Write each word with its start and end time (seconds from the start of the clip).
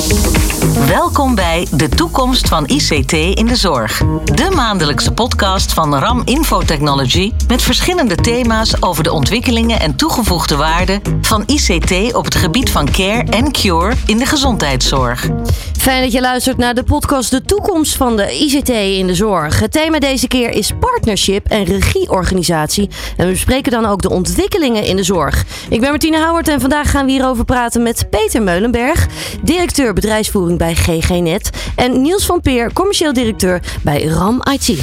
Música 0.00 0.59
Welkom 0.90 1.34
bij 1.34 1.66
De 1.72 1.88
Toekomst 1.88 2.48
van 2.48 2.66
ICT 2.66 3.12
in 3.12 3.46
de 3.46 3.56
Zorg. 3.56 4.02
De 4.24 4.50
maandelijkse 4.54 5.12
podcast 5.12 5.72
van 5.72 5.94
RAM 5.94 6.22
Infotechnology 6.24 7.32
met 7.48 7.62
verschillende 7.62 8.14
thema's 8.14 8.74
over 8.80 9.02
de 9.02 9.12
ontwikkelingen 9.12 9.80
en 9.80 9.96
toegevoegde 9.96 10.56
waarde 10.56 11.00
van 11.20 11.42
ICT 11.46 12.14
op 12.14 12.24
het 12.24 12.34
gebied 12.34 12.70
van 12.70 12.90
care 12.90 13.24
en 13.30 13.52
cure 13.52 13.94
in 14.06 14.18
de 14.18 14.26
gezondheidszorg. 14.26 15.28
Fijn 15.78 16.02
dat 16.02 16.12
je 16.12 16.20
luistert 16.20 16.56
naar 16.56 16.74
de 16.74 16.82
podcast 16.82 17.30
De 17.30 17.42
Toekomst 17.42 17.96
van 17.96 18.16
de 18.16 18.38
ICT 18.38 18.68
in 18.68 19.06
de 19.06 19.14
Zorg. 19.14 19.60
Het 19.60 19.72
thema 19.72 19.98
deze 19.98 20.28
keer 20.28 20.50
is 20.50 20.72
partnership 20.80 21.46
en 21.46 21.64
regieorganisatie. 21.64 22.90
En 23.16 23.26
we 23.26 23.32
bespreken 23.32 23.72
dan 23.72 23.86
ook 23.86 24.02
de 24.02 24.10
ontwikkelingen 24.10 24.84
in 24.84 24.96
de 24.96 25.02
zorg. 25.02 25.44
Ik 25.68 25.80
ben 25.80 25.90
Martine 25.90 26.18
Houwert 26.18 26.48
en 26.48 26.60
vandaag 26.60 26.90
gaan 26.90 27.06
we 27.06 27.12
hierover 27.12 27.44
praten 27.44 27.82
met 27.82 28.10
Peter 28.10 28.42
Meulenberg, 28.42 29.06
directeur 29.42 29.92
bedrijfsvoering 29.92 30.58
bij 30.58 30.74
GGNet. 30.80 31.50
En 31.76 32.02
Niels 32.02 32.26
van 32.26 32.40
Peer, 32.40 32.72
commercieel 32.72 33.12
directeur 33.12 33.62
bij 33.82 34.04
RAM 34.04 34.42
IT. 34.52 34.78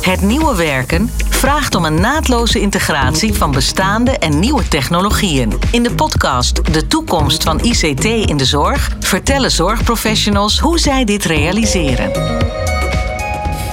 Het 0.00 0.20
nieuwe 0.22 0.56
werken 0.56 1.10
vraagt 1.28 1.74
om 1.74 1.84
een 1.84 2.00
naadloze 2.00 2.60
integratie 2.60 3.34
van 3.34 3.50
bestaande 3.50 4.10
en 4.10 4.38
nieuwe 4.38 4.68
technologieën. 4.68 5.52
In 5.70 5.82
de 5.82 5.94
podcast 5.94 6.74
De 6.74 6.86
toekomst 6.86 7.42
van 7.42 7.60
ICT 7.60 8.04
in 8.04 8.36
de 8.36 8.44
zorg 8.44 8.90
vertellen 9.00 9.50
zorgprofessionals 9.50 10.58
hoe 10.58 10.78
zij 10.78 11.04
dit 11.04 11.24
realiseren. 11.24 12.61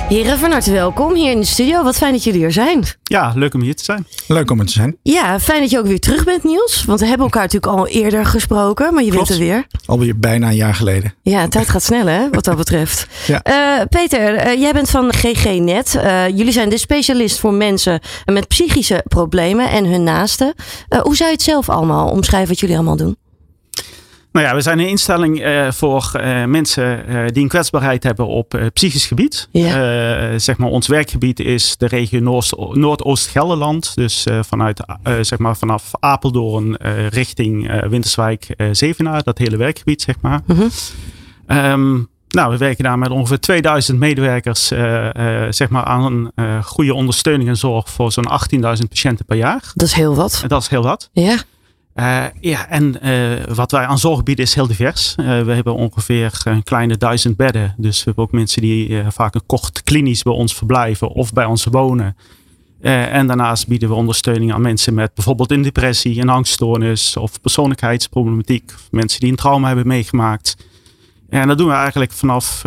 Heren, 0.09 0.37
van 0.37 0.51
harte 0.51 0.71
welkom 0.71 1.13
hier 1.15 1.31
in 1.31 1.39
de 1.39 1.45
studio. 1.45 1.83
Wat 1.83 1.95
fijn 1.97 2.11
dat 2.13 2.23
jullie 2.23 2.43
er 2.43 2.51
zijn. 2.51 2.83
Ja, 3.03 3.31
leuk 3.35 3.53
om 3.53 3.61
hier 3.61 3.75
te 3.75 3.83
zijn. 3.83 4.07
Leuk 4.27 4.51
om 4.51 4.59
er 4.59 4.65
te 4.65 4.71
zijn. 4.71 4.97
Ja, 5.03 5.39
fijn 5.39 5.61
dat 5.61 5.69
je 5.69 5.77
ook 5.79 5.85
weer 5.85 5.99
terug 5.99 6.23
bent, 6.23 6.43
Niels. 6.43 6.83
Want 6.85 6.99
we 6.99 7.05
hebben 7.05 7.25
elkaar 7.25 7.41
natuurlijk 7.41 7.73
al 7.73 7.87
eerder 7.87 8.25
gesproken, 8.25 8.93
maar 8.93 9.03
je 9.03 9.11
Klopt. 9.11 9.27
bent 9.27 9.39
er 9.39 9.45
weer. 9.45 9.67
Alweer 9.85 10.19
bijna 10.19 10.47
een 10.47 10.55
jaar 10.55 10.75
geleden. 10.75 11.13
Ja, 11.21 11.47
tijd 11.47 11.69
gaat 11.69 11.83
snel, 11.83 12.05
hè, 12.05 12.29
wat 12.29 12.43
dat 12.43 12.57
betreft. 12.57 13.07
Ja. 13.27 13.41
Eh, 13.43 13.85
Peter, 13.89 14.35
eh, 14.35 14.59
jij 14.59 14.73
bent 14.73 14.89
van 14.89 15.13
GGNet. 15.13 15.95
Eh 15.95 16.27
jullie 16.27 16.51
zijn 16.51 16.69
de 16.69 16.77
specialist 16.77 17.39
voor 17.39 17.53
mensen 17.53 17.99
met 18.25 18.47
psychische 18.47 19.03
problemen 19.07 19.69
en 19.69 19.85
hun 19.85 20.03
naasten. 20.03 20.53
Eh, 20.89 20.99
hoe 21.01 21.15
zou 21.15 21.29
je 21.29 21.35
het 21.35 21.43
zelf 21.45 21.69
allemaal 21.69 22.09
omschrijven 22.09 22.49
wat 22.49 22.59
jullie 22.59 22.75
allemaal 22.75 22.95
doen? 22.97 23.17
Nou 24.31 24.45
ja, 24.45 24.55
we 24.55 24.61
zijn 24.61 24.79
een 24.79 24.87
instelling 24.87 25.41
eh, 25.41 25.71
voor 25.71 26.11
eh, 26.13 26.45
mensen 26.45 27.07
eh, 27.07 27.27
die 27.27 27.43
een 27.43 27.49
kwetsbaarheid 27.49 28.03
hebben 28.03 28.27
op 28.27 28.69
psychisch 28.73 29.05
gebied. 29.05 29.47
Ja. 29.51 30.37
Zeg 30.39 30.57
maar, 30.57 30.69
ons 30.69 30.87
werkgebied 30.87 31.39
is 31.39 31.77
de 31.77 31.87
regio 31.87 32.19
Noord- 32.19 32.75
Noordoost-Gelderland. 32.75 33.95
Dus 33.95 34.25
vanuit, 34.41 34.83
zeg 35.21 35.39
maar, 35.39 35.57
vanaf 35.57 35.91
Apeldoorn 35.99 36.75
richting 37.09 37.81
Winterswijk, 37.89 38.47
Zevenaar. 38.71 39.23
Dat 39.23 39.37
hele 39.37 39.57
werkgebied, 39.57 40.01
zeg 40.01 40.15
maar. 40.21 40.41
Mhm. 40.45 40.67
Ehm, 41.47 41.93
nou, 42.29 42.51
we 42.51 42.57
werken 42.57 42.83
daar 42.83 42.97
met 42.97 43.09
ongeveer 43.09 43.39
2000 43.39 43.99
medewerkers 43.99 44.67
zeg 45.49 45.69
maar 45.69 45.83
aan 45.83 46.31
goede 46.63 46.93
ondersteuning 46.93 47.49
en 47.49 47.57
zorg 47.57 47.89
voor 47.89 48.11
zo'n 48.11 48.27
18.000 48.27 48.89
patiënten 48.89 49.25
per 49.25 49.37
jaar. 49.37 49.71
Dat 49.73 49.87
is 49.87 49.93
heel 49.93 50.15
wat. 50.15 50.43
Dat 50.47 50.61
is 50.61 50.67
heel 50.67 50.83
wat. 50.83 51.09
Ja, 51.13 51.37
Eh, 51.99 52.23
ja, 52.39 52.69
en 52.69 53.01
eh, 53.01 53.55
wat 53.55 53.71
wij 53.71 53.85
aan 53.85 53.97
zorg 53.97 54.23
bieden 54.23 54.45
is 54.45 54.53
heel 54.53 54.67
divers. 54.67 55.15
Eh, 55.15 55.25
we 55.41 55.53
hebben 55.53 55.75
ongeveer 55.75 56.41
een 56.43 56.63
kleine 56.63 56.97
duizend 56.97 57.37
bedden. 57.37 57.73
Dus 57.77 57.97
we 57.97 58.03
hebben 58.05 58.23
ook 58.23 58.31
mensen 58.31 58.61
die 58.61 59.01
vaak 59.07 59.35
een 59.35 59.45
kort 59.45 59.83
klinisch 59.83 60.23
bij 60.23 60.33
ons 60.33 60.55
verblijven 60.55 61.07
of 61.09 61.33
bij 61.33 61.45
ons 61.45 61.65
wonen. 61.65 62.17
En 62.81 63.27
daarnaast 63.27 63.67
bieden 63.67 63.89
we 63.89 63.95
ondersteuning 63.95 64.53
aan 64.53 64.61
mensen 64.61 64.93
met 64.93 65.13
bijvoorbeeld 65.13 65.51
een 65.51 65.61
depressie, 65.61 66.21
een 66.21 66.29
angststoornis 66.29 67.17
of 67.17 67.41
persoonlijkheidsproblematiek. 67.41 68.73
Mensen 68.91 69.19
die 69.19 69.29
een 69.29 69.35
trauma 69.35 69.67
hebben 69.67 69.87
meegemaakt. 69.87 70.55
En 71.29 71.47
dat 71.47 71.57
doen 71.57 71.67
we 71.67 71.73
eigenlijk 71.73 72.11
vanaf 72.11 72.61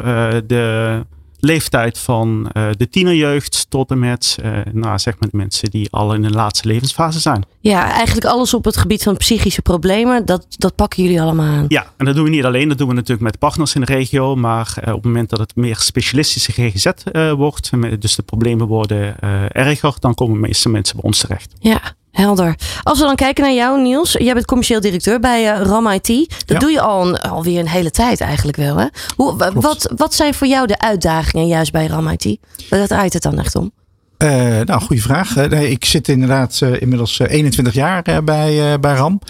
de 0.46 1.04
leeftijd 1.44 1.98
van 1.98 2.50
eh, 2.52 2.68
de 2.76 2.88
tienerjeugd 2.88 3.66
tot 3.68 3.90
en 3.90 3.98
met 3.98 4.38
eh, 4.42 4.52
nou, 4.72 4.98
zeg 4.98 5.18
maar 5.18 5.28
de 5.30 5.36
mensen 5.36 5.70
die 5.70 5.88
al 5.90 6.14
in 6.14 6.22
de 6.22 6.30
laatste 6.30 6.68
levensfase 6.68 7.20
zijn. 7.20 7.44
ja, 7.60 7.90
eigenlijk 7.90 8.26
alles 8.26 8.54
op 8.54 8.64
het 8.64 8.76
gebied 8.76 9.02
van 9.02 9.16
psychische 9.16 9.62
problemen, 9.62 10.26
dat, 10.26 10.46
dat 10.48 10.74
pakken 10.74 11.02
jullie 11.02 11.22
allemaal 11.22 11.46
aan. 11.46 11.64
Ja, 11.68 11.92
en 11.96 12.04
dat 12.04 12.14
doen 12.14 12.24
we 12.24 12.30
niet 12.30 12.44
alleen. 12.44 12.68
Dat 12.68 12.78
doen 12.78 12.88
we 12.88 12.94
natuurlijk 12.94 13.22
met 13.22 13.38
partners 13.38 13.74
in 13.74 13.80
de 13.80 13.86
regio. 13.86 14.36
Maar 14.36 14.72
eh, 14.74 14.88
op 14.88 14.94
het 14.94 15.04
moment 15.04 15.30
dat 15.30 15.38
het 15.38 15.56
meer 15.56 15.76
specialistische 15.76 16.52
GGZ 16.52 16.90
wordt, 17.36 17.70
dus 17.98 18.16
de 18.16 18.22
problemen 18.22 18.66
worden 18.66 19.18
erger, 19.52 19.94
dan 19.98 20.14
komen 20.14 20.34
de 20.34 20.46
meeste 20.46 20.68
mensen 20.68 20.96
bij 20.96 21.04
ons 21.04 21.18
terecht. 21.18 21.52
Ja, 21.58 21.80
helder. 22.12 22.54
Als 22.82 22.98
we 22.98 23.04
dan 23.04 23.14
kijken 23.16 23.44
naar 23.44 23.52
jou, 23.54 23.80
Niels. 23.82 24.12
Jij 24.12 24.34
bent 24.34 24.46
commercieel 24.46 24.80
directeur 24.80 25.20
bij 25.20 25.52
eh, 25.52 25.60
RAM 25.66 25.86
IT. 25.88 26.06
Dat 26.28 26.28
Ja. 26.46 26.58
doe 26.58 26.70
je 26.70 26.80
al 26.80 27.06
een, 27.08 27.20
alweer 27.20 27.58
een 27.60 27.68
hele 27.68 27.90
tijd 27.90 28.20
eigenlijk 28.20 28.56
wel. 28.56 28.76
Hè? 28.76 28.86
Hoe, 29.16 29.36
wa- 29.36 29.52
wat, 29.52 29.92
wat 29.96 30.14
zijn 30.14 30.34
voor 30.34 30.46
jou 30.46 30.66
de 30.66 30.78
uitdagingen 30.78 31.46
juist 31.46 31.72
bij 31.72 31.86
RAM 31.86 32.08
IT? 32.08 32.38
Wat 32.70 32.88
draait 32.88 33.12
het 33.12 33.22
dan 33.22 33.38
echt 33.38 33.54
om? 33.56 33.72
Eh, 34.16 34.28
nou, 34.60 34.80
goede 34.80 35.02
vraag. 35.02 35.36
Eh, 35.36 35.48
nee, 35.50 35.70
ik 35.70 35.84
zit 35.84 36.08
inderdaad 36.08 36.60
inmiddels 36.78 37.18
eh, 37.20 37.30
21 37.30 37.74
jaar 37.74 38.02
bij, 38.24 38.80
bij 38.80 38.94
RAM. 38.94 39.20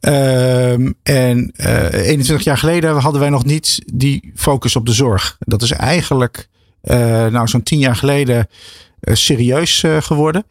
Ehm, 0.00 0.92
en 1.02 1.52
eh, 1.56 1.92
21 2.06 2.44
jaar 2.44 2.58
geleden 2.58 2.96
hadden 2.96 3.20
wij 3.20 3.30
nog 3.30 3.44
niet 3.44 3.82
die 3.94 4.32
focus 4.34 4.76
op 4.76 4.86
de 4.86 4.92
zorg. 4.92 5.36
Dat 5.38 5.62
is 5.62 5.70
eigenlijk 5.70 6.48
nou, 7.30 7.48
zo'n 7.48 7.62
10 7.62 7.78
jaar 7.78 7.96
geleden 7.96 8.48
serieus 9.00 9.84
geworden. 10.00 10.44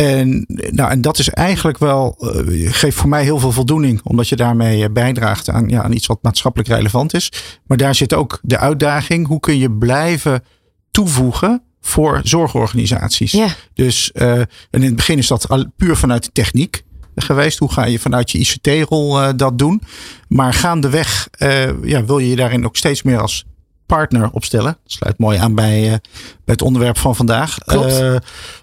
En, 0.00 0.44
nou, 0.70 0.90
en 0.90 1.00
dat 1.00 1.18
is 1.18 1.28
eigenlijk 1.28 1.78
wel, 1.78 2.16
eh, 2.18 2.72
geeft 2.72 2.96
voor 2.96 3.08
mij 3.08 3.22
heel 3.22 3.38
veel 3.38 3.52
voldoening, 3.52 4.00
omdat 4.02 4.28
je 4.28 4.36
daarmee 4.36 4.84
eh, 4.84 4.92
bijdraagt 4.92 5.50
aan, 5.50 5.68
ja, 5.68 5.82
aan 5.82 5.92
iets 5.92 6.06
wat 6.06 6.22
maatschappelijk 6.22 6.68
relevant 6.70 7.14
is. 7.14 7.32
Maar 7.66 7.76
daar 7.76 7.94
zit 7.94 8.14
ook 8.14 8.38
de 8.42 8.58
uitdaging: 8.58 9.26
hoe 9.26 9.40
kun 9.40 9.58
je 9.58 9.70
blijven 9.70 10.44
toevoegen 10.90 11.62
voor 11.80 12.20
zorgorganisaties? 12.22 13.32
Ja, 13.32 13.48
Dus 13.74 14.12
eh, 14.12 14.38
en 14.38 14.48
in 14.70 14.82
het 14.82 14.96
begin 14.96 15.18
is 15.18 15.26
dat 15.26 15.68
puur 15.76 15.96
vanuit 15.96 16.24
de 16.24 16.32
techniek 16.32 16.84
geweest. 17.14 17.58
Hoe 17.58 17.72
ga 17.72 17.84
je 17.84 17.98
vanuit 17.98 18.30
je 18.30 18.38
ICT-rol 18.38 19.36
dat 19.36 19.58
doen? 19.58 19.82
Maar 20.28 20.54
gaandeweg 20.54 21.28
ja, 21.82 22.04
wil 22.04 22.18
je 22.18 22.28
je 22.28 22.36
daarin 22.36 22.64
ook 22.66 22.76
steeds 22.76 23.02
meer 23.02 23.18
als 23.18 23.44
partner 23.90 24.30
opstellen. 24.30 24.78
Dat 24.82 24.92
sluit 24.92 25.18
mooi 25.18 25.38
aan 25.38 25.54
bij, 25.54 25.84
eh, 25.84 25.90
bij 26.44 26.54
het 26.54 26.62
onderwerp 26.62 26.98
van 26.98 27.16
vandaag. 27.16 27.58
Klopt. 27.58 28.00
Eh, 28.00 28.16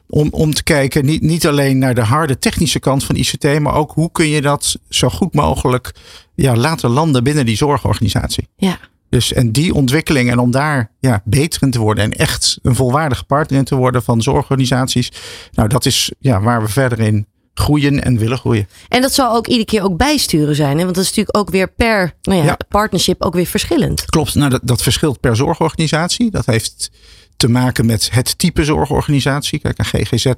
om, 0.10 0.28
om 0.32 0.54
te 0.54 0.64
kijken, 0.64 1.06
niet, 1.06 1.22
niet 1.22 1.48
alleen 1.48 1.78
naar 1.78 1.96
de 1.96 2.02
harde 2.02 2.40
technische 2.40 2.80
kant 2.80 3.04
van 3.04 3.16
ICT, 3.16 3.60
maar 3.60 3.74
ook 3.74 3.92
hoe 3.92 4.12
kun 4.12 4.28
je 4.28 4.42
dat 4.42 4.80
zo 4.90 5.10
goed 5.10 5.34
mogelijk 5.34 5.92
ja, 6.36 6.56
laten 6.56 6.90
landen 6.90 7.24
binnen 7.24 7.46
die 7.46 7.58
zorgorganisatie. 7.58 8.48
ja. 8.58 8.78
Dus 9.10 9.34
en 9.34 9.52
die 9.52 9.74
ontwikkeling 9.74 10.32
en 10.32 10.40
om 10.40 10.52
daar 10.52 10.92
ja, 11.00 11.22
beter 11.26 11.64
in 11.64 11.72
te 11.72 11.80
worden 11.80 12.04
en 12.04 12.12
echt 12.12 12.60
een 12.62 12.76
volwaardige 12.76 13.24
partner 13.24 13.60
in 13.60 13.66
te 13.66 13.76
worden 13.76 14.04
van 14.04 14.22
zorgorganisaties. 14.22 15.12
Nou, 15.52 15.70
dat 15.70 15.86
is 15.86 16.12
ja, 16.20 16.42
waar 16.42 16.62
we 16.62 16.68
verder 16.68 17.00
in 17.00 17.28
groeien 17.58 18.04
en 18.04 18.18
willen 18.18 18.38
groeien. 18.38 18.68
En 18.88 19.02
dat 19.02 19.14
zal 19.14 19.36
ook 19.36 19.48
iedere 19.48 19.66
keer 19.66 19.84
ook 19.84 19.98
bijsturen 19.98 20.56
zijn. 20.56 20.78
Hè? 20.78 20.84
Want 20.84 20.96
dat 20.96 21.04
is 21.04 21.10
natuurlijk 21.10 21.38
ook 21.38 21.50
weer 21.50 21.72
per 21.72 22.14
nou 22.22 22.40
ja, 22.40 22.46
Ja. 22.46 22.58
partnership 22.70 23.22
ook 23.22 23.34
weer 23.34 23.46
verschillend. 23.46 24.06
Klopt, 24.06 24.36
nou, 24.36 24.50
dat, 24.50 24.62
dat 24.64 24.82
verschilt 24.82 25.20
per 25.20 25.36
zorgorganisatie. 25.36 26.32
Dat 26.32 26.46
heeft 26.46 26.92
te 27.38 27.50
maken 27.50 27.86
met 27.86 28.10
het 28.12 28.38
type 28.38 28.64
zorgorganisatie. 28.64 29.60
Kijk, 29.60 29.78
een 29.78 29.86
GGZ 29.86 30.32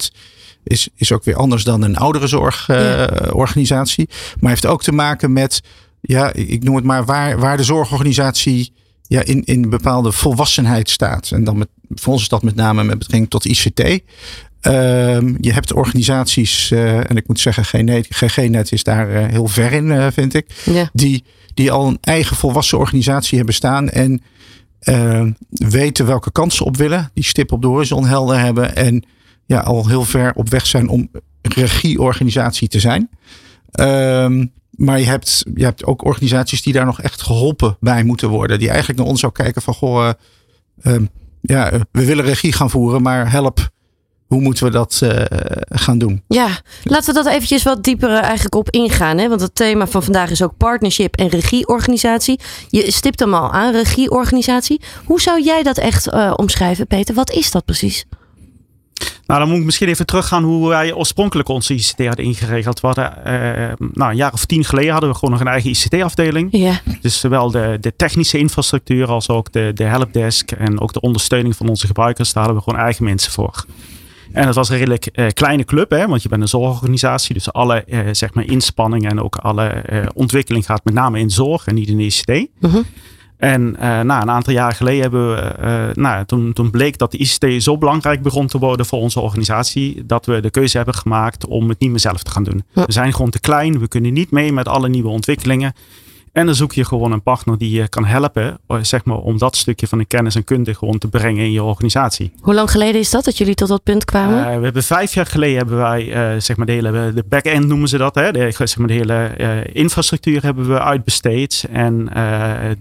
is, 0.64 0.90
is 0.96 1.12
ook 1.12 1.24
weer 1.24 1.36
anders 1.36 1.64
dan 1.64 1.82
een 1.82 1.98
oudere 1.98 2.28
zorgorganisatie. 2.28 4.10
maar 4.40 4.50
heeft 4.50 4.66
ook 4.66 4.84
te 4.84 4.92
maken 4.92 5.34
met, 5.34 5.62
ja, 6.02 6.34
ik 6.34 6.64
noem 6.64 6.76
het 6.76 6.84
maar, 6.84 7.06
waar, 7.06 7.40
waar 7.40 7.58
de 7.58 7.64
zorgorganisatie 7.64 8.74
ja, 9.08 9.24
in, 9.24 9.44
in 9.46 9.70
bepaalde 9.70 10.12
volwassenheid 10.12 10.90
staat. 10.90 11.32
En 11.32 11.44
dan 11.44 11.58
met, 11.58 11.68
voor 11.90 12.14
ons 12.14 12.22
is 12.22 12.28
dat 12.28 12.44
met 12.44 12.56
name 12.56 12.84
met 12.84 12.98
betrekking 12.98 13.30
tot 13.30 13.46
ICT. 13.46 14.02
Ehm, 14.62 15.36
je 15.40 15.54
hebt 15.54 15.74
organisaties, 15.74 16.72
eh, 16.72 16.98
en 17.10 17.18
ik 17.18 17.28
moet 17.28 17.40
zeggen, 17.40 17.66
GGNet, 17.66 18.08
GGNet 18.10 18.72
is 18.72 18.84
daar 18.84 19.10
eh, 19.10 19.26
heel 19.28 19.48
ver 19.48 19.72
in, 19.72 19.92
eh, 19.92 20.08
vind 20.14 20.34
ik 20.34 20.52
Ja. 20.66 20.90
die, 20.94 21.24
die 21.54 21.72
al 21.72 21.88
een 21.88 21.98
eigen 22.02 22.36
volwassen 22.36 22.78
organisatie 22.78 23.38
hebben 23.38 23.56
staan 23.56 23.90
en 23.90 24.22
eh, 24.80 25.26
weten 25.50 26.06
welke 26.06 26.32
kansen 26.32 26.66
op 26.66 26.78
willen, 26.78 27.10
die 27.14 27.24
stip 27.24 27.52
op 27.52 27.62
de 27.62 27.68
horizon 27.68 28.06
helder 28.06 28.40
hebben 28.40 28.76
en 28.76 29.04
ja, 29.46 29.60
al 29.60 29.88
heel 29.88 30.04
ver 30.04 30.34
op 30.36 30.50
weg 30.50 30.66
zijn 30.68 30.88
om 30.90 31.10
regieorganisatie 31.42 32.68
te 32.68 32.80
zijn. 32.80 33.10
Ehm, 33.72 34.46
maar 34.72 35.00
je 35.00 35.06
hebt, 35.06 35.46
je 35.56 35.64
hebt 35.64 35.86
ook 35.86 36.06
organisaties 36.06 36.62
die 36.62 36.74
daar 36.74 36.86
nog 36.86 37.02
echt 37.02 37.22
geholpen 37.22 37.78
bij 37.80 38.04
moeten 38.04 38.30
worden. 38.30 38.60
Die 38.60 38.70
eigenlijk 38.70 39.00
naar 39.00 39.08
ons 39.08 39.20
zou 39.20 39.32
kijken 39.32 39.62
van, 39.62 39.74
goh, 39.74 40.10
ehm, 40.82 41.06
ja, 41.42 41.72
we 41.92 42.06
willen 42.06 42.26
regie 42.26 42.52
gaan 42.54 42.70
voeren, 42.70 43.02
maar 43.02 43.32
help, 43.32 43.70
hoe 44.30 44.42
moeten 44.42 44.64
we 44.64 44.72
dat 44.72 45.00
eh, 45.04 45.26
gaan 45.70 45.98
doen? 45.98 46.22
Ja, 46.28 46.48
laten 46.84 47.14
we 47.14 47.24
dat 47.24 47.34
eventjes 47.34 47.64
wat 47.64 47.84
dieper 47.84 48.10
eigenlijk 48.10 48.56
op 48.56 48.70
ingaan. 48.70 49.18
Hè? 49.18 49.30
Want 49.30 49.42
het 49.42 49.56
thema 49.56 49.88
van 49.88 50.04
vandaag 50.04 50.30
is 50.30 50.42
ook 50.42 50.58
partnership 50.58 51.16
en 51.16 51.28
regieorganisatie. 51.28 52.40
Je 52.70 52.92
stipt 52.92 53.20
hem 53.20 53.34
al 53.34 53.52
aan, 53.52 53.74
regieorganisatie. 53.74 54.82
Hoe 55.06 55.22
zou 55.22 55.44
jij 55.44 55.64
dat 55.64 55.78
echt 55.78 56.10
eh, 56.10 56.34
omschrijven, 56.36 56.88
Peter? 56.88 57.16
Wat 57.16 57.32
is 57.32 57.52
dat 57.52 57.66
precies? 57.66 58.06
Nou, 59.26 59.40
dan 59.40 59.50
moet 59.50 59.60
ik 59.60 59.66
misschien 59.66 59.88
even 59.88 60.06
teruggaan 60.06 60.44
hoe 60.44 60.68
wij 60.68 60.94
oorspronkelijk 60.94 61.50
onze 61.50 61.74
ICT 61.74 62.06
hadden 62.06 62.26
ingeregeld. 62.26 62.80
We 62.80 62.88
hadden, 62.88 63.26
eh, 63.26 63.88
nou, 63.94 64.12
een 64.12 64.18
jaar 64.18 64.34
of 64.34 64.46
tien 64.46 64.66
geleden 64.66 64.92
hadden 64.92 65.10
we 65.10 65.16
gewoon 65.16 65.32
nog 65.32 65.40
een 65.40 65.52
eigen 65.52 65.70
ICT-afdeling. 65.70 66.48
Ja. 66.52 66.82
Dus 67.02 67.20
zowel 67.20 67.52
de, 67.52 67.78
de 67.82 67.96
technische 67.96 68.38
infrastructuur 68.38 69.08
als 69.08 69.30
ook 69.30 69.52
de, 69.52 69.72
de 69.74 69.84
helpdesk 69.84 70.52
en 70.52 70.80
ook 70.80 70.94
de 70.94 71.02
ondersteuning 71.02 71.56
van 71.56 71.70
onze 71.70 71.88
gebruikers, 71.88 72.34
daar 72.34 72.44
hadden 72.44 72.64
we 72.64 72.70
gewoon 72.70 72.86
eigen 72.86 73.04
mensen 73.04 73.32
voor. 73.32 73.66
En 74.32 74.46
dat 74.46 74.56
was 74.56 74.70
een 74.70 74.78
redelijk 74.78 75.06
eh, 75.06 75.28
kleine 75.34 75.64
club, 75.64 75.90
hè, 75.90 76.08
want 76.08 76.24
je 76.24 76.30
bent 76.30 76.42
een 76.42 76.48
zorgorganisatie. 76.48 77.34
Dus 77.34 77.54
alle 77.54 77.84
eh, 77.84 78.00
zeg 78.12 78.34
maar 78.34 78.46
inspanningen 78.46 79.10
en 79.10 79.22
ook 79.22 79.36
alle 79.36 79.68
eh, 79.68 80.06
ontwikkeling 80.14 80.66
gaat 80.66 80.84
met 80.84 80.94
name 80.94 81.20
in 81.20 81.30
zorg 81.30 81.68
en 81.68 81.76
niet 81.76 81.88
in 81.88 81.98
de 81.98 82.04
ICT. 82.04 82.48
Mhm. 82.60 82.82
En 83.38 83.72
nou, 83.80 84.22
een 84.22 84.30
aantal 84.30 84.54
jaar 84.54 84.74
geleden 84.74 85.02
hebben 85.02 85.30
we, 85.30 85.92
nou, 85.94 86.26
toen, 86.26 86.54
toen 86.54 86.70
bleek 86.70 86.98
dat 86.98 87.12
de 87.12 87.18
ICT 87.18 87.64
zo 87.64 87.78
belangrijk 87.78 88.22
begon 88.22 88.48
te 88.48 88.58
worden 88.58 88.86
voor 88.86 89.00
onze 89.00 89.20
organisatie, 89.20 90.06
dat 90.06 90.26
we 90.26 90.40
de 90.40 90.50
keuze 90.50 90.78
hebben 90.78 90.96
gemaakt 90.96 91.48
om 91.48 91.70
het 91.70 91.80
niet 91.80 91.90
meer 91.90 92.00
zelf 92.00 92.24
te 92.24 92.32
gaan 92.32 92.44
doen. 92.44 92.64
We 92.74 92.84
zijn 92.88 93.14
gewoon 93.14 93.30
te 93.30 93.40
klein, 93.40 93.80
we 93.80 93.88
kunnen 93.88 94.14
niet 94.14 94.32
mee 94.32 94.54
met 94.54 94.68
alle 94.68 94.90
nieuwe 94.90 95.10
ontwikkelingen. 95.10 95.74
En 96.32 96.46
dan 96.46 96.56
zoek 96.56 96.74
je 96.74 96.86
gewoon 96.86 97.12
een 97.12 97.22
partner 97.22 97.58
die 97.58 97.72
je 97.72 97.88
kan 97.88 98.06
helpen, 98.06 98.60
eh, 98.68 98.78
zeg 98.82 99.06
maar, 99.06 99.18
om 99.18 99.38
dat 99.38 99.56
stukje 99.56 99.88
van 99.88 99.98
de 99.98 100.06
kennis 100.06 100.36
en 100.36 100.44
kunde 100.44 100.74
gewoon 100.76 100.98
te 100.98 101.08
brengen 101.08 101.44
in 101.44 101.52
je 101.52 101.64
organisatie. 101.64 102.32
Hoe 102.40 102.54
lang 102.54 102.72
geleden 102.72 103.02
is 103.02 103.10
dat 103.10 103.26
dat 103.26 103.38
jullie 103.38 103.56
tot 103.56 103.68
dat 103.68 103.84
punt 103.84 104.06
kwamen? 104.06 104.48
Eh, 104.48 104.58
we 104.58 104.64
hebben 104.64 104.84
vijf 104.84 105.14
jaar 105.14 105.26
geleden 105.26 105.58
hebben 105.58 105.78
wij, 105.78 106.14
eh, 106.14 106.40
zeg 106.42 106.58
maar, 106.58 106.66
de 106.66 106.72
hele 106.72 107.12
de 107.14 107.24
back-end 107.30 107.68
noemen 107.68 107.88
ze 107.88 107.98
dat, 107.98 108.16
hè, 108.16 108.32
de, 108.32 108.52
zeg 108.52 108.78
maar, 108.78 108.88
de 108.88 108.94
hele 108.94 109.66
infrastructuur 109.74 110.44
hebben 110.44 110.68
we 110.68 110.80
uitbesteed. 110.82 111.66
En 111.72 112.06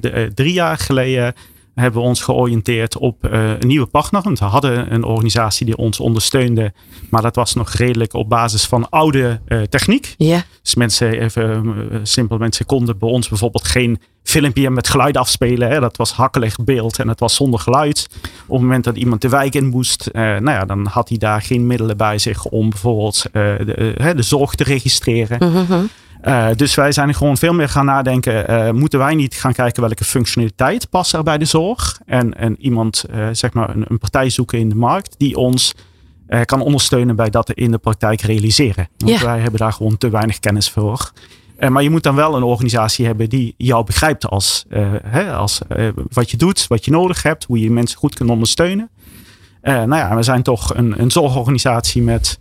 de, 0.00 0.30
drie 0.34 0.52
jaar 0.52 0.78
geleden 0.78 1.34
hebben 1.78 2.00
we 2.00 2.06
ons 2.06 2.22
georiënteerd 2.22 2.98
op 2.98 3.24
eh, 3.24 3.50
een 3.58 3.66
nieuwe 3.66 3.86
partner. 3.86 4.22
Want 4.22 4.38
we 4.38 4.44
hadden 4.44 4.94
een 4.94 5.04
organisatie 5.04 5.66
die 5.66 5.76
ons 5.76 6.00
ondersteunde, 6.00 6.72
maar 7.10 7.22
dat 7.22 7.36
was 7.36 7.54
nog 7.54 7.70
redelijk 7.70 8.14
op 8.14 8.28
basis 8.28 8.64
van 8.64 8.90
oude 8.90 9.40
eh, 9.46 9.62
techniek. 9.62 10.14
Dus 10.62 10.74
mensen, 10.74 11.20
even 11.20 11.74
eh, 11.90 11.98
simpel, 12.02 12.38
mensen 12.38 12.66
konden 12.66 12.98
bij 12.98 13.08
ons 13.08 13.28
bijvoorbeeld 13.28 13.66
geen 13.66 14.00
filmpje 14.22 14.70
met 14.70 14.88
geluid 14.88 15.16
afspelen. 15.16 15.68
Hè. 15.68 15.80
Dat 15.80 15.96
was 15.96 16.12
hakkelig 16.12 16.56
beeld 16.64 16.98
en 16.98 17.08
het 17.08 17.20
was 17.20 17.34
zonder 17.34 17.60
geluid. 17.60 18.06
Op 18.46 18.54
het 18.54 18.60
moment 18.60 18.84
dat 18.84 18.96
iemand 18.96 19.20
de 19.20 19.28
wijk 19.28 19.54
in 19.54 19.66
moest, 19.66 20.08
nou 20.12 20.50
ja, 20.50 20.64
dan 20.64 20.86
had 20.86 21.08
hij 21.08 21.18
daar 21.18 21.42
geen 21.42 21.66
middelen 21.66 21.96
bij 21.96 22.18
zich 22.18 22.44
om 22.44 22.70
bijvoorbeeld 22.70 23.26
de, 23.32 24.12
de 24.16 24.22
zorg 24.22 24.54
te 24.54 24.64
registreren. 24.64 25.52
Mhm. 25.52 25.84
Eh, 26.20 26.48
dus 26.56 26.74
wij 26.74 26.92
zijn 26.92 27.14
gewoon 27.14 27.36
veel 27.36 27.52
meer 27.54 27.68
gaan 27.68 27.84
nadenken. 27.84 28.48
eh, 28.48 28.70
moeten 28.72 28.98
wij 28.98 29.14
niet 29.14 29.34
gaan 29.34 29.52
kijken 29.52 29.82
welke 29.82 30.04
functionaliteit 30.04 30.90
past 30.90 31.14
er 31.14 31.22
bij 31.22 31.38
de 31.38 31.44
zorg? 31.44 32.00
En, 32.06 32.34
en 32.38 32.56
iemand, 32.60 33.04
eh, 33.10 33.28
zeg 33.32 33.52
maar, 33.52 33.70
een, 33.76 33.84
een 33.88 33.98
partij 33.98 34.30
zoeken 34.30 34.58
in 34.58 34.68
de 34.68 34.74
markt 34.74 35.14
die 35.18 35.36
ons 35.36 35.74
kan 36.44 36.60
ondersteunen 36.60 37.16
bij 37.16 37.30
dat 37.30 37.52
in 37.52 37.70
de 37.70 37.78
praktijk 37.78 38.20
realiseren. 38.20 38.88
Want 38.96 39.12
Ja. 39.18 39.24
wij 39.24 39.38
hebben 39.38 39.60
daar 39.60 39.72
gewoon 39.72 39.98
te 39.98 40.10
weinig 40.10 40.38
kennis 40.38 40.70
voor. 40.70 41.10
Maar 41.68 41.82
je 41.82 41.90
moet 41.90 42.02
dan 42.02 42.14
wel 42.14 42.36
een 42.36 42.42
organisatie 42.42 43.06
hebben 43.06 43.28
die 43.28 43.54
jou 43.56 43.84
begrijpt 43.84 44.26
als, 44.26 44.64
hè, 45.04 45.32
als 45.32 45.60
wat 46.12 46.30
je 46.30 46.36
doet, 46.36 46.66
wat 46.66 46.84
je 46.84 46.90
nodig 46.90 47.22
hebt, 47.22 47.44
hoe 47.44 47.60
je 47.60 47.70
mensen 47.70 47.98
goed 47.98 48.14
kunt 48.14 48.30
ondersteunen. 48.30 48.90
Nou 49.62 49.94
ja, 49.96 50.16
we 50.16 50.22
zijn 50.22 50.42
toch 50.42 50.74
een, 50.74 51.00
een 51.00 51.10
zorgorganisatie 51.10 52.02
met 52.02 52.38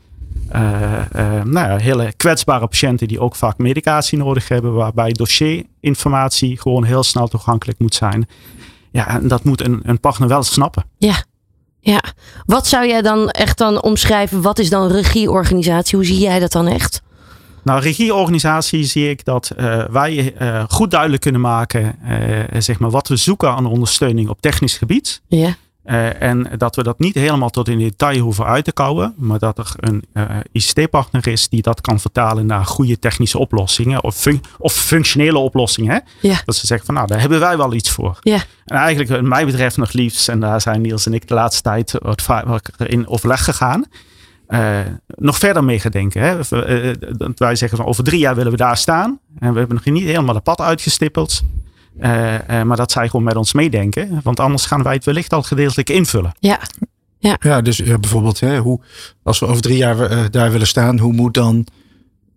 nou 1.44 1.70
ja, 1.70 1.78
hele 1.78 2.14
kwetsbare 2.18 2.68
patiënten 2.68 3.08
die 3.08 3.20
ook 3.20 3.36
vaak 3.36 3.58
medicatie 3.58 4.18
nodig 4.18 4.48
hebben, 4.48 4.74
waarbij 4.74 5.12
dossierinformatie 5.12 6.60
gewoon 6.60 6.84
heel 6.84 7.04
snel 7.04 7.28
toegankelijk 7.28 7.80
moet 7.80 7.96
zijn. 7.96 8.28
Ja, 8.92 9.08
en 9.08 9.28
dat 9.28 9.44
moet 9.44 9.66
een, 9.66 9.80
een 9.84 10.00
partner 10.00 10.28
wel 10.28 10.44
snappen. 10.44 10.86
Ja. 10.98 11.24
Ja. 11.80 12.04
Wat 12.46 12.68
zou 12.68 12.88
jij 12.88 13.02
dan 13.02 13.30
echt 13.30 13.58
dan 13.58 13.82
omschrijven? 13.82 14.42
Wat 14.42 14.60
is 14.60 14.70
dan 14.70 14.88
regieorganisatie? 14.92 15.98
Hoe 15.98 16.06
zie 16.06 16.20
jij 16.20 16.40
dat 16.40 16.52
dan 16.52 16.68
echt? 16.68 17.02
Nou, 17.64 17.82
regieorganisatie 17.82 18.84
zie 18.84 19.10
ik 19.10 19.26
dat 19.26 19.50
eh, 19.50 19.84
wij 19.86 20.34
eh, 20.34 20.64
goed 20.68 20.92
duidelijk 20.92 21.22
kunnen 21.22 21.42
maken 21.42 21.96
eh, 22.02 22.62
zeg 22.62 22.80
maar, 22.80 22.90
wat 22.90 23.08
we 23.08 23.16
zoeken 23.16 23.50
aan 23.50 23.66
ondersteuning 23.66 24.30
op 24.30 24.42
technisch 24.42 24.78
gebied. 24.78 25.22
Ja. 25.28 25.56
Eh, 25.88 26.22
en 26.22 26.50
dat 26.58 26.76
we 26.76 26.84
dat 26.84 27.00
niet 27.00 27.14
helemaal 27.16 27.50
tot 27.50 27.68
in 27.68 27.78
detail 27.80 28.20
hoeven 28.20 28.46
uit 28.46 28.64
te 28.66 28.72
kouwen, 28.72 29.14
maar 29.18 29.40
dat 29.40 29.58
er 29.58 29.72
een 29.76 30.04
eh, 30.14 30.26
ICT-partner 30.52 31.28
is 31.28 31.50
die 31.50 31.62
dat 31.62 31.82
kan 31.82 32.00
vertalen 32.00 32.46
naar 32.46 32.66
goede 32.66 33.00
technische 33.00 33.38
oplossingen 33.38 34.04
of, 34.04 34.16
fun- 34.16 34.42
of 34.58 34.74
functionele 34.74 35.38
oplossingen. 35.38 36.04
Ja. 36.22 36.42
Dat 36.46 36.56
ze 36.56 36.66
zeggen 36.68 36.86
van 36.86 36.96
nou, 36.96 37.08
daar 37.08 37.20
hebben 37.20 37.40
wij 37.40 37.58
wel 37.58 37.74
iets 37.74 37.90
voor. 37.90 38.18
Ja. 38.22 38.40
En 38.66 38.78
eigenlijk, 38.78 39.10
wat 39.10 39.22
mij 39.22 39.46
betreft 39.46 39.78
nog 39.78 39.92
liefst, 39.94 40.30
en 40.30 40.40
daar 40.40 40.62
zijn 40.62 40.82
Niels 40.82 41.06
en 41.06 41.14
ik 41.14 41.28
de 41.28 41.34
laatste 41.34 41.62
tijd 41.62 41.96
wat 42.00 42.22
vaker 42.22 42.90
in 42.90 43.08
overleg 43.08 43.44
gegaan, 43.44 43.86
eh, 44.48 44.80
nog 45.08 45.38
verder 45.38 45.64
mee 45.64 45.80
gaan 45.80 45.92
denken. 45.92 46.22
Hè? 46.22 46.36
Dat 47.18 47.40
wij 47.40 47.56
zeggen 47.56 47.78
van 47.78 47.88
over 47.88 48.04
drie 48.04 48.20
jaar 48.20 48.36
willen 48.36 48.52
we 48.52 48.58
daar 48.58 48.78
staan. 48.78 49.20
En 49.40 49.52
we 49.54 49.60
hebben 49.60 49.76
nog 49.76 49.94
niet 49.94 50.04
helemaal 50.04 50.36
het 50.36 50.44
pad 50.44 50.62
uitgestippeld. 50.62 51.42
Eh, 52.00 52.60
eh, 52.60 52.68
maar 52.68 52.78
dat 52.78 52.92
zij 52.92 53.06
gewoon 53.10 53.26
met 53.26 53.36
ons 53.36 53.54
meedenken. 53.54 54.20
Want 54.24 54.40
anders 54.40 54.66
gaan 54.66 54.84
wij 54.84 54.94
het 54.94 55.06
wellicht 55.06 55.34
al 55.34 55.44
gedeeltelijk 55.44 55.90
invullen. 55.90 56.32
Ja. 56.40 56.60
Ja, 57.20 57.62
dus 57.62 57.78
ja, 57.78 57.98
bijvoorbeeld, 57.98 58.40
hè, 58.40 58.60
hoe, 58.60 58.80
als 59.24 59.40
we 59.40 59.46
over 59.46 59.62
drie 59.62 59.78
jaar 59.78 60.00
eh, 60.00 60.24
daar 60.32 60.52
willen 60.52 60.68
staan, 60.68 61.00
hoe 61.00 61.14
moet 61.14 61.34
dan 61.34 61.68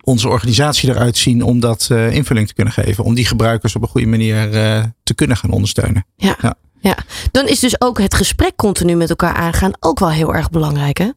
onze 0.02 0.28
organisatie 0.28 0.88
eruit 0.88 1.16
zien 1.16 1.42
om 1.42 1.60
dat 1.60 1.88
eh, 1.90 2.12
invulling 2.12 2.46
te 2.46 2.54
kunnen 2.54 2.72
geven? 2.72 3.04
Om 3.04 3.14
die 3.14 3.26
gebruikers 3.26 3.76
op 3.76 3.82
een 3.82 3.88
goede 3.88 4.06
manier 4.06 4.52
eh, 4.52 4.84
te 5.02 5.14
kunnen 5.14 5.36
gaan 5.36 5.50
ondersteunen. 5.50 6.06
Ja. 6.16 6.36
Ja. 6.40 6.54
ja. 6.80 6.96
Dan 7.30 7.48
is 7.48 7.60
dus 7.60 7.80
ook 7.80 7.98
het 7.98 8.14
gesprek 8.14 8.56
continu 8.56 8.94
met 8.94 9.10
elkaar 9.10 9.34
aangaan 9.34 9.72
ook 9.80 9.98
wel 9.98 10.10
heel 10.10 10.34
erg 10.34 10.50
belangrijk, 10.50 10.98
hè? 10.98 11.08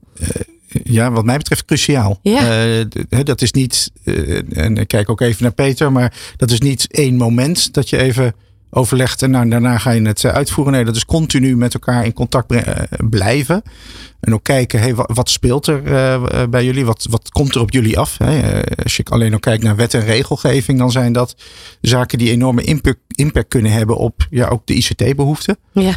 Ja, 0.84 1.12
wat 1.12 1.26
mij 1.26 1.38
betreft 1.38 1.66
cruciaal. 1.66 2.20
Ja. 2.22 2.66
Eh, 3.10 3.20
dat 3.24 3.42
is 3.42 3.52
niet, 3.52 3.92
eh, 4.04 4.58
en 4.58 4.78
ik 4.78 4.88
kijk 4.88 5.10
ook 5.10 5.22
even 5.22 5.44
naar 5.44 5.54
Peter, 5.54 5.92
maar 5.92 6.14
dat 6.38 6.52
is 6.52 6.60
niet 6.60 6.88
één 6.92 7.16
moment 7.16 7.74
dat 7.74 7.90
je 7.90 7.98
even 7.98 8.34
overlegt 8.70 9.22
en 9.22 9.32
nou, 9.32 9.50
daarna 9.50 9.78
ga 9.78 9.92
je 9.92 10.02
het 10.02 10.24
eh, 10.24 10.32
uitvoeren. 10.32 10.74
Nee, 10.74 10.86
dat 10.86 10.96
is 10.96 11.06
continu 11.06 11.58
met 11.58 11.74
elkaar 11.74 12.06
in 12.06 12.14
contact 12.14 12.54
blijven. 13.10 13.62
En 14.20 14.34
ook 14.34 14.44
kijken, 14.44 14.80
hey, 14.80 14.96
wat, 14.96 15.30
speelt 15.30 15.68
er 15.68 15.82
bij 16.50 16.66
jullie? 16.66 16.86
Wat, 16.86 17.08
wat 17.10 17.30
komt 17.30 17.56
er 17.56 17.62
op 17.62 17.72
jullie 17.72 18.00
af? 18.00 18.18
Hè? 18.18 18.62
Als 18.84 18.98
je 18.98 19.04
alleen 19.04 19.34
al 19.34 19.40
kijkt 19.40 19.64
naar 19.64 19.76
wet 19.76 19.94
en 19.94 20.06
regelgeving, 20.06 20.80
dan 20.80 20.92
zijn 20.92 21.14
dat 21.14 21.36
zaken 21.82 22.18
die 22.18 22.32
enorme 22.32 22.64
impact, 22.64 23.00
impact 23.08 23.48
kunnen 23.48 23.72
hebben 23.72 23.98
op 23.98 24.28
ja, 24.30 24.48
ook 24.48 24.68
de 24.68 24.74
ICT-behoeften. 24.74 25.58
Ja. 25.72 25.94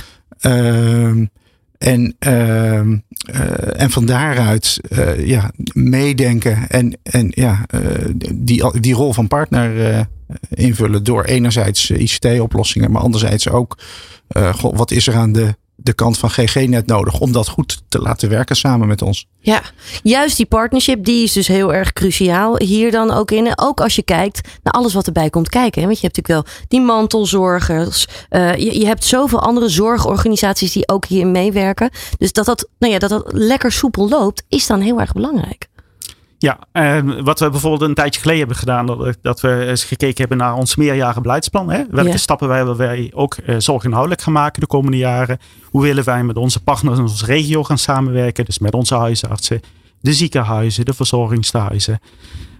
En, 1.79 2.17
ehm, 2.19 2.97
eh, 3.27 3.81
en 3.81 3.91
van 3.91 4.07
daaruit 4.07 4.81
eh, 4.89 5.27
ja, 5.27 5.51
meedenken 5.73 6.69
en, 6.69 6.99
en 7.03 7.29
ja, 7.31 7.65
eh, 7.69 7.81
die, 8.35 8.81
die 8.81 8.95
rol 8.95 9.13
van 9.13 9.29
partner 9.29 10.07
invullen 10.49 11.05
door 11.05 11.25
enerzijds 11.25 11.91
ICT-oplossingen, 11.91 12.91
maar 12.91 13.03
anderzijds 13.03 13.49
ook 13.49 13.79
wat 14.61 14.91
is 14.91 15.07
er 15.07 15.15
aan 15.15 15.33
de, 15.33 15.57
de 15.77 15.93
kant 15.93 16.19
van 16.19 16.31
GG-net 16.31 16.87
nodig 16.87 17.21
om 17.21 17.33
dat 17.33 17.49
goed 17.49 17.83
te 17.89 17.99
laten 17.99 18.29
werken 18.29 18.57
samen 18.57 18.89
met 18.89 19.03
ons. 19.03 19.27
Ja, 19.39 19.63
juist 20.03 20.37
die 20.37 20.47
partnership, 20.47 21.05
die 21.05 21.23
is 21.23 21.33
dus 21.33 21.49
heel 21.49 21.75
erg 21.75 21.93
cruciaal 21.93 22.57
hier 22.59 22.91
dan 22.91 23.11
ook 23.11 23.31
in. 23.31 23.59
Ook 23.59 23.81
als 23.81 23.97
je 23.97 24.03
kijkt 24.03 24.49
naar 24.63 24.73
alles 24.73 24.95
wat 24.95 25.07
erbij 25.07 25.31
komt 25.31 25.49
kijken. 25.49 25.83
Want 25.83 26.01
je 26.01 26.07
hebt 26.07 26.17
natuurlijk 26.17 26.47
wel 26.47 26.67
die 26.69 26.81
mantelzorgers. 26.81 28.07
eh, 28.29 28.55
je, 28.55 28.79
je 28.79 28.87
hebt 28.87 29.05
zoveel 29.05 29.41
andere 29.41 29.69
zorgorganisaties 29.69 30.73
die 30.73 30.89
ook 30.89 31.07
hierin 31.07 31.31
meewerken. 31.31 31.91
Dus 32.19 32.33
dat 32.33 32.47
dat, 32.47 32.69
nou 32.79 32.93
ja, 32.93 32.99
dat 32.99 33.11
dat 33.11 33.25
lekker 33.33 33.73
soepel 33.73 34.09
loopt, 34.09 34.43
is 34.49 34.67
dan 34.67 34.81
heel 34.81 35.01
erg 35.01 35.13
belangrijk. 35.13 35.69
Ja, 36.39 36.59
en 36.73 37.25
wat 37.25 37.41
we 37.41 37.51
bijvoorbeeld 37.51 37.83
een 37.83 37.95
tijdje 37.95 38.21
geleden 38.21 38.41
hebben 38.41 38.57
gedaan, 38.59 38.87
dat, 38.87 39.17
dat 39.23 39.41
we 39.41 39.67
eens 39.67 39.85
gekeken 39.85 40.19
hebben 40.19 40.39
naar 40.39 40.55
ons 40.55 40.77
meerjaren 40.77 41.23
beleidsplan. 41.23 41.71
Hè? 41.71 41.83
Welke 41.91 42.11
Ja. 42.11 42.17
stappen 42.17 42.49
wij, 42.49 42.63
willen 42.63 42.77
wij 42.77 43.11
ook 43.15 43.35
eh, 43.35 43.55
zorginhoudelijk 43.59 44.23
gaan 44.23 44.33
maken 44.33 44.61
de 44.61 44.67
komende 44.67 44.97
jaren? 44.97 45.39
Hoe 45.65 45.83
willen 45.83 46.05
wij 46.05 46.25
met 46.25 46.37
onze 46.37 46.63
partners 46.63 46.97
in 46.99 47.05
onze 47.05 47.27
regio 47.27 47.65
gaan 47.65 47.79
samenwerken? 47.79 48.45
Dus 48.45 48.59
met 48.59 48.75
onze 48.75 48.95
huisartsen, 48.95 49.61
de 50.01 50.13
ziekenhuizen, 50.13 50.85
de 50.85 50.95
verzorgingstehuizen. 50.95 52.01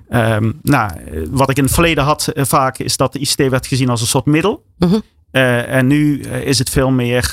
Ehm, 0.09 0.53
nou, 0.63 0.91
eh, 0.93 1.21
wat 1.31 1.51
ik 1.51 1.57
in 1.57 1.65
het 1.65 1.73
verleden 1.73 2.05
had 2.05 2.27
eh, 2.29 2.45
vaak, 2.45 2.79
is 2.79 2.97
dat 2.97 3.13
de 3.13 3.19
ICT 3.19 3.49
werd 3.49 3.67
gezien 3.67 3.89
als 3.89 4.01
een 4.01 4.07
soort 4.07 4.27
middel. 4.27 4.65
Mhm. 4.79 4.99
En 5.31 5.87
nu 5.87 6.21
is 6.21 6.59
het 6.59 6.71
veel 6.71 6.91
meer, 6.91 7.31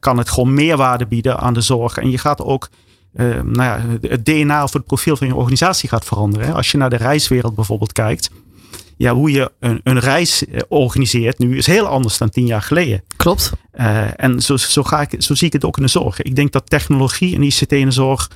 kan 0.00 0.18
het 0.18 0.28
gewoon 0.30 0.54
meerwaarde 0.54 1.06
bieden 1.06 1.38
aan 1.38 1.54
de 1.54 1.60
zorg. 1.60 1.96
En 1.98 2.10
je 2.10 2.18
gaat 2.18 2.42
ook, 2.42 2.68
eh, 3.14 3.26
nou 3.26 3.62
ja, 3.62 3.80
het 4.08 4.24
DNA 4.24 4.62
of 4.62 4.72
het 4.72 4.86
profiel 4.86 5.16
van 5.16 5.26
je 5.26 5.34
organisatie 5.34 5.88
gaat 5.88 6.04
veranderen. 6.04 6.46
hè. 6.46 6.52
Als 6.52 6.70
je 6.70 6.78
naar 6.78 6.90
de 6.90 6.96
reiswereld 6.96 7.54
bijvoorbeeld 7.54 7.92
kijkt. 7.92 8.30
Ja, 8.96 9.14
hoe 9.14 9.30
je 9.30 9.52
een, 9.60 9.80
een 9.84 9.98
reis 9.98 10.46
eh, 10.46 10.60
organiseert 10.68 11.38
nu 11.38 11.56
is 11.56 11.66
heel 11.66 11.86
anders 11.86 12.18
dan 12.18 12.30
tien 12.30 12.46
jaar 12.46 12.62
geleden. 12.62 13.02
Klopt. 13.16 13.52
Eh, 13.70 14.24
en 14.24 14.40
zo, 14.40 14.56
zo, 14.56 14.82
ga 14.82 15.00
ik, 15.00 15.22
zo 15.22 15.34
zie 15.34 15.46
ik 15.46 15.52
het 15.52 15.64
ook 15.64 15.76
in 15.76 15.82
de 15.82 15.88
zorg. 15.88 16.22
Ik 16.22 16.36
denk 16.36 16.52
dat 16.52 16.70
technologie 16.70 17.34
en 17.34 17.42
ICT 17.42 17.72
in 17.72 17.86
de 17.86 17.92
zorg 17.92 18.30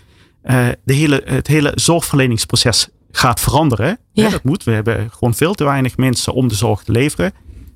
de 0.84 0.94
hele, 0.94 1.22
het 1.24 1.46
hele 1.46 1.72
zorgverleningsproces 1.74 2.88
gaat 3.10 3.40
veranderen. 3.40 3.98
Ja. 4.12 4.24
Hè, 4.24 4.30
dat 4.30 4.44
moet. 4.44 4.64
We 4.64 4.70
hebben 4.70 5.10
gewoon 5.10 5.34
veel 5.34 5.54
te 5.54 5.64
weinig 5.64 5.96
mensen 5.96 6.32
om 6.32 6.48
de 6.48 6.54
zorg 6.54 6.82
te 6.82 6.92
leveren. 6.92 7.32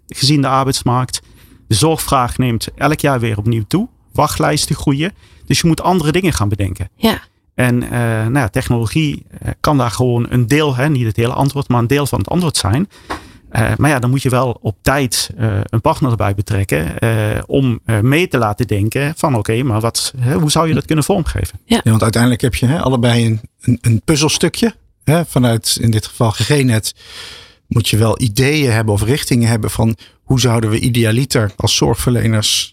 Gezien 0.08 0.40
de 0.40 0.48
arbeidsmarkt. 0.48 1.22
De 1.68 1.74
zorgvraag 1.74 2.38
neemt 2.38 2.68
elk 2.74 3.00
jaar 3.00 3.20
weer 3.20 3.38
opnieuw 3.38 3.64
toe. 3.68 3.88
Wachtlijsten 4.12 4.76
groeien. 4.76 5.12
Dus 5.52 5.60
je 5.60 5.66
moet 5.66 5.82
andere 5.82 6.12
dingen 6.12 6.32
gaan 6.32 6.48
bedenken. 6.48 6.88
Ja. 6.96 7.20
En 7.54 7.82
uh, 7.82 7.90
nou 7.90 8.32
ja, 8.32 8.48
technologie 8.48 9.26
kan 9.60 9.78
daar 9.78 9.90
gewoon 9.90 10.26
een 10.30 10.46
deel, 10.46 10.76
hè, 10.76 10.88
niet 10.88 11.06
het 11.06 11.16
hele 11.16 11.32
antwoord, 11.32 11.68
maar 11.68 11.80
een 11.80 11.86
deel 11.86 12.06
van 12.06 12.18
het 12.18 12.28
antwoord 12.28 12.56
zijn. 12.56 12.88
Uh, 13.52 13.70
maar 13.76 13.90
ja, 13.90 13.98
dan 13.98 14.10
moet 14.10 14.22
je 14.22 14.28
wel 14.28 14.58
op 14.60 14.76
tijd 14.82 15.30
uh, 15.38 15.60
een 15.64 15.80
partner 15.80 16.10
erbij 16.10 16.34
betrekken 16.34 16.94
uh, 17.04 17.42
om 17.46 17.80
mee 18.00 18.28
te 18.28 18.38
laten 18.38 18.66
denken 18.66 19.12
van 19.16 19.36
oké, 19.36 19.62
maar 19.62 19.80
wat, 19.80 20.14
hoe 20.40 20.50
zou 20.50 20.68
je 20.68 20.74
dat 20.74 20.84
kunnen 20.84 21.04
vormgeven? 21.04 21.60
Ja, 21.64 21.80
ja 21.84 21.90
want 21.90 22.02
uiteindelijk 22.02 22.42
heb 22.42 22.54
je 22.54 22.66
hè, 22.66 22.80
allebei 22.80 23.26
een, 23.26 23.40
een, 23.60 23.78
een 23.80 24.02
puzzelstukje. 24.04 24.74
Hè, 25.04 25.24
vanuit 25.24 25.78
in 25.80 25.90
dit 25.90 26.06
geval 26.06 26.30
GGNet 26.30 26.94
moet 27.66 27.88
je 27.88 27.96
wel 27.96 28.20
ideeën 28.20 28.72
hebben 28.72 28.94
of 28.94 29.02
richtingen 29.02 29.48
hebben 29.48 29.70
van 29.70 29.96
hoe 30.22 30.40
zouden 30.40 30.70
we 30.70 30.78
idealiter 30.78 31.52
als 31.56 31.76
zorgverleners 31.76 32.71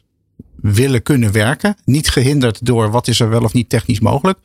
willen 0.62 1.04
kunnen 1.04 1.32
werken. 1.32 1.75
Niet 1.86 2.10
gehinderd 2.10 2.66
door 2.66 2.92
wat 2.92 3.08
is 3.08 3.20
er 3.20 3.30
wel 3.30 3.44
of 3.44 3.54
niet 3.54 3.70
technisch 3.70 4.00
mogelijk. 4.00 4.39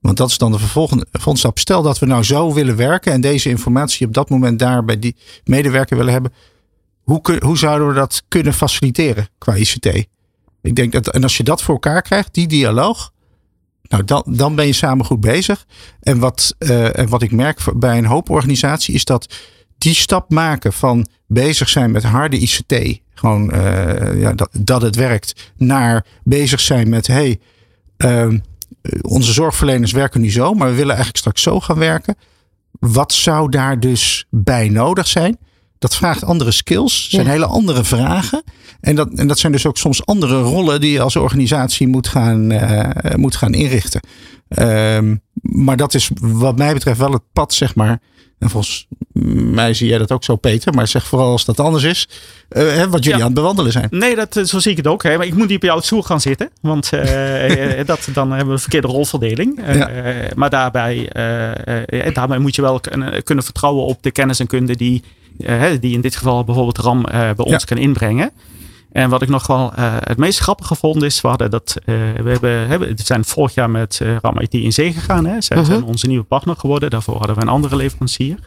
Want 0.00 0.16
dat 0.16 0.30
is 0.30 0.38
dan 0.38 0.52
de 0.52 0.58
vervolgende 0.58 1.06
stap. 1.32 1.58
Stel 1.58 1.82
dat 1.82 1.98
we 1.98 2.06
nou 2.06 2.22
zo 2.22 2.54
willen 2.54 2.76
werken 2.76 3.12
en 3.12 3.20
deze 3.20 3.48
informatie 3.48 4.06
op 4.06 4.14
dat 4.14 4.30
moment 4.30 4.58
daar 4.58 4.84
bij 4.84 4.98
die 4.98 5.16
medewerker 5.44 5.96
willen 5.96 6.12
hebben. 6.12 6.32
Hoe, 7.02 7.38
hoe 7.44 7.58
zouden 7.58 7.88
we 7.88 7.94
dat 7.94 8.22
kunnen 8.28 8.52
faciliteren 8.52 9.28
qua 9.38 9.54
ICT? 9.54 9.86
Ik 10.62 10.74
denk 10.74 10.92
dat, 10.92 11.08
en 11.08 11.22
als 11.22 11.36
je 11.36 11.42
dat 11.42 11.62
voor 11.62 11.74
elkaar 11.74 12.02
krijgt, 12.02 12.34
die 12.34 12.46
dialoog, 12.46 13.12
nou 13.82 14.04
dan, 14.04 14.24
dan 14.26 14.54
ben 14.54 14.66
je 14.66 14.72
samen 14.72 15.04
goed 15.04 15.20
bezig. 15.20 15.66
En 16.00 16.18
wat, 16.18 16.54
uh, 16.58 16.98
en 16.98 17.08
wat 17.08 17.22
ik 17.22 17.32
merk 17.32 17.60
bij 17.76 17.98
een 17.98 18.06
hoop 18.06 18.30
organisatie 18.30 18.94
is 18.94 19.04
dat 19.04 19.34
die 19.84 19.94
stap 19.94 20.30
maken 20.30 20.72
van 20.72 21.06
bezig 21.26 21.68
zijn 21.68 21.90
met 21.90 22.02
harde 22.02 22.38
ICT, 22.38 23.00
gewoon 23.14 23.54
uh, 23.54 24.20
ja, 24.20 24.32
dat, 24.32 24.48
dat 24.58 24.82
het 24.82 24.96
werkt, 24.96 25.52
naar 25.56 26.06
bezig 26.22 26.60
zijn 26.60 26.88
met 26.88 27.06
hey, 27.06 27.40
uh, 27.98 28.32
onze 29.00 29.32
zorgverleners 29.32 29.92
werken 29.92 30.20
nu 30.20 30.30
zo, 30.30 30.54
maar 30.54 30.68
we 30.68 30.74
willen 30.74 30.94
eigenlijk 30.94 31.18
straks 31.18 31.42
zo 31.42 31.60
gaan 31.60 31.78
werken. 31.78 32.16
Wat 32.70 33.12
zou 33.12 33.50
daar 33.50 33.80
dus 33.80 34.26
bij 34.30 34.68
nodig 34.68 35.06
zijn? 35.06 35.38
Dat 35.84 35.96
vraagt 35.96 36.24
andere 36.24 36.50
skills, 36.50 37.10
zijn 37.10 37.26
hele 37.26 37.46
andere 37.46 37.84
vragen. 37.84 38.42
En 38.80 38.94
dat, 38.94 39.08
en 39.14 39.28
dat 39.28 39.38
zijn 39.38 39.52
dus 39.52 39.66
ook 39.66 39.76
soms 39.76 40.06
andere 40.06 40.40
rollen 40.40 40.80
die 40.80 40.92
je 40.92 41.00
als 41.00 41.16
organisatie 41.16 41.88
moet 41.88 42.08
gaan, 42.08 42.52
uh, 42.52 42.90
moet 43.14 43.36
gaan 43.36 43.54
inrichten. 43.54 44.00
Um, 44.48 45.22
maar 45.42 45.76
dat 45.76 45.94
is 45.94 46.10
wat 46.20 46.56
mij 46.56 46.72
betreft 46.72 46.98
wel 46.98 47.12
het 47.12 47.22
pad, 47.32 47.54
zeg 47.54 47.74
maar, 47.74 48.00
en 48.38 48.50
volgens 48.50 48.86
mij 49.52 49.74
zie 49.74 49.88
jij 49.88 49.98
dat 49.98 50.12
ook 50.12 50.24
zo, 50.24 50.36
Peter. 50.36 50.74
Maar 50.74 50.88
zeg 50.88 51.06
vooral 51.06 51.30
als 51.30 51.44
dat 51.44 51.60
anders 51.60 51.84
is, 51.84 52.08
uh, 52.50 52.84
wat 52.84 53.04
jullie 53.04 53.20
aan 53.20 53.26
het 53.26 53.34
bewandelen 53.34 53.72
zijn. 53.72 53.88
Nee, 53.90 54.14
dat, 54.14 54.36
eh, 54.36 54.44
zo 54.44 54.58
zie 54.58 54.70
ik 54.70 54.76
het 54.76 54.86
ook. 54.86 55.02
Hè. 55.02 55.16
Maar 55.16 55.26
ik 55.26 55.34
moet 55.34 55.48
niet 55.48 55.58
bij 55.58 55.68
jou 55.68 55.76
het 55.76 55.86
stoel 55.86 56.02
gaan 56.02 56.20
zitten. 56.20 56.50
Want 56.60 56.90
uh, 56.94 57.84
dat, 57.86 58.08
dan 58.12 58.28
hebben 58.28 58.46
we 58.46 58.52
een 58.52 58.58
verkeerde 58.58 58.88
rolverdeling. 58.88 59.60
Ja. 59.66 59.90
maar 60.34 60.50
daarbij, 60.50 61.08
daarbij 62.12 62.38
moet 62.38 62.54
je 62.54 62.62
wel 62.62 62.80
kunnen 63.24 63.44
vertrouwen 63.44 63.84
op 63.84 64.02
de 64.02 64.10
kennis 64.10 64.40
en 64.40 64.46
kunde 64.46 64.76
die, 64.76 65.02
die 65.80 65.94
in 65.94 66.00
dit 66.00 66.16
geval 66.16 66.44
bijvoorbeeld 66.44 66.78
RAM 66.78 67.02
bij 67.02 67.34
ons 67.36 67.50
ja. 67.50 67.58
kan 67.58 67.78
inbrengen. 67.78 68.30
En 68.94 69.10
wat 69.10 69.22
ik 69.22 69.28
nog 69.28 69.46
wel 69.46 69.72
uh, 69.78 69.94
het 69.98 70.18
meest 70.18 70.38
grappige 70.38 70.74
vond 70.74 71.02
is, 71.02 71.20
we 71.20 71.28
hadden 71.28 71.50
dat, 71.50 71.76
uh, 71.78 71.96
we 72.22 72.30
hebben, 72.30 72.68
hebben, 72.68 72.88
we 72.88 73.02
zijn 73.04 73.24
vorig 73.24 73.54
jaar 73.54 73.70
met 73.70 74.00
uh, 74.02 74.16
RAM 74.22 74.38
IT 74.38 74.52
in 74.54 74.72
zee 74.72 74.92
gegaan. 74.92 75.26
Hè. 75.26 75.40
Zij 75.40 75.56
-huh. 75.56 75.66
zijn 75.66 75.84
onze 75.84 76.06
nieuwe 76.06 76.24
partner 76.24 76.56
geworden. 76.56 76.90
Daarvoor 76.90 77.16
hadden 77.16 77.36
we 77.36 77.42
een 77.42 77.48
andere 77.48 77.76
leverancier. 77.76 78.38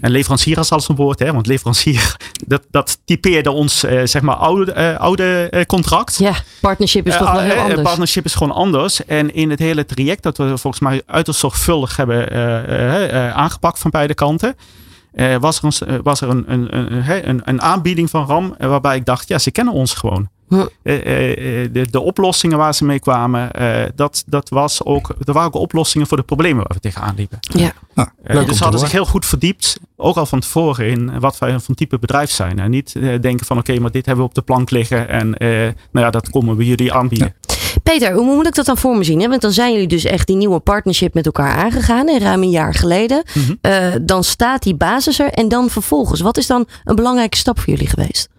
En 0.00 0.10
leverancier 0.10 0.56
als 0.56 0.70
alles 0.70 0.88
een 0.88 0.96
woord, 0.96 1.18
hè, 1.18 1.32
want 1.32 1.46
leverancier, 1.46 2.16
dat, 2.46 2.62
dat 2.70 2.98
typeerde 3.04 3.50
ons 3.50 3.78
zeg 4.04 4.20
maar 4.20 4.34
oude, 4.34 4.98
oude 4.98 5.64
contract. 5.66 6.18
Ja, 6.18 6.34
partnership 6.60 7.06
is 7.06 7.16
toch 7.16 7.32
wel 7.32 7.40
heel 7.40 7.56
anders. 7.62 7.82
Partnership 7.82 8.24
is 8.24 8.34
gewoon 8.34 8.54
anders. 8.54 9.04
En 9.04 9.34
in 9.34 9.50
het 9.50 9.58
hele 9.58 9.84
traject 9.84 10.22
dat 10.22 10.36
we 10.36 10.58
volgens 10.58 10.82
mij 10.82 11.02
uiterst 11.06 11.40
zorgvuldig 11.40 11.96
hebben 11.96 13.34
aangepakt 13.34 13.78
van 13.78 13.90
beide 13.90 14.14
kanten 14.14 14.56
uh, 15.14 15.36
was 15.36 15.62
er, 15.62 15.88
een, 15.88 16.02
was 16.02 16.20
er 16.20 16.28
een, 16.28 16.44
een, 16.52 16.76
een, 17.28 17.40
een, 17.44 17.62
aanbieding 17.62 18.10
van 18.10 18.26
RAM 18.26 18.54
uh, 18.58 18.68
waarbij 18.68 18.96
ik 18.96 19.04
dacht, 19.04 19.28
ja, 19.28 19.38
ze 19.38 19.50
kennen 19.50 19.74
ons 19.74 19.94
gewoon. 19.94 20.28
De, 20.82 21.86
de, 21.90 22.00
oplossingen 22.00 22.58
waar 22.58 22.74
ze 22.74 22.84
mee 22.84 22.98
kwamen, 22.98 23.50
dat, 23.94 24.22
dat 24.26 24.48
was 24.48 24.84
ook, 24.84 25.14
er 25.24 25.32
waren 25.32 25.48
ook 25.48 25.60
oplossingen 25.60 26.06
voor 26.06 26.16
de 26.16 26.22
problemen 26.22 26.56
waar 26.56 26.74
we 26.74 26.80
tegenaan 26.80 27.14
liepen. 27.16 27.38
Ja. 27.40 27.72
Nou, 27.94 28.46
dus 28.46 28.56
ze 28.56 28.62
hadden 28.62 28.80
zich 28.80 28.92
heel 28.92 29.06
goed 29.06 29.26
verdiept, 29.26 29.80
ook 29.96 30.16
al 30.16 30.26
van 30.26 30.40
tevoren, 30.40 30.86
in 30.86 31.20
wat 31.20 31.38
wij 31.38 31.60
van 31.60 31.74
type 31.74 31.98
bedrijf 31.98 32.30
zijn. 32.30 32.58
En 32.58 32.70
niet 32.70 32.92
denken 33.20 33.46
van 33.46 33.58
oké, 33.58 33.78
maar 33.78 33.90
dit 33.90 34.06
hebben 34.06 34.24
we 34.24 34.30
op 34.30 34.34
de 34.34 34.42
plank 34.42 34.70
liggen 34.70 35.08
en 35.08 35.30
nou 35.90 36.06
ja, 36.06 36.10
dat 36.10 36.30
komen 36.30 36.56
we 36.56 36.66
jullie 36.66 36.92
aanbieden. 36.92 37.34
Ja. 37.40 37.61
Peter, 37.82 38.12
hoe 38.12 38.34
moet 38.34 38.46
ik 38.46 38.54
dat 38.54 38.66
dan 38.66 38.78
voor 38.78 38.96
me 38.96 39.04
zien? 39.04 39.20
Hè? 39.20 39.28
Want 39.28 39.40
dan 39.40 39.52
zijn 39.52 39.72
jullie 39.72 39.88
dus 39.88 40.04
echt 40.04 40.26
die 40.26 40.36
nieuwe 40.36 40.60
partnership 40.60 41.14
met 41.14 41.26
elkaar 41.26 41.56
aangegaan, 41.56 42.08
hè, 42.08 42.18
ruim 42.18 42.42
een 42.42 42.50
jaar 42.50 42.74
geleden. 42.74 43.24
Mm 43.34 43.42
-hmm. 43.44 43.58
uh, 43.62 43.94
dan 44.02 44.24
staat 44.24 44.62
die 44.62 44.74
basis 44.74 45.18
er 45.18 45.30
en 45.30 45.48
dan 45.48 45.70
vervolgens. 45.70 46.20
Wat 46.20 46.36
is 46.36 46.46
dan 46.46 46.66
een 46.84 46.96
belangrijke 46.96 47.36
stap 47.36 47.58
voor 47.58 47.68
jullie 47.72 47.88
geweest? 47.88 48.30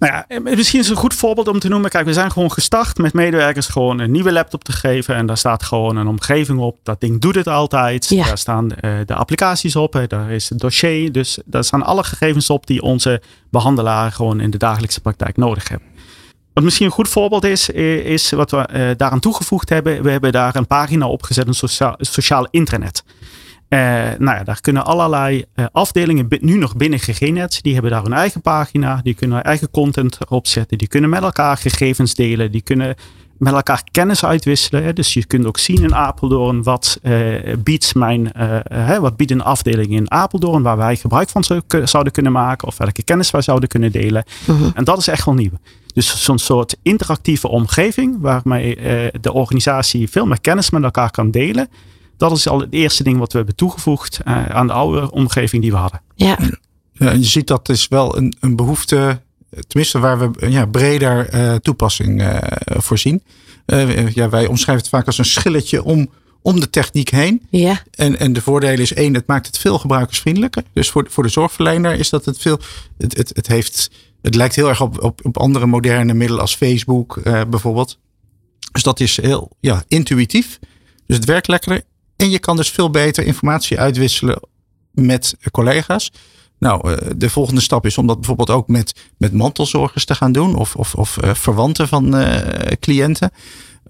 Nou 0.00 0.12
ja, 0.12 0.40
misschien 0.40 0.80
is 0.80 0.88
het 0.88 0.96
een 0.96 1.02
goed 1.02 1.14
voorbeeld 1.14 1.48
om 1.48 1.58
te 1.58 1.68
noemen. 1.68 1.90
Kijk, 1.90 2.06
we 2.06 2.12
zijn 2.12 2.30
gewoon 2.30 2.52
gestart 2.52 2.98
met 2.98 3.12
medewerkers 3.12 3.66
gewoon 3.66 3.98
een 3.98 4.10
nieuwe 4.10 4.32
laptop 4.32 4.64
te 4.64 4.72
geven. 4.72 5.14
En 5.14 5.26
daar 5.26 5.36
staat 5.36 5.62
gewoon 5.62 5.96
een 5.96 6.06
omgeving 6.06 6.58
op. 6.58 6.78
Dat 6.82 7.00
ding 7.00 7.20
doet 7.20 7.34
het 7.34 7.46
altijd. 7.46 8.08
Ja. 8.08 8.24
Daar 8.24 8.38
staan 8.38 8.64
uh, 8.80 8.92
de 9.06 9.14
applicaties 9.14 9.76
op. 9.76 9.92
Hè. 9.92 10.06
Daar 10.06 10.30
is 10.30 10.48
het 10.48 10.58
dossier. 10.58 11.12
Dus 11.12 11.38
daar 11.44 11.64
staan 11.64 11.82
alle 11.82 12.04
gegevens 12.04 12.50
op 12.50 12.66
die 12.66 12.82
onze 12.82 13.22
behandelaar 13.50 14.12
gewoon 14.12 14.40
in 14.40 14.50
de 14.50 14.58
dagelijkse 14.58 15.00
praktijk 15.00 15.36
nodig 15.36 15.68
hebben. 15.68 15.88
Wat 16.52 16.64
misschien 16.64 16.86
een 16.86 16.92
goed 16.92 17.08
voorbeeld 17.08 17.44
is, 17.44 17.68
is 17.68 18.30
wat 18.30 18.50
we 18.50 18.68
uh, 18.72 18.90
daaraan 18.96 19.20
toegevoegd 19.20 19.68
hebben. 19.68 20.02
We 20.02 20.10
hebben 20.10 20.32
daar 20.32 20.56
een 20.56 20.66
pagina 20.66 21.08
opgezet, 21.08 21.46
een 21.46 21.54
sociaal, 21.54 21.94
sociaal 21.98 22.46
intranet. 22.50 23.04
Uh, 23.68 23.78
nou 24.18 24.36
ja, 24.36 24.44
daar 24.44 24.60
kunnen 24.60 24.84
allerlei 24.84 25.44
uh, 25.54 25.64
afdelingen 25.72 26.26
nu 26.40 26.56
nog 26.56 26.76
binnen 26.76 26.98
GGNet. 26.98 27.62
Die 27.62 27.72
hebben 27.72 27.90
daar 27.90 28.02
hun 28.02 28.12
eigen 28.12 28.40
pagina. 28.40 29.00
Die 29.02 29.14
kunnen 29.14 29.44
eigen 29.44 29.70
content 29.70 30.18
erop 30.20 30.46
zetten. 30.46 30.78
Die 30.78 30.88
kunnen 30.88 31.10
met 31.10 31.22
elkaar 31.22 31.56
gegevens 31.56 32.14
delen. 32.14 32.52
Die 32.52 32.62
kunnen 32.62 32.94
met 33.38 33.52
elkaar 33.52 33.82
kennis 33.90 34.24
uitwisselen. 34.24 34.84
Hè. 34.84 34.92
Dus 34.92 35.14
je 35.14 35.26
kunt 35.26 35.46
ook 35.46 35.58
zien 35.58 35.82
in 35.82 35.94
Apeldoorn 35.94 36.62
wat 36.62 36.98
uh, 37.02 37.34
biedt 37.58 37.94
mijn, 37.94 38.32
wat 39.00 39.16
biedt 39.16 39.30
een 39.30 39.42
afdeling 39.42 39.90
in 39.90 40.10
Apeldoorn 40.10 40.62
waar 40.62 40.76
wij 40.76 40.96
gebruik 40.96 41.28
van 41.28 41.44
zouden 41.84 42.12
kunnen 42.12 42.32
maken. 42.32 42.68
Of 42.68 42.76
welke 42.76 43.02
kennis 43.02 43.30
wij 43.30 43.42
zouden 43.42 43.68
kunnen 43.68 43.92
delen. 43.92 44.24
-huh. 44.46 44.60
Mhm. 44.60 44.70
En 44.74 44.84
dat 44.84 44.98
is 44.98 45.08
echt 45.08 45.24
wel 45.24 45.34
nieuw. 45.34 45.58
Dus 45.92 46.24
zo'n 46.24 46.38
soort 46.38 46.76
interactieve 46.82 47.48
omgeving 47.48 48.16
waarmee 48.20 48.76
uh, 48.76 49.08
de 49.20 49.32
organisatie 49.32 50.10
veel 50.10 50.26
meer 50.26 50.40
kennis 50.40 50.70
met 50.70 50.82
elkaar 50.82 51.10
kan 51.10 51.30
delen. 51.30 51.68
Dat 52.16 52.32
is 52.32 52.48
al 52.48 52.60
het 52.60 52.72
eerste 52.72 53.02
ding 53.02 53.18
wat 53.18 53.32
we 53.32 53.38
hebben 53.38 53.56
toegevoegd 53.56 54.20
uh, 54.26 54.46
aan 54.46 54.66
de 54.66 54.72
oude 54.72 55.10
omgeving 55.10 55.62
die 55.62 55.70
we 55.70 55.76
hadden. 55.76 56.00
Ja. 56.14 56.38
ja 56.92 57.10
en 57.10 57.18
je 57.18 57.26
ziet 57.26 57.46
dat 57.46 57.68
is 57.68 57.88
wel 57.88 58.16
een, 58.16 58.36
een 58.40 58.56
behoefte, 58.56 59.20
tenminste 59.66 59.98
waar 59.98 60.18
we 60.18 60.50
ja, 60.50 60.66
breder 60.66 61.34
uh, 61.34 61.54
toepassing 61.54 62.40
voor 62.64 62.98
zien. 62.98 63.22
ja, 64.14 64.28
wij 64.28 64.46
omschrijven 64.46 64.84
het 64.84 64.88
vaak 64.88 65.06
als 65.06 65.18
een 65.18 65.24
schilletje 65.24 65.84
om, 65.84 66.10
om 66.42 66.60
de 66.60 66.70
techniek 66.70 67.08
heen. 67.08 67.46
Ja. 67.50 67.82
En, 67.94 68.18
en 68.18 68.32
de 68.32 68.42
voordelen 68.42 68.78
is 68.78 68.92
één, 68.92 69.14
het 69.14 69.26
maakt 69.26 69.46
het 69.46 69.58
veel 69.58 69.78
gebruikersvriendelijker. 69.78 70.62
Dus 70.72 70.90
voor, 70.90 71.06
voor 71.08 71.22
de 71.22 71.28
zorgverlener 71.28 71.98
is 71.98 72.10
dat 72.10 72.24
het 72.24 72.38
veel, 72.38 72.60
het, 72.98 73.16
het, 73.16 73.30
het 73.34 73.46
heeft 73.46 73.90
het 74.22 74.34
lijkt 74.34 74.56
heel 74.56 74.68
erg 74.68 74.80
op, 74.80 75.02
op, 75.02 75.20
op 75.24 75.38
andere 75.38 75.66
moderne 75.66 76.14
middelen 76.14 76.42
als 76.42 76.54
Facebook 76.54 77.16
uh, 77.16 77.40
bijvoorbeeld. 77.48 77.98
Dus 78.72 78.82
dat 78.82 79.00
is 79.00 79.20
heel 79.20 79.50
ja, 79.60 79.84
intuïtief. 79.88 80.58
Dus 81.06 81.16
het 81.16 81.24
werkt 81.24 81.48
lekkerder. 81.48 81.82
En 82.16 82.30
je 82.30 82.38
kan 82.38 82.56
dus 82.56 82.70
veel 82.70 82.90
beter 82.90 83.24
informatie 83.24 83.80
uitwisselen 83.80 84.40
met 84.90 85.36
collega's. 85.50 86.12
Nou, 86.58 86.90
uh, 86.90 86.96
de 87.16 87.30
volgende 87.30 87.60
stap 87.60 87.86
is 87.86 87.98
om 87.98 88.06
dat 88.06 88.16
bijvoorbeeld 88.16 88.50
ook 88.50 88.68
met, 88.68 88.94
met 89.16 89.32
mantelzorgers 89.32 90.04
te 90.04 90.14
gaan 90.14 90.32
doen. 90.32 90.54
Of, 90.54 90.76
of, 90.76 90.94
of 90.94 91.18
uh, 91.24 91.34
verwanten 91.34 91.88
van 91.88 92.24
cliënten. 92.80 93.30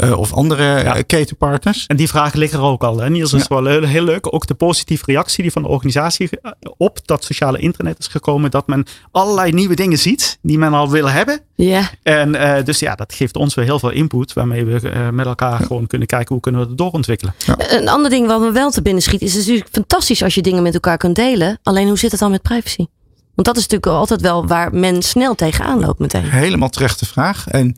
Uh, 0.04 0.19
of 0.19 0.33
andere 0.33 0.62
ja. 0.62 1.02
ketenpartners. 1.02 1.87
En 1.87 1.97
die 1.97 2.09
vragen 2.09 2.38
liggen 2.38 2.59
er 2.59 2.64
ook 2.64 2.85
al. 2.85 2.99
Hè? 2.99 3.11
Niels, 3.11 3.33
is 3.33 3.47
ja. 3.49 3.49
wel 3.49 3.66
heel, 3.66 3.83
heel, 3.83 4.04
leuk. 4.04 4.35
Ook 4.35 4.47
de 4.47 4.54
positieve 4.54 5.04
reactie 5.07 5.42
die 5.42 5.52
van 5.52 5.62
de 5.62 5.69
organisatie 5.69 6.30
op 6.76 6.99
dat 7.04 7.25
sociale 7.25 7.59
internet 7.59 7.99
is 7.99 8.07
gekomen. 8.07 8.50
Dat 8.50 8.66
men 8.66 8.87
allerlei 9.11 9.52
nieuwe 9.52 9.75
dingen 9.75 9.99
ziet 9.99 10.38
die 10.42 10.59
men 10.59 10.73
al 10.73 10.90
wil 10.90 11.09
hebben. 11.09 11.40
Ja. 11.54 11.90
En 12.02 12.35
uh, 12.35 12.54
dus 12.64 12.78
ja, 12.78 12.95
dat 12.95 13.12
geeft 13.12 13.37
ons 13.37 13.54
weer 13.54 13.64
heel 13.64 13.78
veel 13.78 13.90
input. 13.90 14.33
Waarmee 14.33 14.64
we 14.64 14.80
uh, 14.83 15.09
met 15.09 15.26
elkaar 15.26 15.61
ja. 15.61 15.66
gewoon 15.66 15.87
kunnen 15.87 16.09
kijken 16.09 16.33
hoe 16.33 16.40
kunnen 16.42 16.61
we 16.61 16.66
het 16.66 16.78
doorontwikkelen. 16.78 17.35
Een 17.71 17.88
ander 17.88 18.11
ding 18.11 18.26
wat 18.26 18.40
me 18.40 18.52
wel 18.52 18.71
te 18.71 18.83
binnen 18.83 19.02
schiet. 19.02 19.23
Is 19.23 19.30
het 19.35 19.40
natuurlijk 19.40 19.69
fantastisch 19.73 20.23
als 20.23 20.35
je 20.35 20.42
dingen 20.42 20.62
met 20.62 20.75
elkaar 20.75 20.97
kunt 20.97 21.16
delen. 21.16 21.59
Alleen 21.62 21.88
hoe 21.88 21.99
zit 21.99 22.11
het 22.11 22.21
dan 22.21 22.30
met 22.30 22.42
privacy? 22.42 22.87
Want 23.35 23.47
dat 23.47 23.57
is 23.57 23.62
natuurlijk 23.69 24.00
altijd 24.00 24.21
wel 24.21 24.47
waar 24.47 24.75
men 24.75 25.02
snel 25.02 25.35
tegenaan 25.35 25.80
loopt 25.80 25.99
meteen. 25.99 26.25
Helemaal 26.25 26.69
terechte 26.69 27.07
vraag. 27.07 27.49
En 27.49 27.76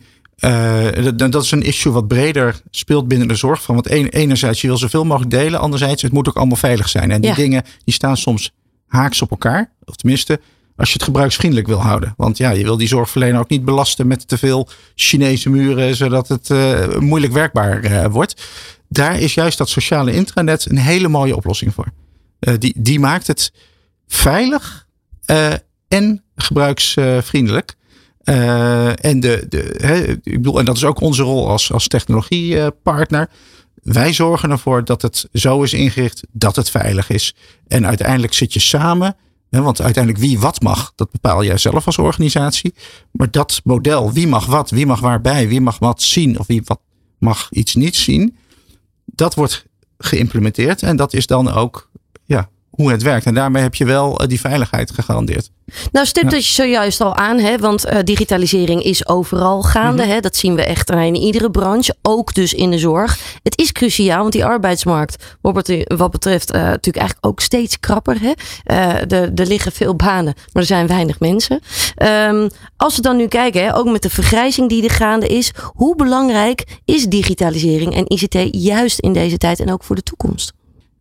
dat, 1.16 1.32
dat, 1.32 1.42
is 1.42 1.50
een 1.50 1.62
issue 1.62 1.92
wat 1.92 2.08
breder 2.08 2.60
speelt 2.70 3.08
binnen 3.08 3.28
de 3.28 3.34
zorg. 3.34 3.62
Van, 3.62 3.74
want 3.74 3.88
enerzijds, 3.88 4.60
je 4.60 4.66
wil 4.66 4.76
zoveel 4.76 5.04
mogelijk 5.04 5.30
delen. 5.30 5.60
Anderzijds, 5.60 6.02
het 6.02 6.12
moet 6.12 6.28
ook 6.28 6.36
allemaal 6.36 6.56
veilig 6.56 6.88
zijn. 6.88 7.10
En 7.10 7.20
die 7.20 7.30
ja. 7.30 7.36
dingen 7.36 7.64
die 7.84 7.94
staan 7.94 8.16
soms 8.16 8.52
haaks 8.86 9.22
op 9.22 9.30
elkaar. 9.30 9.72
Of 9.84 9.96
tenminste, 9.96 10.40
als 10.76 10.88
je 10.88 10.94
het 10.94 11.02
gebruiksvriendelijk 11.02 11.68
wil 11.68 11.82
houden. 11.82 12.14
Want 12.16 12.36
ja, 12.36 12.50
je 12.50 12.62
wil 12.62 12.76
die 12.76 12.88
zorgverlener 12.88 13.40
ook 13.40 13.48
niet 13.48 13.64
belasten 13.64 14.06
met 14.06 14.28
te 14.28 14.38
veel 14.38 14.68
Chinese 14.94 15.50
muren. 15.50 15.96
Zodat 15.96 16.28
het 16.28 16.48
uh, 16.48 16.96
moeilijk 16.98 17.32
werkbaar 17.32 17.84
uh, 17.84 18.06
wordt. 18.06 18.42
daar 18.88 19.20
is 19.20 19.34
juist 19.34 19.58
dat 19.58 19.68
sociale 19.68 20.12
intranet 20.12 20.70
een 20.70 20.78
hele 20.78 21.08
mooie 21.08 21.36
oplossing 21.36 21.74
voor. 21.74 21.86
Uh, 22.40 22.54
die, 22.58 22.74
die 22.76 23.00
maakt 23.00 23.26
het 23.26 23.52
veilig 24.06 24.86
en 25.88 26.24
gebruiksvriendelijk. 26.36 27.74
Uh, 28.24 29.04
en, 29.04 29.20
de, 29.20 29.46
de, 29.48 30.18
ik 30.22 30.32
bedoel, 30.32 30.58
en 30.58 30.64
dat 30.64 30.76
is 30.76 30.84
ook 30.84 31.00
onze 31.00 31.22
rol 31.22 31.48
als, 31.48 31.72
als 31.72 31.88
technologiepartner. 31.88 33.30
Wij 33.82 34.12
zorgen 34.12 34.50
ervoor 34.50 34.84
dat 34.84 35.02
het 35.02 35.28
zo 35.32 35.62
is 35.62 35.72
ingericht 35.72 36.22
dat 36.32 36.56
het 36.56 36.70
veilig 36.70 37.10
is. 37.10 37.34
En 37.68 37.86
uiteindelijk 37.86 38.34
zit 38.34 38.52
je 38.52 38.60
samen. 38.60 39.16
Want 39.48 39.80
uiteindelijk 39.80 40.24
wie 40.24 40.38
wat 40.38 40.62
mag, 40.62 40.92
dat 40.94 41.10
bepaal 41.10 41.44
jij 41.44 41.58
zelf 41.58 41.86
als 41.86 41.98
organisatie. 41.98 42.74
Maar 43.10 43.30
dat 43.30 43.60
model, 43.64 44.12
wie 44.12 44.26
mag 44.26 44.46
wat, 44.46 44.70
wie 44.70 44.86
mag 44.86 45.00
waarbij, 45.00 45.48
wie 45.48 45.60
mag 45.60 45.78
wat 45.78 46.02
zien 46.02 46.38
of 46.38 46.46
wie 46.46 46.62
wat 46.64 46.80
mag 47.18 47.48
iets 47.50 47.74
niet 47.74 47.96
zien. 47.96 48.36
Dat 49.04 49.34
wordt 49.34 49.64
geïmplementeerd. 49.98 50.82
En 50.82 50.96
dat 50.96 51.12
is 51.12 51.26
dan 51.26 51.50
ook 51.52 51.90
hoe 52.72 52.90
het 52.90 53.02
werkt. 53.02 53.26
En 53.26 53.34
daarmee 53.34 53.62
heb 53.62 53.74
je 53.74 53.84
wel 53.84 54.20
die 54.26 54.40
veiligheid 54.40 54.90
gegarandeerd. 54.90 55.50
Nou, 55.92 56.06
stipt 56.06 56.30
ja. 56.30 56.36
je 56.36 56.42
zojuist 56.42 57.00
al 57.00 57.16
aan, 57.16 57.38
hè? 57.38 57.58
want 57.58 57.86
uh, 57.86 57.98
digitalisering 58.04 58.82
is 58.82 59.08
overal 59.08 59.62
gaande. 59.62 59.92
Mm 59.92 59.98
-hmm. 59.98 60.10
hè? 60.10 60.20
Dat 60.20 60.36
zien 60.36 60.54
we 60.54 60.64
echt 60.64 60.90
in 60.90 61.14
iedere 61.14 61.50
branche, 61.50 61.96
ook 62.02 62.34
dus 62.34 62.54
in 62.54 62.70
de 62.70 62.78
zorg. 62.78 63.18
Het 63.42 63.58
is 63.58 63.72
cruciaal, 63.72 64.20
want 64.20 64.32
die 64.32 64.44
arbeidsmarkt, 64.44 65.36
wat 65.40 66.10
betreft, 66.10 66.54
uh, 66.54 66.60
natuurlijk 66.60 66.96
eigenlijk 66.96 67.26
ook 67.26 67.40
steeds 67.40 67.80
krapper. 67.80 68.18
Hè? 68.20 68.32
Uh, 68.66 69.12
er, 69.12 69.32
er 69.34 69.46
liggen 69.46 69.72
veel 69.72 69.96
banen, 69.96 70.34
maar 70.52 70.62
er 70.62 70.68
zijn 70.68 70.86
weinig 70.86 71.20
mensen. 71.20 71.60
Um, 72.28 72.48
als 72.76 72.96
we 72.96 73.02
dan 73.02 73.16
nu 73.16 73.26
kijken, 73.26 73.64
hè, 73.64 73.76
ook 73.76 73.90
met 73.90 74.02
de 74.02 74.10
vergrijzing 74.10 74.68
die 74.68 74.84
er 74.84 74.90
gaande 74.90 75.26
is, 75.26 75.52
hoe 75.72 75.96
belangrijk 75.96 76.80
is 76.84 77.04
digitalisering 77.04 77.94
en 77.94 78.04
ICT 78.06 78.36
juist 78.50 78.98
in 78.98 79.12
deze 79.12 79.38
tijd 79.38 79.60
en 79.60 79.72
ook 79.72 79.84
voor 79.84 79.96
de 79.96 80.02
toekomst? 80.02 80.52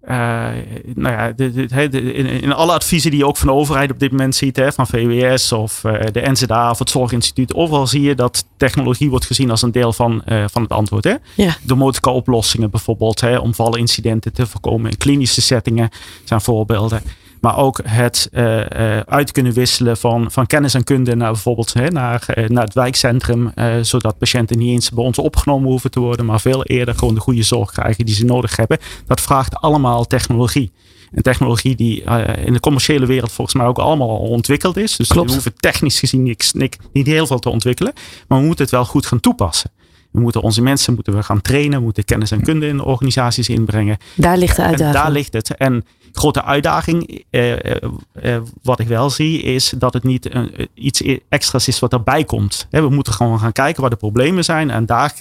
Uh, 0.09 0.47
nou 0.95 1.15
ja, 1.15 1.31
de, 1.31 1.51
de, 1.51 1.89
de, 1.89 2.13
in, 2.13 2.25
in, 2.25 2.53
alle 2.53 2.73
adviezen 2.73 3.11
die 3.11 3.19
je 3.19 3.25
ook 3.25 3.37
van 3.37 3.47
de 3.47 3.53
overheid 3.53 3.91
op 3.91 3.99
dit 3.99 4.11
moment 4.11 4.35
ziet, 4.35 4.55
hè, 4.55 4.71
van 4.71 4.87
VWS 4.87 5.51
of 5.51 5.83
uh, 5.83 5.93
de 6.11 6.31
NZA 6.31 6.69
of 6.69 6.79
het 6.79 6.89
Zorginstituut, 6.89 7.53
overal 7.53 7.87
zie 7.87 8.01
je 8.01 8.15
dat 8.15 8.45
technologie 8.57 9.09
wordt 9.09 9.25
gezien 9.25 9.49
als 9.49 9.61
een 9.61 9.71
deel 9.71 9.93
van, 9.93 10.21
uh, 10.25 10.45
van 10.47 10.61
het 10.61 10.71
antwoord. 10.71 11.03
Hè? 11.03 11.15
Ja. 11.35 11.57
Domotica 11.63 12.11
oplossingen 12.11 12.69
bijvoorbeeld, 12.69 13.21
hè, 13.21 13.37
om 13.37 13.53
vallenincidenten 13.53 14.33
te 14.33 14.47
voorkomen 14.47 14.91
in 14.91 14.97
klinische 14.97 15.41
settingen 15.41 15.89
zijn 16.23 16.41
voorbeelden. 16.41 17.01
Maar 17.41 17.57
ook 17.57 17.79
het 17.83 18.29
uh, 18.31 18.57
uh, 18.57 18.99
uit 18.99 19.31
kunnen 19.31 19.53
wisselen 19.53 19.97
van, 19.97 20.31
van 20.31 20.47
kennis 20.47 20.73
en 20.73 20.83
kunde 20.83 21.15
naar 21.15 21.31
bijvoorbeeld 21.31 21.73
hè, 21.73 21.87
naar, 21.87 22.25
uh, 22.35 22.47
naar 22.47 22.63
het 22.63 22.73
wijkcentrum. 22.73 23.51
zodat 23.81 24.17
patiënten 24.17 24.57
niet 24.57 24.69
eens 24.69 24.89
bij 24.89 25.03
ons 25.03 25.17
opgenomen 25.17 25.69
hoeven 25.69 25.91
te 25.91 25.99
worden, 25.99 26.25
maar 26.25 26.41
veel 26.41 26.63
eerder 26.63 26.95
gewoon 26.95 27.13
de 27.13 27.19
goede 27.19 27.43
zorg 27.43 27.71
krijgen 27.71 28.05
die 28.05 28.15
ze 28.15 28.25
nodig 28.25 28.55
hebben. 28.55 28.77
Dat 29.07 29.21
vraagt 29.21 29.55
allemaal 29.55 30.07
technologie. 30.07 30.71
En 31.11 31.23
technologie 31.23 31.75
die 31.75 32.03
in 32.45 32.53
de 32.53 32.59
commerciële 32.59 33.05
wereld 33.05 33.31
volgens 33.31 33.55
mij 33.55 33.65
ook 33.65 33.79
allemaal 33.79 34.09
al 34.09 34.17
ontwikkeld 34.17 34.77
is. 34.77 34.95
Dus 34.95 35.07
Klopt. 35.07 35.27
we 35.27 35.33
hoeven 35.33 35.53
technisch 35.55 35.99
gezien 35.99 36.23
niet, 36.23 36.53
niet 36.93 37.05
heel 37.05 37.27
veel 37.27 37.39
te 37.39 37.49
ontwikkelen. 37.49 37.93
Maar 38.27 38.39
we 38.39 38.45
moeten 38.45 38.63
het 38.63 38.73
wel 38.73 38.85
goed 38.85 39.05
gaan 39.05 39.19
toepassen. 39.19 39.71
We 40.11 40.19
moeten 40.19 40.41
onze 40.41 40.61
mensen 40.61 40.93
moeten 40.93 41.15
we 41.15 41.23
gaan 41.23 41.41
trainen, 41.41 41.77
we 41.77 41.83
moeten 41.83 42.05
kennis 42.05 42.31
en 42.31 42.41
kunde 42.41 42.67
in 42.67 42.77
de 42.77 42.85
organisaties 42.85 43.49
inbrengen. 43.49 43.97
Daar 44.15 44.37
ligt 44.37 44.55
de 44.55 44.61
uitdaging. 44.61 44.95
En 44.95 45.03
daar 45.03 45.11
ligt 45.11 45.33
het. 45.33 45.55
En 45.55 45.85
grote 46.11 46.43
uitdaging, 46.43 47.23
eh, 47.29 47.75
eh, 47.75 48.41
wat 48.61 48.79
ik 48.79 48.87
wel 48.87 49.09
zie, 49.09 49.41
is 49.41 49.73
dat 49.77 49.93
het 49.93 50.03
niet 50.03 50.33
een, 50.33 50.69
iets 50.73 51.03
extra's 51.29 51.67
is 51.67 51.79
wat 51.79 51.93
erbij 51.93 52.23
komt. 52.23 52.67
He, 52.69 52.81
we 52.81 52.89
moeten 52.89 53.13
gewoon 53.13 53.39
gaan 53.39 53.51
kijken 53.51 53.81
waar 53.81 53.89
de 53.89 53.95
problemen 53.95 54.43
zijn 54.43 54.69
en 54.69 54.85
daar 54.85 55.13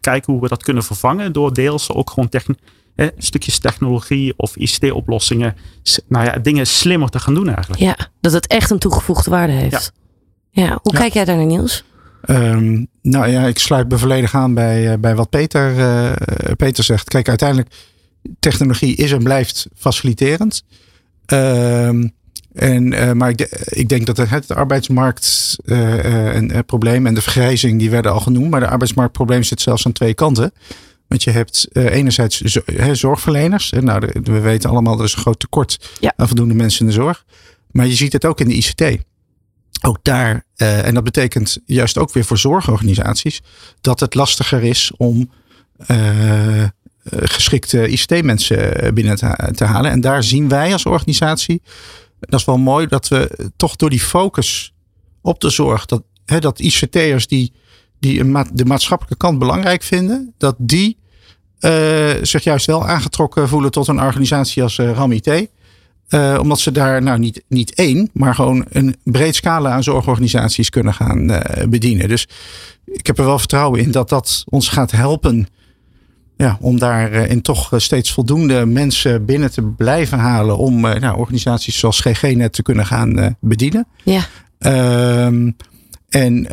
kijken 0.00 0.32
hoe 0.32 0.42
we 0.42 0.48
dat 0.48 0.62
kunnen 0.62 0.82
vervangen 0.82 1.32
door 1.32 1.52
deels 1.52 1.92
ook 1.92 2.10
gewoon 2.10 2.28
techn 2.28 2.56
eh, 2.96 3.06
stukjes 3.18 3.58
technologie 3.58 4.34
of 4.36 4.56
ICT-oplossingen, 4.56 5.56
nou 6.08 6.24
ja, 6.24 6.38
dingen 6.38 6.66
slimmer 6.66 7.08
te 7.08 7.18
gaan 7.18 7.34
doen 7.34 7.48
eigenlijk. 7.48 7.80
Ja, 7.80 7.96
dat 8.20 8.32
het 8.32 8.46
echt 8.46 8.70
een 8.70 8.78
toegevoegde 8.78 9.30
waarde 9.30 9.52
heeft. 9.52 9.92
Ja, 10.50 10.62
ja. 10.62 10.78
hoe 10.82 10.92
ja. 10.92 10.98
kijk 10.98 11.12
jij 11.12 11.24
daar 11.24 11.36
naar 11.36 11.46
Niels? 11.46 11.84
Um, 12.26 12.86
nou 13.02 13.28
ja, 13.28 13.42
ik 13.46 13.58
sluit 13.58 13.88
me 13.88 13.98
volledig 13.98 14.34
aan 14.34 14.54
bij, 14.54 15.00
bij 15.00 15.14
wat 15.14 15.30
Peter, 15.30 15.76
uh, 15.76 16.12
Peter 16.56 16.84
zegt. 16.84 17.08
Kijk, 17.08 17.28
uiteindelijk, 17.28 17.74
technologie 18.40 18.96
is 18.96 19.12
en 19.12 19.22
blijft 19.22 19.66
faciliterend. 19.74 20.64
Um, 21.26 22.14
en, 22.52 22.92
uh, 22.92 23.12
maar 23.12 23.28
ik, 23.28 23.38
de, 23.38 23.66
ik, 23.68 23.88
denk 23.88 24.06
dat 24.06 24.16
het, 24.16 24.30
het 24.30 24.52
arbeidsmarkt 24.52 25.56
en 25.64 26.64
probleem 26.66 27.06
en 27.06 27.14
de 27.14 27.22
vergrijzing, 27.22 27.78
die 27.78 27.90
werden 27.90 28.12
al 28.12 28.20
genoemd. 28.20 28.50
Maar 28.50 28.60
de 28.60 28.68
arbeidsmarktprobleem 28.68 29.42
zit 29.42 29.60
zelfs 29.60 29.86
aan 29.86 29.92
twee 29.92 30.14
kanten. 30.14 30.52
Want 31.08 31.22
je 31.22 31.30
hebt 31.30 31.68
enerzijds 31.72 32.40
zorgverleners. 32.92 33.72
En 33.72 33.84
nou, 33.84 34.00
de, 34.00 34.32
we 34.32 34.40
weten 34.40 34.70
allemaal, 34.70 34.98
er 34.98 35.04
is 35.04 35.12
een 35.12 35.18
groot 35.18 35.38
tekort 35.38 35.90
ja. 36.00 36.12
aan 36.16 36.26
voldoende 36.26 36.54
mensen 36.54 36.80
in 36.80 36.86
de 36.86 36.92
zorg. 36.92 37.24
Maar 37.70 37.86
je 37.86 37.94
ziet 37.94 38.12
het 38.12 38.24
ook 38.24 38.40
in 38.40 38.48
de 38.48 38.54
ICT 38.54 39.04
ook 39.86 39.98
daar, 40.02 40.44
uh, 40.56 40.86
en 40.86 40.94
dat 40.94 41.04
betekent 41.04 41.58
juist 41.64 41.98
ook 41.98 42.12
weer 42.12 42.24
voor 42.24 42.38
zorgorganisaties, 42.38 43.42
dat 43.80 44.00
het 44.00 44.14
lastiger 44.14 44.62
is 44.62 44.92
om 44.96 45.30
uh, 45.90 46.64
geschikte 47.10 47.88
ICT-mensen 47.88 48.94
binnen 48.94 49.16
te, 49.54 49.64
halen. 49.64 49.90
En 49.90 50.00
daar 50.00 50.22
zien 50.22 50.48
wij 50.48 50.72
als 50.72 50.86
organisatie, 50.86 51.62
dat 52.20 52.40
is 52.40 52.46
wel 52.46 52.58
mooi, 52.58 52.86
dat 52.86 53.08
we 53.08 53.50
toch 53.56 53.76
door 53.76 53.90
die 53.90 54.00
focus 54.00 54.72
op 55.22 55.40
de 55.40 55.50
zorg, 55.50 55.86
dat, 55.86 56.02
hè, 56.24 56.38
dat 56.38 56.58
ICT'ers 56.58 57.26
die, 57.26 57.52
die 57.98 58.32
de 58.52 58.64
maatschappelijke 58.64 59.16
kant 59.16 59.38
belangrijk 59.38 59.82
vinden, 59.82 60.34
dat 60.38 60.54
die 60.58 60.98
zich 62.22 62.44
juist 62.44 62.66
wel 62.66 62.86
aangetrokken 62.86 63.48
voelen 63.48 63.70
tot 63.70 63.88
een 63.88 64.00
organisatie 64.00 64.62
als 64.62 64.78
uh, 64.78 64.90
RAMIT. 64.90 65.48
Uh, 66.08 66.38
omdat 66.40 66.60
ze 66.60 66.72
daar 66.72 67.02
nou 67.02 67.18
niet, 67.18 67.44
niet 67.48 67.74
één, 67.74 68.10
maar 68.12 68.34
gewoon 68.34 68.64
een 68.68 68.96
breed 69.04 69.34
scala 69.34 69.70
aan 69.70 69.82
zorgorganisaties 69.82 70.70
kunnen 70.70 70.94
gaan 70.94 71.42
bedienen. 71.68 72.08
Dus 72.08 72.28
ik 72.84 73.06
heb 73.06 73.18
er 73.18 73.24
wel 73.24 73.38
vertrouwen 73.38 73.80
in 73.80 73.90
dat 73.90 74.08
dat 74.08 74.44
ons 74.48 74.68
gaat 74.68 74.90
helpen. 74.90 75.46
Ja, 76.36 76.58
om 76.60 76.78
daarin 76.78 77.36
uh, 77.36 77.42
toch 77.42 77.72
steeds 77.76 78.12
voldoende 78.12 78.66
mensen 78.66 79.24
binnen 79.24 79.50
te 79.50 79.62
blijven 79.62 80.18
halen. 80.18 80.58
Om 80.58 80.80
nou, 80.80 81.18
organisaties 81.18 81.78
zoals 81.78 82.00
GG-net 82.00 82.52
te 82.52 82.62
kunnen 82.62 82.86
gaan 82.86 83.36
bedienen. 83.40 83.86
Ja. 84.04 84.26
Um, 85.26 85.56
en, 86.08 86.50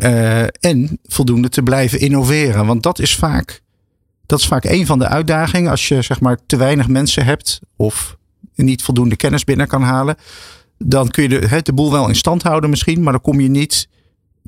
en 0.60 0.98
voldoende 1.04 1.48
te 1.48 1.62
blijven 1.62 2.00
innoveren. 2.00 2.66
Want 2.66 2.82
dat 2.82 2.98
is 2.98 3.14
vaak, 3.14 3.62
dat 4.26 4.38
is 4.38 4.46
vaak 4.46 4.64
een 4.64 4.86
van 4.86 4.98
de 4.98 5.08
uitdagingen. 5.08 5.70
Als 5.70 5.88
je 5.88 6.02
zeg 6.02 6.20
maar 6.20 6.38
te 6.46 6.56
weinig 6.56 6.88
mensen 6.88 7.24
hebt 7.24 7.60
of 7.76 8.16
niet 8.54 8.82
voldoende 8.82 9.16
kennis 9.16 9.44
binnen 9.44 9.66
kan 9.66 9.82
halen. 9.82 10.16
Dan 10.78 11.08
kun 11.08 11.22
je 11.22 11.28
de, 11.28 11.60
de 11.62 11.72
boel 11.72 11.92
wel 11.92 12.08
in 12.08 12.16
stand 12.16 12.42
houden 12.42 12.70
misschien. 12.70 13.02
Maar 13.02 13.12
dan 13.12 13.22
kom 13.22 13.40
je 13.40 13.48
niet 13.48 13.88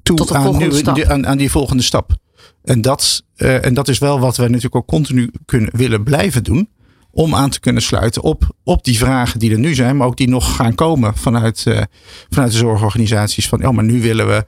toe 0.03 0.35
aan, 0.35 0.57
nu, 0.59 1.05
aan, 1.05 1.27
aan, 1.27 1.37
die 1.37 1.51
volgende 1.51 1.83
stap. 1.83 2.16
En 2.64 2.81
dat, 2.81 3.25
uh, 3.37 3.64
en 3.64 3.75
dat 3.75 3.88
is 3.88 3.99
wel 3.99 4.20
wat 4.20 4.37
we 4.37 4.42
natuurlijk 4.42 4.75
ook 4.75 4.87
continu 4.87 5.31
kunnen, 5.44 5.77
willen 5.77 6.05
blijven 6.05 6.44
doen. 6.44 6.68
Om 7.11 7.35
aan 7.35 7.51
te 7.51 7.61
kunnen 7.61 7.83
sluiten 7.83 8.22
op, 8.22 8.57
op 8.64 8.85
die 8.85 8.99
vragen 8.99 9.38
die 9.38 9.53
er 9.53 9.59
nu 9.59 9.75
zijn. 9.75 9.96
Maar 9.96 10.07
ook 10.07 10.16
die 10.16 10.29
nog 10.29 10.57
gaan 10.57 10.75
komen 10.75 11.16
vanuit, 11.16 11.64
uh, 11.68 11.83
vanuit 12.31 12.53
de 12.53 12.59
zorgorganisaties. 12.59 13.49
Van 13.49 13.59
ja, 13.59 13.72
maar 13.72 13.85
nu 13.85 14.01
willen 14.01 14.27
we 14.27 14.46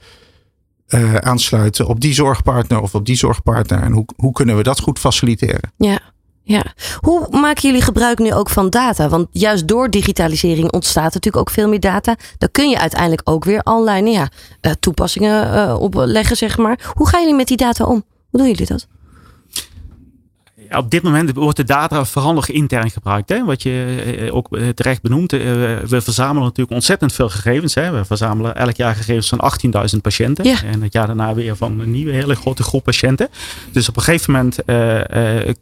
uh, 0.89 1.15
aansluiten 1.15 1.87
op 1.87 2.01
die 2.01 2.15
zorgpartner 2.15 2.81
of 2.81 2.95
op 2.95 3.07
die 3.07 3.17
zorgpartner. 3.17 3.83
En 3.83 3.93
hoe, 3.93 4.05
hoe 4.17 4.33
kunnen 4.33 4.57
we 4.57 4.63
dat 4.63 4.81
goed 4.81 4.99
faciliteren? 4.99 5.73
Ja. 5.77 6.01
Ja, 6.49 6.63
hoe 7.01 7.27
maken 7.31 7.63
jullie 7.63 7.83
gebruik 7.83 8.19
nu 8.19 8.33
ook 8.33 8.51
van 8.51 8.71
data? 8.71 9.09
Want 9.09 9.27
juist 9.31 9.69
door 9.69 9.91
digitalisering 9.91 10.73
ontstaat 10.73 11.15
natuurlijk 11.15 11.37
ook 11.37 11.51
veel 11.51 11.69
meer 11.69 11.81
data. 11.81 12.17
Dan 12.39 12.51
kun 12.51 12.69
je 12.71 12.79
uiteindelijk 12.79 13.21
ook 13.25 13.45
weer 13.45 13.63
allerlei 13.63 14.11
ja, 14.11 14.29
uh, 14.63 14.73
toepassingen 14.81 15.55
uh, 15.55 15.81
opleggen, 15.81 16.37
zeg 16.37 16.59
maar. 16.59 16.93
Hoe 16.95 17.09
gaan 17.09 17.21
jullie 17.21 17.37
met 17.37 17.47
die 17.47 17.57
data 17.57 17.85
om? 17.85 18.05
Hoe 18.31 18.41
doen 18.41 18.47
jullie 18.47 18.67
dat? 18.67 18.87
Op 20.77 20.91
dit 20.91 21.03
moment 21.03 21.35
wordt 21.35 21.57
de 21.57 21.65
data 21.65 22.05
vooral 22.05 22.33
nog 22.33 22.49
intern 22.49 22.91
gebruikt. 22.91 23.29
Hè? 23.29 23.45
Wat 23.45 23.63
je 23.63 24.29
ook 24.33 24.59
terecht 24.75 25.03
benoemt. 25.03 25.31
We 25.31 26.01
verzamelen 26.03 26.43
natuurlijk 26.43 26.71
ontzettend 26.71 27.13
veel 27.13 27.29
gegevens. 27.29 27.75
Hè? 27.75 27.91
We 27.91 28.05
verzamelen 28.05 28.57
elk 28.57 28.77
jaar 28.77 28.95
gegevens 28.95 29.29
van 29.29 29.53
18.000 29.95 30.01
patiënten. 30.03 30.45
Ja. 30.45 30.63
En 30.65 30.83
het 30.83 30.93
jaar 30.93 31.07
daarna 31.07 31.35
weer 31.35 31.57
van 31.57 31.81
een 31.81 31.91
nieuwe 31.91 32.13
hele 32.13 32.35
grote 32.35 32.63
groep 32.63 32.85
patiënten. 32.85 33.29
Dus 33.73 33.89
op 33.89 33.97
een 33.97 34.03
gegeven 34.03 34.33
moment, 34.33 34.59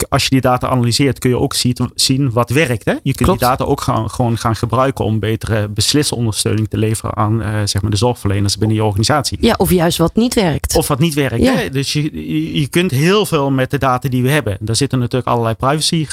als 0.08 0.22
je 0.22 0.30
die 0.30 0.40
data 0.40 0.68
analyseert, 0.68 1.18
kun 1.18 1.30
je 1.30 1.38
ook 1.38 1.54
zien 1.94 2.32
wat 2.32 2.50
werkt. 2.50 2.84
Hè? 2.84 2.92
Je 2.92 2.98
kunt 3.02 3.16
Klopt. 3.16 3.38
die 3.38 3.48
data 3.48 3.64
ook 3.64 3.80
gaan, 3.80 4.10
gewoon 4.10 4.38
gaan 4.38 4.56
gebruiken 4.56 5.04
om 5.04 5.18
betere 5.18 5.68
beslisondersteuning 5.68 6.68
te 6.68 6.78
leveren 6.78 7.16
aan 7.16 7.68
zeg 7.68 7.82
maar 7.82 7.90
de 7.90 7.96
zorgverleners 7.96 8.58
binnen 8.58 8.76
je 8.76 8.84
organisatie. 8.84 9.38
Ja, 9.40 9.54
of 9.58 9.70
juist 9.70 9.98
wat 9.98 10.14
niet 10.14 10.34
werkt. 10.34 10.76
Of 10.76 10.88
wat 10.88 10.98
niet 10.98 11.14
werkt. 11.14 11.42
Ja. 11.42 11.54
Hè? 11.54 11.70
Dus 11.70 11.92
je, 11.92 12.60
je 12.60 12.66
kunt 12.66 12.90
heel 12.90 13.26
veel 13.26 13.50
met 13.50 13.70
de 13.70 13.78
data 13.78 14.08
die 14.08 14.22
we 14.22 14.30
hebben. 14.30 14.56
Daar 14.60 14.76
zitten 15.00 15.20
natuurlijk 15.20 15.26
allerlei 15.26 15.54
privacy 15.54 16.06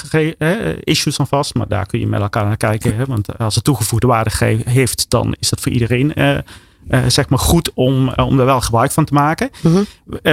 issues 0.84 1.20
aan 1.20 1.26
vast. 1.26 1.54
Maar 1.54 1.68
daar 1.68 1.86
kun 1.86 2.00
je 2.00 2.06
met 2.06 2.20
elkaar 2.20 2.44
naar 2.44 2.56
kijken. 2.56 2.96
Hè? 2.96 3.04
Want 3.04 3.38
als 3.38 3.54
het 3.54 3.64
toegevoegde 3.64 4.06
waarde 4.06 4.30
heeft, 4.64 5.10
dan 5.10 5.34
is 5.38 5.50
dat 5.50 5.60
voor 5.60 5.72
iedereen 5.72 6.12
uh, 6.16 6.38
zeg 7.08 7.28
maar 7.28 7.38
goed 7.38 7.70
om, 7.74 8.08
om 8.08 8.38
er 8.40 8.44
wel 8.44 8.60
gebruik 8.60 8.90
van 8.90 9.04
te 9.04 9.14
maken. 9.14 9.50
Mhm. 9.60 9.82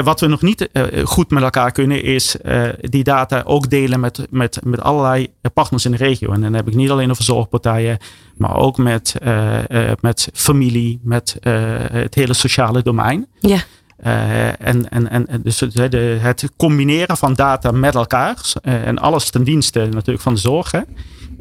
wat 0.04 0.20
we 0.20 0.28
nog 0.28 0.42
niet 0.42 0.70
goed 1.04 1.30
met 1.30 1.44
elkaar 1.44 1.72
kunnen, 1.72 2.04
is 2.04 2.36
die 2.82 3.04
data 3.04 3.42
ook 3.46 3.70
delen 3.70 4.00
met, 4.00 4.28
met, 4.30 4.60
met 4.64 4.82
allerlei 4.82 5.28
partners 5.54 5.86
in 5.86 5.92
de 5.92 5.98
regio. 5.98 6.32
En 6.32 6.42
dan 6.42 6.54
heb 6.54 6.68
ik 6.68 6.76
niet 6.76 6.90
alleen 6.90 7.10
over 7.10 7.24
zorgpartijen, 7.24 7.98
maar 8.38 8.56
ook 8.56 8.78
met, 8.78 9.16
met 10.02 10.30
familie, 10.34 11.00
met 11.04 11.38
het 11.92 12.16
hele 12.16 12.34
sociale 12.34 12.82
domein. 12.82 13.28
Ja. 13.40 13.64
En, 14.02 14.90
en, 14.90 15.10
en 15.10 15.42
dus 15.44 15.60
het, 15.60 15.94
het 16.22 16.50
combineren 16.58 17.18
van 17.18 17.34
data 17.34 17.72
met 17.72 17.96
elkaar 17.96 18.38
en 18.62 19.00
alles 19.00 19.30
ten 19.30 19.44
dienste 19.44 19.80
natuurlijk 19.80 20.22
van 20.22 20.34
de 20.34 20.40
zorg. 20.40 20.72
Hè. 20.72 20.80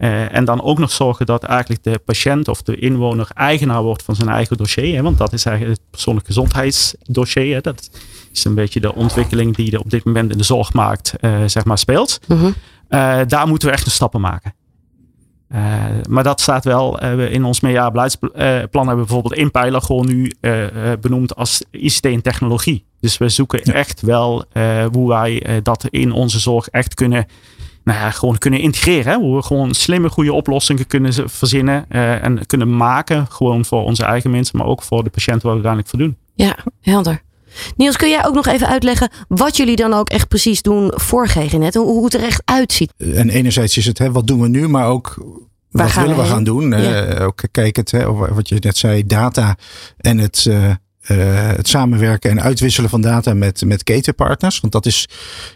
Uh, 0.01 0.35
en 0.35 0.45
dan 0.45 0.63
ook 0.63 0.79
nog 0.79 0.91
zorgen 0.91 1.27
dat 1.27 1.43
eigenlijk 1.43 1.83
de 1.83 1.99
patiënt 2.05 2.49
of 2.49 2.63
de 2.63 2.77
inwoner 2.77 3.29
eigenaar 3.35 3.83
wordt 3.83 4.03
van 4.03 4.15
zijn 4.15 4.29
eigen 4.29 4.57
dossier. 4.57 4.95
Hè, 4.95 5.03
want 5.03 5.19
dat 5.19 5.33
is 5.33 5.45
eigenlijk 5.45 5.79
het 5.79 5.91
persoonlijk 5.91 6.27
gezondheidsdossier. 6.27 7.55
Hè. 7.55 7.61
Dat 7.61 7.91
is 8.33 8.45
een 8.45 8.55
beetje 8.55 8.81
de 8.81 8.95
ontwikkeling 8.95 9.57
die 9.57 9.73
er 9.73 9.81
op 9.81 9.91
dit 9.91 10.05
moment 10.05 10.33
in 10.33 10.39
de 10.39 10.45
zorgmarkt 10.45 11.15
uh, 11.21 11.43
zeg 11.47 11.65
maar 11.65 11.79
speelt. 11.79 12.21
Mhm. 12.27 12.51
Daar 13.27 13.49
moeten 13.49 13.69
we 13.69 13.75
echt 13.75 13.85
de 13.85 13.91
stappen 13.91 14.21
maken. 14.21 14.55
Maar 16.09 16.23
dat 16.23 16.41
staat 16.41 16.65
wel 16.65 17.01
in 17.19 17.45
ons 17.45 17.61
meerjarenbeleidsplan. 17.61 18.31
hebben 18.73 18.89
we 18.89 18.95
bijvoorbeeld 18.95 19.35
één 19.35 19.51
pijler 19.51 19.83
gewoon 19.83 20.07
nu 20.07 20.33
benoemd 21.01 21.37
als 21.37 21.65
ICT 21.71 22.05
en 22.05 22.23
technologie. 22.23 22.85
Dus 23.01 23.19
we 23.19 23.29
zoeken 23.29 23.63
echt 23.63 24.01
wel 24.01 24.45
hoe 24.93 25.09
wij 25.09 25.61
dat 25.63 25.87
in 25.91 26.13
onze 26.13 26.39
zorg 26.39 26.69
echt 26.69 26.95
kunnen 26.95 27.27
nou 27.85 27.99
ja, 27.99 28.11
gewoon 28.11 28.39
kunnen 28.39 28.61
integreren. 28.61 29.13
Hè? 29.13 29.19
Hoe 29.19 29.37
we 29.37 29.43
gewoon 29.43 29.75
slimme, 29.75 30.09
goede 30.09 30.33
oplossingen 30.33 30.87
kunnen 30.87 31.31
verzinnen 31.31 31.85
uh, 31.89 32.25
en 32.25 32.47
kunnen 32.47 32.77
maken. 32.77 33.27
Gewoon 33.27 33.65
voor 33.65 33.85
onze 33.85 34.05
eigen 34.05 34.31
mensen, 34.31 34.59
maar 34.59 34.67
ook 34.67 34.83
voor 34.83 35.05
de 35.05 35.11
patiënten 35.11 35.49
waar 35.49 35.61
we 35.61 35.67
uiteindelijk 35.67 35.89
voor 35.89 35.99
doen. 35.99 36.17
Ja, 36.35 36.57
helder. 36.81 37.23
Niels, 37.77 37.97
kun 37.97 38.09
jij 38.09 38.27
ook 38.27 38.35
nog 38.35 38.47
even 38.47 38.69
uitleggen 38.69 39.11
wat 39.29 39.57
jullie 39.57 39.77
dan 39.77 39.93
ook 39.93 40.09
echt 40.09 40.29
precies 40.29 40.63
doen 40.63 40.93
voor 40.95 41.29
GGNet? 41.29 41.75
Hoe, 41.75 41.87
hoe 41.87 42.05
het 42.05 42.15
er 42.15 42.23
echt 42.23 42.43
uitziet? 42.45 42.93
En 42.99 43.29
enerzijds 43.29 43.77
is 43.77 43.87
het, 43.87 43.99
hè, 43.99 44.13
wat 44.13 44.27
doen 44.27 44.41
we 44.41 44.49
nu, 44.49 44.69
maar 44.69 44.87
ook 44.87 45.17
Waar 45.71 45.85
wat 45.85 45.93
gaan 45.93 46.03
willen 46.03 46.19
we 46.19 46.23
we 46.23 46.29
gaan 46.29 46.45
doen? 46.45 46.71
Ja. 46.71 47.19
Uh, 47.19 47.27
ook 47.27 47.43
kijk 47.51 47.77
het, 47.77 47.91
hè, 47.91 48.13
wat 48.13 48.49
je 48.49 48.57
net 48.61 48.77
zei, 48.77 49.07
data 49.07 49.57
en 49.97 50.19
het, 50.19 50.45
uh, 50.49 50.75
uh, 51.09 51.49
het 51.49 51.69
samenwerken 51.69 52.31
en 52.31 52.43
uitwisselen 52.43 52.91
van 52.91 53.01
data 53.01 53.35
met, 53.35 53.65
met 53.65 53.83
ketenpartners. 53.83 54.61
Want 54.61 54.73
dat 54.73 54.87
is, 54.87 55.09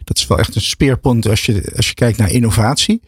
dat 0.04 0.16
is 0.16 0.26
wel 0.26 0.38
echt 0.38 0.54
een 0.54 0.60
speerpunt 0.60 1.28
als 1.28 1.46
je, 1.46 1.72
als 1.76 1.88
je 1.88 1.94
kijkt 1.94 2.18
naar 2.18 2.30
innovatie. 2.30 3.00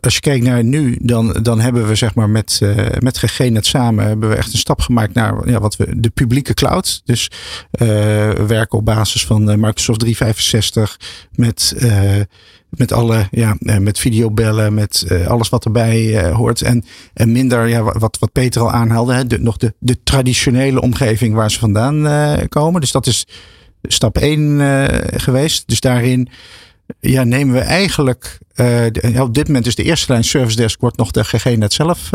Als 0.00 0.14
je 0.14 0.20
kijkt 0.20 0.44
naar 0.44 0.64
nu, 0.64 0.98
dan, 1.02 1.32
dan 1.42 1.60
hebben 1.60 1.88
we 1.88 1.94
zeg 1.94 2.14
maar 2.14 2.30
met, 2.30 2.60
uh, 2.62 2.76
met 2.98 3.18
GGNet 3.18 3.66
samen 3.66 4.06
hebben 4.06 4.28
we 4.28 4.34
echt 4.34 4.52
een 4.52 4.58
stap 4.58 4.80
gemaakt 4.80 5.14
naar 5.14 5.48
ja, 5.48 5.60
wat 5.60 5.76
we 5.76 6.00
de 6.00 6.10
publieke 6.10 6.54
cloud. 6.54 7.02
Dus 7.04 7.30
uh, 7.72 7.88
werken 8.30 8.78
op 8.78 8.84
basis 8.84 9.26
van 9.26 9.44
Microsoft 9.44 10.00
365 10.00 10.98
met 11.32 11.74
met 12.76 12.92
alle, 12.92 13.28
ja, 13.30 13.56
met 13.58 13.98
videobellen, 13.98 14.74
met 14.74 15.04
uh, 15.08 15.26
alles 15.26 15.48
wat 15.48 15.64
erbij 15.64 16.02
uh, 16.02 16.34
hoort. 16.34 16.62
En, 16.62 16.84
en 17.14 17.32
minder, 17.32 17.68
ja, 17.68 17.82
wat, 17.82 18.18
wat 18.18 18.32
Peter 18.32 18.62
al 18.62 18.70
aanhaalde, 18.70 19.14
hè, 19.14 19.38
nog 19.38 19.56
de, 19.56 19.74
de 19.78 20.02
traditionele 20.02 20.80
omgeving 20.80 21.34
waar 21.34 21.50
ze 21.50 21.58
vandaan 21.58 22.48
komen. 22.48 22.80
Dus 22.80 22.92
dat 22.92 23.06
is 23.06 23.26
stap 23.82 24.18
1 24.18 24.60
geweest. 25.20 25.68
Dus 25.68 25.80
daarin 25.80 26.28
ja, 27.00 27.24
nemen 27.24 27.54
we 27.54 27.60
eigenlijk, 27.60 28.38
op 29.18 29.34
dit 29.34 29.46
moment 29.46 29.66
is 29.66 29.74
de 29.74 29.82
eerste 29.82 30.12
lijn 30.12 30.24
Service 30.24 30.56
Desk, 30.56 30.80
wordt 30.80 30.96
nog 30.96 31.10
de 31.10 31.24
GG 31.24 31.56
net 31.56 31.72
zelf 31.72 32.10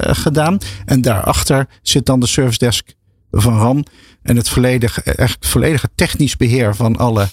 gedaan. 0.00 0.58
En 0.84 1.00
daarachter 1.00 1.68
zit 1.82 2.06
dan 2.06 2.20
de 2.20 2.26
Service 2.26 2.58
Desk 2.58 2.88
van 3.30 3.58
RAM. 3.58 3.84
En 4.22 4.36
het 4.36 4.48
volledige, 4.48 5.02
echt 5.02 5.46
volledige 5.46 5.88
technisch 5.94 6.36
beheer 6.36 6.74
van 6.74 6.96
alle 6.96 7.28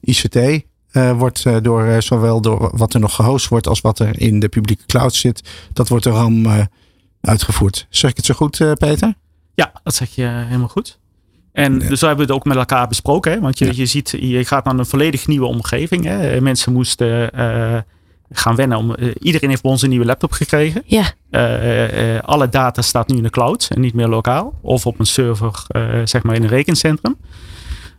ICT 0.00 0.68
uh, 0.92 1.18
wordt 1.18 1.44
uh, 1.44 1.56
door 1.62 1.86
uh, 1.86 2.00
zowel 2.00 2.40
door 2.40 2.70
wat 2.76 2.94
er 2.94 3.00
nog 3.00 3.14
gehost 3.14 3.48
wordt 3.48 3.66
als 3.66 3.80
wat 3.80 3.98
er 3.98 4.20
in 4.20 4.40
de 4.40 4.48
publieke 4.48 4.86
cloud 4.86 5.14
zit, 5.14 5.50
dat 5.72 5.88
wordt 5.88 6.04
door 6.04 6.14
RAM 6.14 6.68
uitgevoerd. 7.20 7.86
Zeg 7.90 8.10
ik 8.10 8.16
het 8.16 8.26
zo 8.26 8.34
goed, 8.34 8.74
Peter? 8.78 9.14
Ja, 9.54 9.72
dat 9.82 9.94
zeg 9.94 10.14
je 10.14 10.22
helemaal 10.22 10.68
goed. 10.68 10.98
En 11.52 11.78
dus 11.78 11.98
zo 11.98 12.06
hebben 12.06 12.26
we 12.26 12.32
het 12.32 12.40
ook 12.40 12.48
met 12.48 12.56
elkaar 12.56 12.88
besproken. 12.88 13.32
Hè? 13.32 13.40
Want 13.40 13.58
je, 13.58 13.64
ja. 13.64 13.72
je 13.74 13.86
ziet, 13.86 14.16
je 14.20 14.44
gaat 14.44 14.64
naar 14.64 14.78
een 14.78 14.86
volledig 14.86 15.26
nieuwe 15.26 15.46
omgeving. 15.46 16.04
Hè? 16.04 16.40
Mensen 16.40 16.72
moesten 16.72 17.30
gaan 18.30 18.56
wennen. 18.56 18.78
Om, 18.78 18.94
iedereen 19.18 19.48
heeft 19.48 19.62
bij 19.62 19.70
ons 19.70 19.82
een 19.82 19.88
nieuwe 19.88 20.04
laptop 20.04 20.32
gekregen. 20.32 20.82
Ja. 20.86 21.12
alle 22.20 22.48
data 22.48 22.82
staat 22.82 23.08
nu 23.08 23.16
in 23.16 23.22
de 23.22 23.30
cloud 23.30 23.68
en 23.74 23.80
niet 23.80 23.94
meer 23.94 24.08
lokaal. 24.08 24.58
Of 24.60 24.86
op 24.86 24.98
een 24.98 25.06
server, 25.06 25.66
zeg 26.04 26.22
maar 26.22 26.34
in 26.34 26.42
een 26.42 26.48
rekencentrum. 26.48 27.16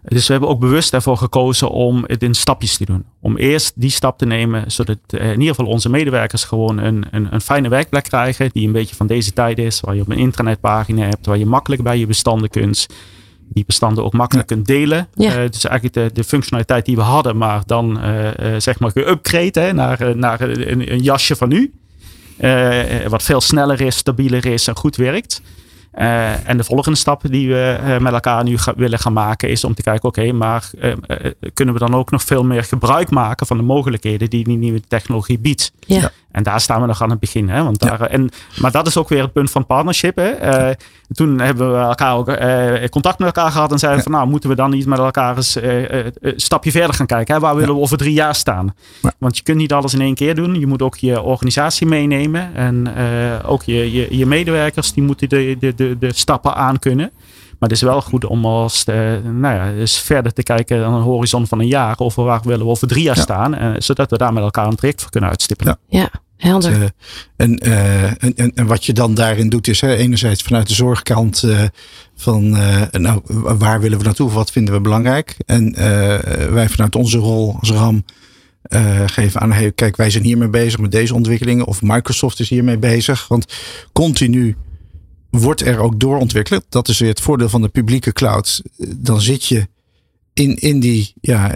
Dus 0.03 0.27
we 0.27 0.31
hebben 0.31 0.49
ook 0.49 0.59
bewust 0.59 0.93
ervoor 0.93 1.17
gekozen 1.17 1.69
om 1.69 2.03
het 2.07 2.23
in 2.23 2.33
stapjes 2.33 2.77
te 2.77 2.85
doen. 2.85 3.05
Om 3.19 3.37
eerst 3.37 3.73
die 3.75 3.89
stap 3.89 4.17
te 4.17 4.25
nemen, 4.25 4.71
zodat 4.71 4.97
in 5.07 5.39
ieder 5.39 5.55
geval 5.55 5.65
onze 5.65 5.89
medewerkers 5.89 6.43
gewoon 6.43 6.77
een, 6.77 7.05
een, 7.11 7.33
een 7.33 7.41
fijne 7.41 7.69
werkplek 7.69 8.03
krijgen. 8.03 8.49
Die 8.53 8.67
een 8.67 8.73
beetje 8.73 8.95
van 8.95 9.07
deze 9.07 9.33
tijd 9.33 9.57
is. 9.57 9.79
Waar 9.79 9.95
je 9.95 10.01
op 10.01 10.09
een 10.09 10.17
intranetpagina 10.17 11.05
hebt, 11.05 11.25
waar 11.25 11.37
je 11.37 11.45
makkelijk 11.45 11.83
bij 11.83 11.97
je 11.97 12.05
bestanden 12.05 12.49
kunt. 12.49 12.87
Die 13.49 13.63
bestanden 13.65 14.03
ook 14.03 14.13
makkelijk 14.13 14.47
kunt 14.47 14.65
delen. 14.65 15.07
Ja. 15.13 15.43
Uh, 15.43 15.49
dus 15.49 15.65
eigenlijk 15.65 15.93
de, 15.93 16.21
de 16.21 16.27
functionaliteit 16.27 16.85
die 16.85 16.95
we 16.95 17.01
hadden, 17.01 17.37
maar 17.37 17.63
dan 17.65 17.99
uh, 18.03 18.23
uh, 18.23 18.33
zeg 18.57 18.79
maar 18.79 18.91
geüpgrade 18.91 19.73
naar, 19.73 20.17
naar 20.17 20.41
een, 20.41 20.91
een, 20.91 21.01
jasje 21.01 21.35
van 21.35 21.49
nu. 21.49 21.73
wat 23.07 23.23
veel 23.23 23.41
sneller 23.41 23.81
is, 23.81 23.95
stabieler 23.95 24.45
is 24.45 24.67
en 24.67 24.75
goed 24.75 24.95
werkt. 24.95 25.41
Uh, 25.99 26.49
en 26.49 26.57
de 26.57 26.63
volgende 26.63 26.97
stap 26.97 27.21
die 27.29 27.47
we 27.47 27.79
uh, 27.83 27.97
met 27.97 28.13
elkaar 28.13 28.43
nu 28.43 28.57
ga, 28.57 28.73
willen 28.75 28.99
gaan 28.99 29.13
maken 29.13 29.49
is 29.49 29.63
om 29.63 29.73
te 29.73 29.81
kijken, 29.81 30.09
oké, 30.09 30.19
okay, 30.19 30.31
maar 30.31 30.69
uh, 30.81 30.93
kunnen 31.53 31.73
we 31.73 31.79
dan 31.79 31.95
ook 31.95 32.11
nog 32.11 32.23
veel 32.23 32.43
meer 32.43 32.63
gebruik 32.63 33.09
maken 33.09 33.47
van 33.47 33.57
de 33.57 33.63
mogelijkheden 33.63 34.29
die 34.29 34.43
die 34.43 34.57
nieuwe 34.57 34.81
technologie 34.87 35.39
biedt? 35.39 35.71
Ja. 35.79 36.11
En 36.31 36.43
daar 36.43 36.61
staan 36.61 36.81
we 36.81 36.87
nog 36.87 37.01
aan 37.01 37.09
het 37.09 37.19
begin. 37.19 37.49
Hè? 37.49 37.63
Want 37.63 37.79
daar, 37.79 37.99
ja. 37.99 38.07
en, 38.07 38.29
maar 38.59 38.71
dat 38.71 38.87
is 38.87 38.97
ook 38.97 39.09
weer 39.09 39.21
het 39.21 39.33
punt 39.33 39.51
van 39.51 39.65
partnership. 39.65 40.15
Hè? 40.15 40.71
Toen 41.11 41.39
hebben 41.39 41.71
we 41.71 41.77
elkaar 41.77 42.15
ook 42.15 42.25
contact 42.89 43.19
met 43.19 43.27
elkaar 43.27 43.51
gehad 43.51 43.71
en 43.71 43.79
zeiden 43.79 44.03
ja. 44.03 44.09
van 44.09 44.19
nou, 44.19 44.29
moeten 44.29 44.49
we 44.49 44.55
dan 44.55 44.69
niet 44.69 44.85
met 44.85 44.99
elkaar 44.99 45.35
eens 45.35 45.55
een 45.55 46.13
stapje 46.35 46.71
verder 46.71 46.95
gaan 46.95 47.05
kijken. 47.05 47.33
Hè? 47.33 47.39
Waar 47.39 47.55
willen 47.55 47.75
we 47.75 47.81
over 47.81 47.97
drie 47.97 48.13
jaar 48.13 48.35
staan? 48.35 48.75
Want 49.17 49.37
je 49.37 49.43
kunt 49.43 49.57
niet 49.57 49.73
alles 49.73 49.93
in 49.93 50.01
één 50.01 50.15
keer 50.15 50.35
doen. 50.35 50.59
Je 50.59 50.67
moet 50.67 50.81
ook 50.81 50.95
je 50.95 51.21
organisatie 51.21 51.87
meenemen 51.87 52.55
en 52.55 52.93
ook 53.45 53.63
je, 53.63 53.91
je, 53.91 54.17
je 54.17 54.25
medewerkers, 54.25 54.93
die 54.93 55.03
moeten 55.03 55.29
de, 55.29 55.55
de 55.59 55.71
de, 55.75 55.97
de 55.99 56.13
stappen 56.13 56.55
aan 56.55 56.79
kunnen. 56.79 57.11
Maar 57.59 57.69
het 57.69 57.77
is 57.77 57.83
wel 57.83 58.01
goed 58.01 58.25
om 58.25 58.45
als 58.45 58.85
nou 59.23 59.55
ja, 59.55 59.71
dus 59.71 59.99
verder 59.99 60.33
te 60.33 60.43
kijken 60.43 60.79
dan 60.79 60.93
een 60.93 61.01
horizon 61.01 61.47
van 61.47 61.59
een 61.59 61.67
jaar. 61.67 61.97
Of 61.97 62.15
waar 62.15 62.41
willen 62.43 62.65
we 62.65 62.71
over 62.71 62.87
drie 62.87 63.03
jaar 63.03 63.15
ja. 63.15 63.21
staan. 63.21 63.55
Uh, 63.55 63.71
zodat 63.77 64.09
we 64.09 64.17
daar 64.17 64.33
met 64.33 64.43
elkaar 64.43 64.67
een 64.67 64.75
traject 64.75 65.01
voor 65.01 65.11
kunnen 65.11 65.29
uitstippelen. 65.29 65.77
Ja, 65.87 65.99
ja 65.99 66.09
helder. 66.41 66.71
Uh, 66.71 66.83
en, 67.35 67.57
en, 67.57 68.35
en, 68.35 68.51
en, 68.55 68.65
wat 68.65 68.85
je 68.85 68.93
dan 68.93 69.13
daarin 69.13 69.49
doet 69.49 69.67
is 69.67 69.81
hè, 69.81 69.95
enerzijds 69.95 70.41
vanuit 70.41 70.67
de 70.67 70.73
zorgkant 70.73 71.45
van 72.15 72.49
nou, 72.91 73.21
waar 73.57 73.79
willen 73.79 73.97
we 73.97 74.03
naartoe? 74.03 74.31
Wat 74.31 74.51
vinden 74.51 74.73
we 74.73 74.81
belangrijk? 74.81 75.37
En 75.45 75.73
wij 76.53 76.69
vanuit 76.69 76.95
onze 76.95 77.17
rol 77.17 77.55
als 77.59 77.71
RAM 77.71 78.05
geven 79.05 79.41
aan, 79.41 79.51
hey, 79.51 79.71
kijk 79.71 79.95
wij 79.95 80.09
zijn 80.09 80.23
hiermee 80.23 80.49
bezig 80.49 80.79
met 80.79 80.91
deze 80.91 81.13
ontwikkelingen. 81.13 81.65
Of 81.65 81.81
Microsoft 81.81 82.39
is 82.39 82.49
hiermee 82.49 82.77
bezig. 82.77 83.27
Want 83.27 83.45
continu 83.93 84.55
wordt 85.29 85.65
er 85.65 85.79
ook 85.79 85.99
doorontwikkeld. 85.99 86.65
Dat 86.69 86.87
is 86.87 86.99
weer 86.99 87.09
het 87.09 87.21
voordeel 87.21 87.49
van 87.49 87.61
de 87.61 87.69
publieke 87.69 88.13
cloud. 88.13 88.61
Dan 88.97 89.21
zit 89.21 89.45
je 89.45 89.67
in, 90.33 90.55
in 90.55 90.79
die 90.79 91.13
ja, 91.21 91.51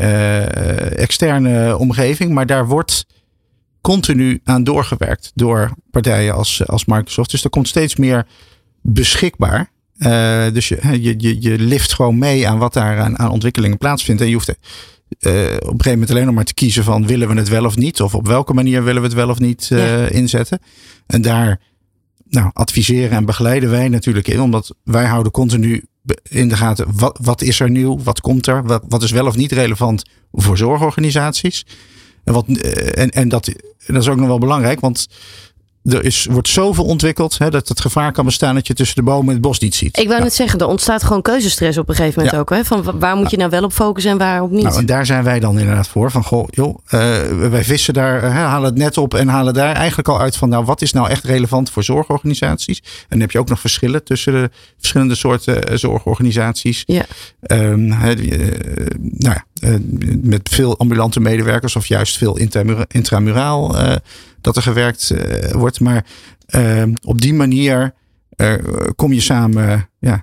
externe 0.89 1.77
omgeving, 1.77 2.31
maar 2.31 2.45
daar 2.45 2.67
wordt 2.67 3.05
continu 3.85 4.39
aan 4.43 4.63
doorgewerkt 4.63 5.31
door 5.35 5.71
partijen 5.91 6.33
als, 6.33 6.67
als 6.67 6.85
Microsoft. 6.85 7.31
Dus 7.31 7.43
er 7.43 7.49
komt 7.49 7.67
steeds 7.67 7.95
meer 7.95 8.25
beschikbaar. 8.81 9.71
Uh, 9.97 10.45
dus 10.53 10.67
je, 10.67 11.01
je, 11.01 11.13
je, 11.17 11.41
je 11.41 11.59
lift 11.59 11.93
gewoon 11.93 12.17
mee 12.17 12.47
aan 12.47 12.57
wat 12.57 12.73
daar 12.73 12.99
aan, 12.99 13.19
aan 13.19 13.31
ontwikkelingen 13.31 13.77
plaatsvindt. 13.77 14.21
En 14.21 14.27
je 14.27 14.33
hoeft 14.33 14.49
uh, 14.49 14.55
op 14.55 14.61
een 15.19 15.61
gegeven 15.61 15.91
moment 15.91 16.09
alleen 16.09 16.25
nog 16.25 16.35
maar 16.35 16.43
te 16.43 16.53
kiezen 16.53 16.83
van 16.83 17.07
willen 17.07 17.27
we 17.27 17.35
het 17.35 17.49
wel 17.49 17.65
of 17.65 17.75
niet? 17.75 18.01
Of 18.01 18.15
op 18.15 18.27
welke 18.27 18.53
manier 18.53 18.83
willen 18.83 19.01
we 19.01 19.07
het 19.07 19.17
wel 19.17 19.29
of 19.29 19.39
niet 19.39 19.65
ja. 19.65 20.07
inzetten? 20.07 20.59
En 21.07 21.21
daar 21.21 21.61
nou, 22.29 22.49
adviseren 22.53 23.17
en 23.17 23.25
begeleiden 23.25 23.69
wij 23.69 23.89
natuurlijk 23.89 24.27
in. 24.27 24.41
Omdat 24.41 24.75
wij 24.83 25.05
houden 25.05 25.31
continu 25.31 25.85
in 26.23 26.49
de 26.49 26.57
gaten. 26.57 26.87
Wat, 26.93 27.19
wat 27.21 27.41
is 27.41 27.59
er 27.59 27.69
nieuw? 27.69 27.99
Wat 28.03 28.21
komt 28.21 28.47
er? 28.47 28.63
Wat, 28.63 28.83
wat 28.87 29.03
is 29.03 29.11
wel 29.11 29.25
of 29.25 29.35
niet 29.35 29.51
relevant 29.51 30.03
voor 30.31 30.57
zorgorganisaties? 30.57 31.65
En, 32.25 32.33
wat, 32.33 32.45
en, 32.47 33.09
en 33.09 33.29
dat, 33.29 33.49
dat 33.87 34.01
is 34.01 34.07
ook 34.09 34.17
nog 34.17 34.27
wel 34.27 34.39
belangrijk. 34.39 34.79
Want 34.79 35.07
er 35.85 36.03
is, 36.05 36.25
wordt 36.29 36.47
zoveel 36.47 36.85
ontwikkeld 36.85 37.37
hè, 37.37 37.49
dat 37.49 37.67
het 37.67 37.81
gevaar 37.81 38.11
kan 38.11 38.25
bestaan 38.25 38.55
dat 38.55 38.67
je 38.67 38.73
tussen 38.73 38.95
de 38.95 39.03
bomen 39.03 39.33
het 39.33 39.41
bos 39.41 39.59
niet 39.59 39.75
ziet. 39.75 39.97
Ik 39.97 40.05
wou 40.07 40.17
Ja. 40.17 40.23
net 40.23 40.33
zeggen, 40.33 40.59
er 40.59 40.67
ontstaat 40.67 41.03
gewoon 41.03 41.21
keuzestress 41.21 41.77
op 41.77 41.89
een 41.89 41.95
gegeven 41.95 42.13
moment 42.17 42.35
Ja. 42.35 42.41
ook. 42.41 42.49
Hè? 42.49 42.65
Van 42.65 42.83
wa- 42.83 42.97
waar 42.97 43.15
moet 43.15 43.31
je 43.31 43.37
nou 43.37 43.49
wel 43.49 43.63
op 43.63 43.73
focussen 43.73 44.11
en 44.11 44.17
waar 44.17 44.41
ook 44.41 44.51
niet? 44.51 44.63
Nou, 44.63 44.77
en 44.77 44.85
daar 44.85 45.05
zijn 45.05 45.23
wij 45.23 45.39
dan 45.39 45.59
inderdaad 45.59 45.87
voor. 45.87 46.11
Van 46.11 46.23
goh, 46.23 46.47
joh, 46.49 46.77
eh, 46.85 46.99
wij 47.49 47.63
vissen 47.63 47.93
daar, 47.93 48.23
eh, 48.23 48.31
halen 48.31 48.69
het 48.69 48.77
net 48.77 48.97
op 48.97 49.13
en 49.13 49.27
halen 49.27 49.53
daar 49.53 49.75
eigenlijk 49.75 50.07
al 50.07 50.19
uit 50.19 50.35
van, 50.37 50.49
nou, 50.49 50.65
wat 50.65 50.81
is 50.81 50.91
nou 50.93 51.09
echt 51.09 51.23
relevant 51.23 51.69
voor 51.69 51.83
zorgorganisaties? 51.83 52.77
En 52.83 53.05
dan 53.09 53.19
heb 53.19 53.31
je 53.31 53.39
ook 53.39 53.49
nog 53.49 53.59
verschillen 53.59 54.03
tussen 54.03 54.33
de 54.33 54.49
verschillende 54.77 55.15
soorten 55.15 55.63
eh, 55.67 55.77
zorgorganisaties. 55.77 56.83
Ja. 56.85 57.05
Hè, 57.41 57.69
eh, 57.69 57.73
nou 57.75 58.13
ja, 59.19 59.33
eh, 59.35 59.54
met 60.21 60.49
veel 60.49 60.77
ambulante 60.77 61.19
medewerkers 61.19 61.75
of 61.75 61.85
juist 61.85 62.17
veel 62.17 62.37
intramura- 62.37 62.85
intramuraal 62.87 63.77
eh, 63.77 63.95
dat 64.41 64.55
er 64.55 64.61
gewerkt 64.61 65.09
eh, 65.09 65.51
wordt. 65.51 65.79
Maar 65.79 66.05
op 67.03 67.21
die 67.21 67.33
manier 67.33 67.93
eh, 68.35 68.53
kom 68.95 69.13
je 69.13 69.21
samen, 69.21 69.89
ja, 69.99 70.13
eh, 70.13 70.19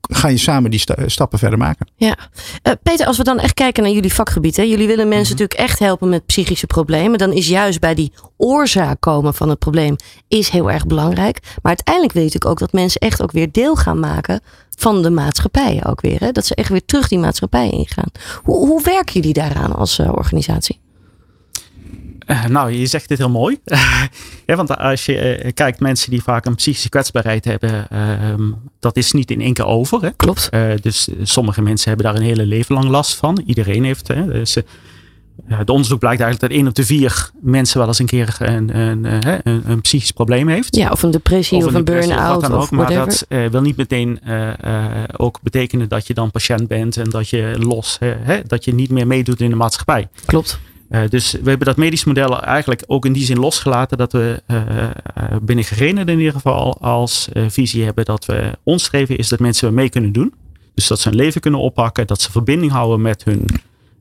ga 0.00 0.28
je 0.28 0.36
samen 0.38 0.70
die 0.70 0.80
sta- 0.80 1.08
stappen 1.08 1.38
verder 1.38 1.58
maken. 1.58 1.86
Ja. 1.96 2.16
Eh, 2.62 2.72
Peter, 2.82 3.06
als 3.06 3.16
we 3.16 3.24
dan 3.24 3.38
echt 3.38 3.54
kijken 3.54 3.82
naar 3.82 3.92
jullie 3.92 4.12
vakgebied. 4.14 4.56
Hè? 4.56 4.62
Jullie 4.62 4.86
willen 4.86 5.08
mensen 5.08 5.32
natuurlijk 5.36 5.60
echt 5.60 5.78
helpen 5.78 6.08
met 6.08 6.26
psychische 6.26 6.66
problemen. 6.66 7.18
Dan 7.18 7.32
is 7.32 7.48
juist 7.48 7.80
bij 7.80 7.94
die 7.94 8.12
oorzaak 8.36 9.00
komen 9.00 9.34
van 9.34 9.48
het 9.48 9.58
probleem 9.58 9.96
is 10.28 10.48
heel 10.48 10.70
erg 10.70 10.86
belangrijk. 10.86 11.38
Maar 11.42 11.58
uiteindelijk 11.62 12.14
wil 12.14 12.22
je 12.22 12.28
natuurlijk 12.28 12.50
ook 12.62 12.68
dat 12.68 12.72
mensen 12.80 13.00
echt 13.00 13.22
ook 13.22 13.32
weer 13.32 13.52
deel 13.52 13.74
gaan 13.76 14.00
maken 14.00 14.40
van 14.76 15.02
de 15.02 15.10
maatschappij 15.10 15.82
ook 15.86 16.00
weer. 16.00 16.20
Hè? 16.20 16.32
Dat 16.32 16.46
ze 16.46 16.54
echt 16.54 16.68
weer 16.68 16.84
terug 16.84 17.08
die 17.08 17.18
maatschappij 17.18 17.70
ingaan. 17.70 18.08
Hoe, 18.42 18.66
hoe 18.68 18.82
werken 18.82 19.14
jullie 19.14 19.32
daaraan 19.32 19.76
als 19.76 19.98
eh, 19.98 20.12
organisatie? 20.12 20.80
Eh, 22.26 22.44
nou, 22.46 22.72
je 22.72 22.86
zegt 22.86 23.08
dit 23.08 23.18
heel 23.18 23.30
mooi. 23.30 23.58
ja, 24.46 24.56
want 24.56 24.76
als 24.76 25.06
je 25.06 25.18
eh, 25.18 25.52
kijkt, 25.54 25.80
mensen 25.80 26.10
die 26.10 26.22
vaak 26.22 26.46
een 26.46 26.54
psychische 26.54 26.88
kwetsbaarheid 26.88 27.44
hebben, 27.44 27.88
ehm, 27.90 28.50
dat 28.80 28.96
is 28.96 29.12
niet 29.12 29.30
in 29.30 29.40
één 29.40 29.52
keer 29.52 29.66
over. 29.66 30.02
Hè? 30.02 30.10
Klopt. 30.10 30.48
Eh, 30.48 30.62
dus 30.80 31.08
sommige 31.22 31.62
mensen 31.62 31.88
hebben 31.88 32.06
daar 32.06 32.16
een 32.16 32.26
hele 32.28 32.46
leven 32.46 32.74
lang 32.74 32.88
last 32.88 33.16
van. 33.16 33.42
Iedereen 33.46 33.84
heeft. 33.84 34.08
Hè? 34.08 34.26
Dus, 34.26 34.56
het 35.46 35.70
onderzoek 35.70 35.98
blijkt 35.98 36.20
eigenlijk 36.20 36.52
dat 36.52 36.60
één 36.60 36.68
op 36.68 36.74
de 36.74 36.84
vier 36.84 37.30
mensen 37.40 37.78
wel 37.78 37.86
eens 37.86 37.98
een 37.98 38.06
keer 38.06 38.36
een, 38.38 38.76
een, 38.76 39.04
een, 39.04 39.62
een 39.70 39.80
psychisch 39.80 40.10
probleem 40.10 40.48
heeft. 40.48 40.76
Ja, 40.76 40.90
of 40.90 41.02
een 41.02 41.10
depressie 41.10 41.58
of, 41.58 41.74
een 41.74 41.84
burn-out 41.84 42.42
of 42.42 42.50
ook. 42.50 42.70
Maar 42.70 42.86
whatever. 42.86 43.24
dat 43.28 43.50
wil 43.50 43.60
niet 43.60 43.76
meteen 43.76 44.20
ook 45.16 45.38
betekenen 45.42 45.88
dat 45.88 46.06
je 46.06 46.14
dan 46.14 46.30
patiënt 46.30 46.68
bent 46.68 46.96
en 46.96 47.10
dat 47.10 47.28
je 47.28 47.54
los, 47.58 47.96
hè, 48.00 48.42
dat 48.46 48.64
je 48.64 48.74
niet 48.74 48.90
meer 48.90 49.06
meedoet 49.06 49.40
in 49.40 49.50
de 49.50 49.56
maatschappij. 49.56 50.08
Klopt. 50.24 50.60
Eh, 50.92 51.02
dus 51.08 51.32
we 51.32 51.48
hebben 51.48 51.66
dat 51.66 51.76
medisch 51.76 52.04
model 52.04 52.42
eigenlijk 52.42 52.82
ook 52.86 53.04
in 53.04 53.12
die 53.12 53.24
zin 53.24 53.38
losgelaten 53.38 53.98
dat 53.98 54.12
we 54.12 54.42
eh, 54.46 54.56
binnen 55.42 55.64
Gerenen 55.64 56.08
in 56.08 56.18
ieder 56.18 56.32
geval 56.32 56.78
als 56.80 57.28
visie 57.48 57.84
hebben 57.84 58.04
dat 58.04 58.24
we 58.24 58.58
ons 58.62 58.90
is 58.90 59.28
dat 59.28 59.38
mensen 59.38 59.74
mee 59.74 59.88
kunnen 59.88 60.12
doen. 60.12 60.34
Dus 60.74 60.86
dat 60.86 61.00
ze 61.00 61.08
hun 61.08 61.18
leven 61.18 61.40
kunnen 61.40 61.60
oppakken, 61.60 62.06
dat 62.06 62.20
ze 62.20 62.30
verbinding 62.30 62.72
houden 62.72 63.00
met 63.00 63.24
hun, 63.24 63.46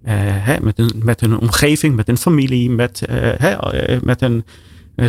hè, 0.03 0.61
met 0.61 0.77
hun, 0.77 0.91
met 1.03 1.19
hun 1.19 1.39
omgeving, 1.39 1.95
met 1.95 2.07
hun 2.07 2.17
familie, 2.17 2.69
met, 2.69 3.01
hè, 3.09 3.55
met 4.03 4.19
hun 4.19 4.45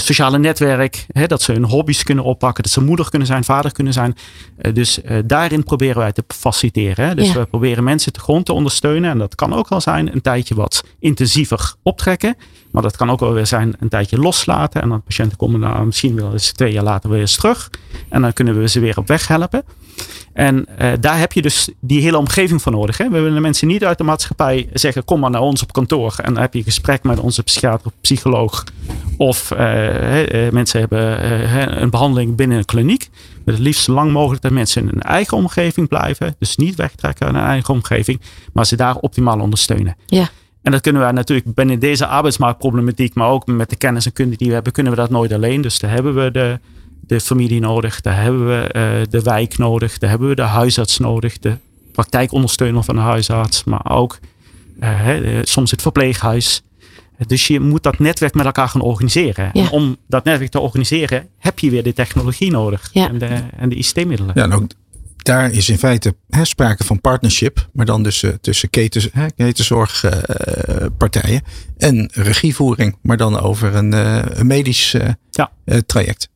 sociale 0.00 0.38
netwerk. 0.38 1.06
Hè, 1.12 1.26
dat 1.26 1.42
ze 1.42 1.52
hun 1.52 1.64
hobby's 1.64 2.02
kunnen 2.02 2.24
oppakken, 2.24 2.62
dat 2.62 2.72
ze 2.72 2.80
moeder 2.82 3.10
kunnen 3.10 3.28
zijn, 3.28 3.44
vader 3.44 3.72
kunnen 3.72 3.92
zijn. 3.92 4.14
Eh, 4.58 4.74
dus 4.74 5.02
eh, 5.02 5.18
daarin 5.24 5.64
proberen 5.64 5.96
wij 5.96 6.12
te 6.12 6.24
faciliteren. 6.28 7.08
Hè. 7.08 7.14
Dus 7.14 7.32
Ja. 7.32 7.38
we 7.38 7.44
proberen 7.46 7.84
mensen 7.84 8.12
te 8.12 8.20
grond 8.20 8.46
te 8.46 8.52
ondersteunen. 8.52 9.10
En 9.10 9.18
dat 9.18 9.34
kan 9.34 9.52
ook 9.54 9.68
wel 9.68 9.80
zijn 9.80 10.12
een 10.12 10.20
tijdje 10.20 10.54
wat 10.54 10.84
intensiever 10.98 11.74
optrekken. 11.82 12.36
Maar 12.70 12.82
dat 12.82 12.96
kan 12.96 13.10
ook 13.10 13.20
wel 13.20 13.32
weer 13.32 13.46
zijn 13.46 13.74
een 13.78 13.88
tijdje 13.88 14.18
loslaten. 14.18 14.82
En 14.82 14.88
dan 14.88 15.02
patiënten 15.02 15.36
komen 15.38 15.60
dan 15.60 15.86
misschien 15.86 16.14
wel 16.14 16.32
eens 16.32 16.52
twee 16.52 16.72
jaar 16.72 16.84
later 16.84 17.10
weer 17.10 17.20
eens 17.20 17.36
terug. 17.36 17.70
En 18.08 18.22
dan 18.22 18.32
kunnen 18.32 18.58
we 18.60 18.68
ze 18.68 18.80
weer 18.80 18.98
op 18.98 19.06
weg 19.08 19.28
helpen. 19.28 19.62
En 20.32 20.66
eh, 20.78 20.92
daar 21.00 21.18
heb 21.18 21.32
je 21.32 21.42
dus 21.42 21.68
die 21.80 22.02
hele 22.02 22.18
omgeving 22.18 22.62
voor 22.62 22.72
nodig. 22.72 22.98
Hè? 22.98 23.08
We 23.08 23.20
willen 23.20 23.42
mensen 23.42 23.68
niet 23.68 23.84
uit 23.84 23.98
de 23.98 24.04
maatschappij 24.04 24.68
zeggen: 24.72 25.04
kom 25.04 25.20
maar 25.20 25.30
naar 25.30 25.40
ons 25.40 25.62
op 25.62 25.72
kantoor. 25.72 26.14
En 26.22 26.32
dan 26.32 26.42
heb 26.42 26.52
je 26.52 26.58
een 26.58 26.64
gesprek 26.64 27.02
met 27.02 27.20
onze 27.20 27.42
psychiater 27.42 27.86
of 27.86 27.92
psycholoog. 28.00 28.64
Of 29.16 29.50
eh, 29.50 30.46
eh, 30.46 30.52
mensen 30.52 30.80
hebben 30.80 31.82
een 31.82 31.90
behandeling 31.90 32.36
binnen 32.36 32.58
een 32.58 32.64
kliniek. 32.64 33.08
Met 33.44 33.54
het 33.54 33.64
liefst 33.64 33.84
zo 33.84 33.92
lang 33.92 34.12
mogelijk 34.12 34.42
dat 34.42 34.52
mensen 34.52 34.82
in 34.82 34.88
hun 34.88 35.02
eigen 35.02 35.36
omgeving 35.36 35.88
blijven. 35.88 36.34
Dus 36.38 36.56
niet 36.56 36.74
wegtrekken 36.74 37.26
uit 37.26 37.34
hun 37.34 37.44
eigen 37.44 37.74
omgeving. 37.74 38.20
Maar 38.52 38.66
ze 38.66 38.76
daar 38.76 38.96
optimaal 38.96 39.40
ondersteunen. 39.40 39.96
Ja. 40.06 40.28
En 40.62 40.72
dat 40.72 40.80
kunnen 40.80 41.06
we 41.06 41.12
natuurlijk 41.12 41.54
binnen 41.54 41.78
deze 41.78 42.06
arbeidsmarktproblematiek, 42.06 43.14
maar 43.14 43.28
ook 43.28 43.46
met 43.46 43.70
de 43.70 43.76
kennis 43.76 44.06
en 44.06 44.12
kunde 44.12 44.36
die 44.36 44.48
we 44.48 44.54
hebben, 44.54 44.72
kunnen 44.72 44.92
we 44.92 44.98
dat 44.98 45.10
nooit 45.10 45.32
alleen. 45.32 45.60
Dus 45.60 45.78
daar 45.78 45.90
hebben 45.90 46.14
we 46.14 46.30
de, 46.30 46.60
de 47.06 47.20
familie 47.20 47.60
nodig, 47.60 48.00
daar 48.00 48.22
hebben 48.22 48.46
we 48.46 48.66
eh, 48.68 48.90
de 49.10 49.22
wijk 49.22 49.58
nodig, 49.58 49.98
daar 49.98 50.10
hebben 50.10 50.28
we 50.28 50.34
de 50.34 50.42
huisarts 50.42 50.98
nodig, 50.98 51.38
de 51.38 51.56
praktijkondersteuner 51.92 52.82
van 52.82 52.94
de 52.94 53.00
huisarts, 53.00 53.64
maar 53.64 53.90
ook 53.90 54.18
eh, 54.80 54.88
hè, 54.92 55.40
soms 55.46 55.70
het 55.70 55.82
verpleeghuis. 55.82 56.62
Dus 57.26 57.46
je 57.46 57.60
moet 57.60 57.82
dat 57.82 57.98
netwerk 57.98 58.34
met 58.34 58.46
elkaar 58.46 58.68
gaan 58.68 58.80
organiseren. 58.80 59.50
Ja. 59.52 59.62
En 59.64 59.70
om 59.70 59.96
dat 60.08 60.24
netwerk 60.24 60.50
te 60.50 60.60
organiseren 60.60 61.28
heb 61.38 61.58
je 61.58 61.70
weer 61.70 61.82
de 61.82 61.92
technologie 61.92 62.50
nodig 62.50 62.90
Ja. 62.92 63.08
en 63.08 63.18
de, 63.18 63.28
en 63.56 63.68
de 63.68 63.74
ICT-middelen. 63.74 64.32
Ja, 64.34 64.60
daar 65.16 65.50
is 65.50 65.68
in 65.68 65.78
feite 65.78 66.14
hè, 66.28 66.44
sprake 66.44 66.84
van 66.84 67.00
partnership, 67.00 67.68
maar 67.72 67.86
dan 67.86 68.02
dus 68.02 68.22
eh, 68.22 68.30
tussen 68.40 68.70
ketens, 68.70 69.08
hè, 69.12 69.26
ketenzorgpartijen 69.36 71.42
en 71.78 72.10
regievoering, 72.12 72.96
maar 73.02 73.16
dan 73.16 73.40
over 73.40 73.74
een, 73.74 73.92
eh, 73.92 74.22
een 74.24 74.46
medisch 74.46 74.96
Ja. 75.30 75.50
traject. 75.86 76.28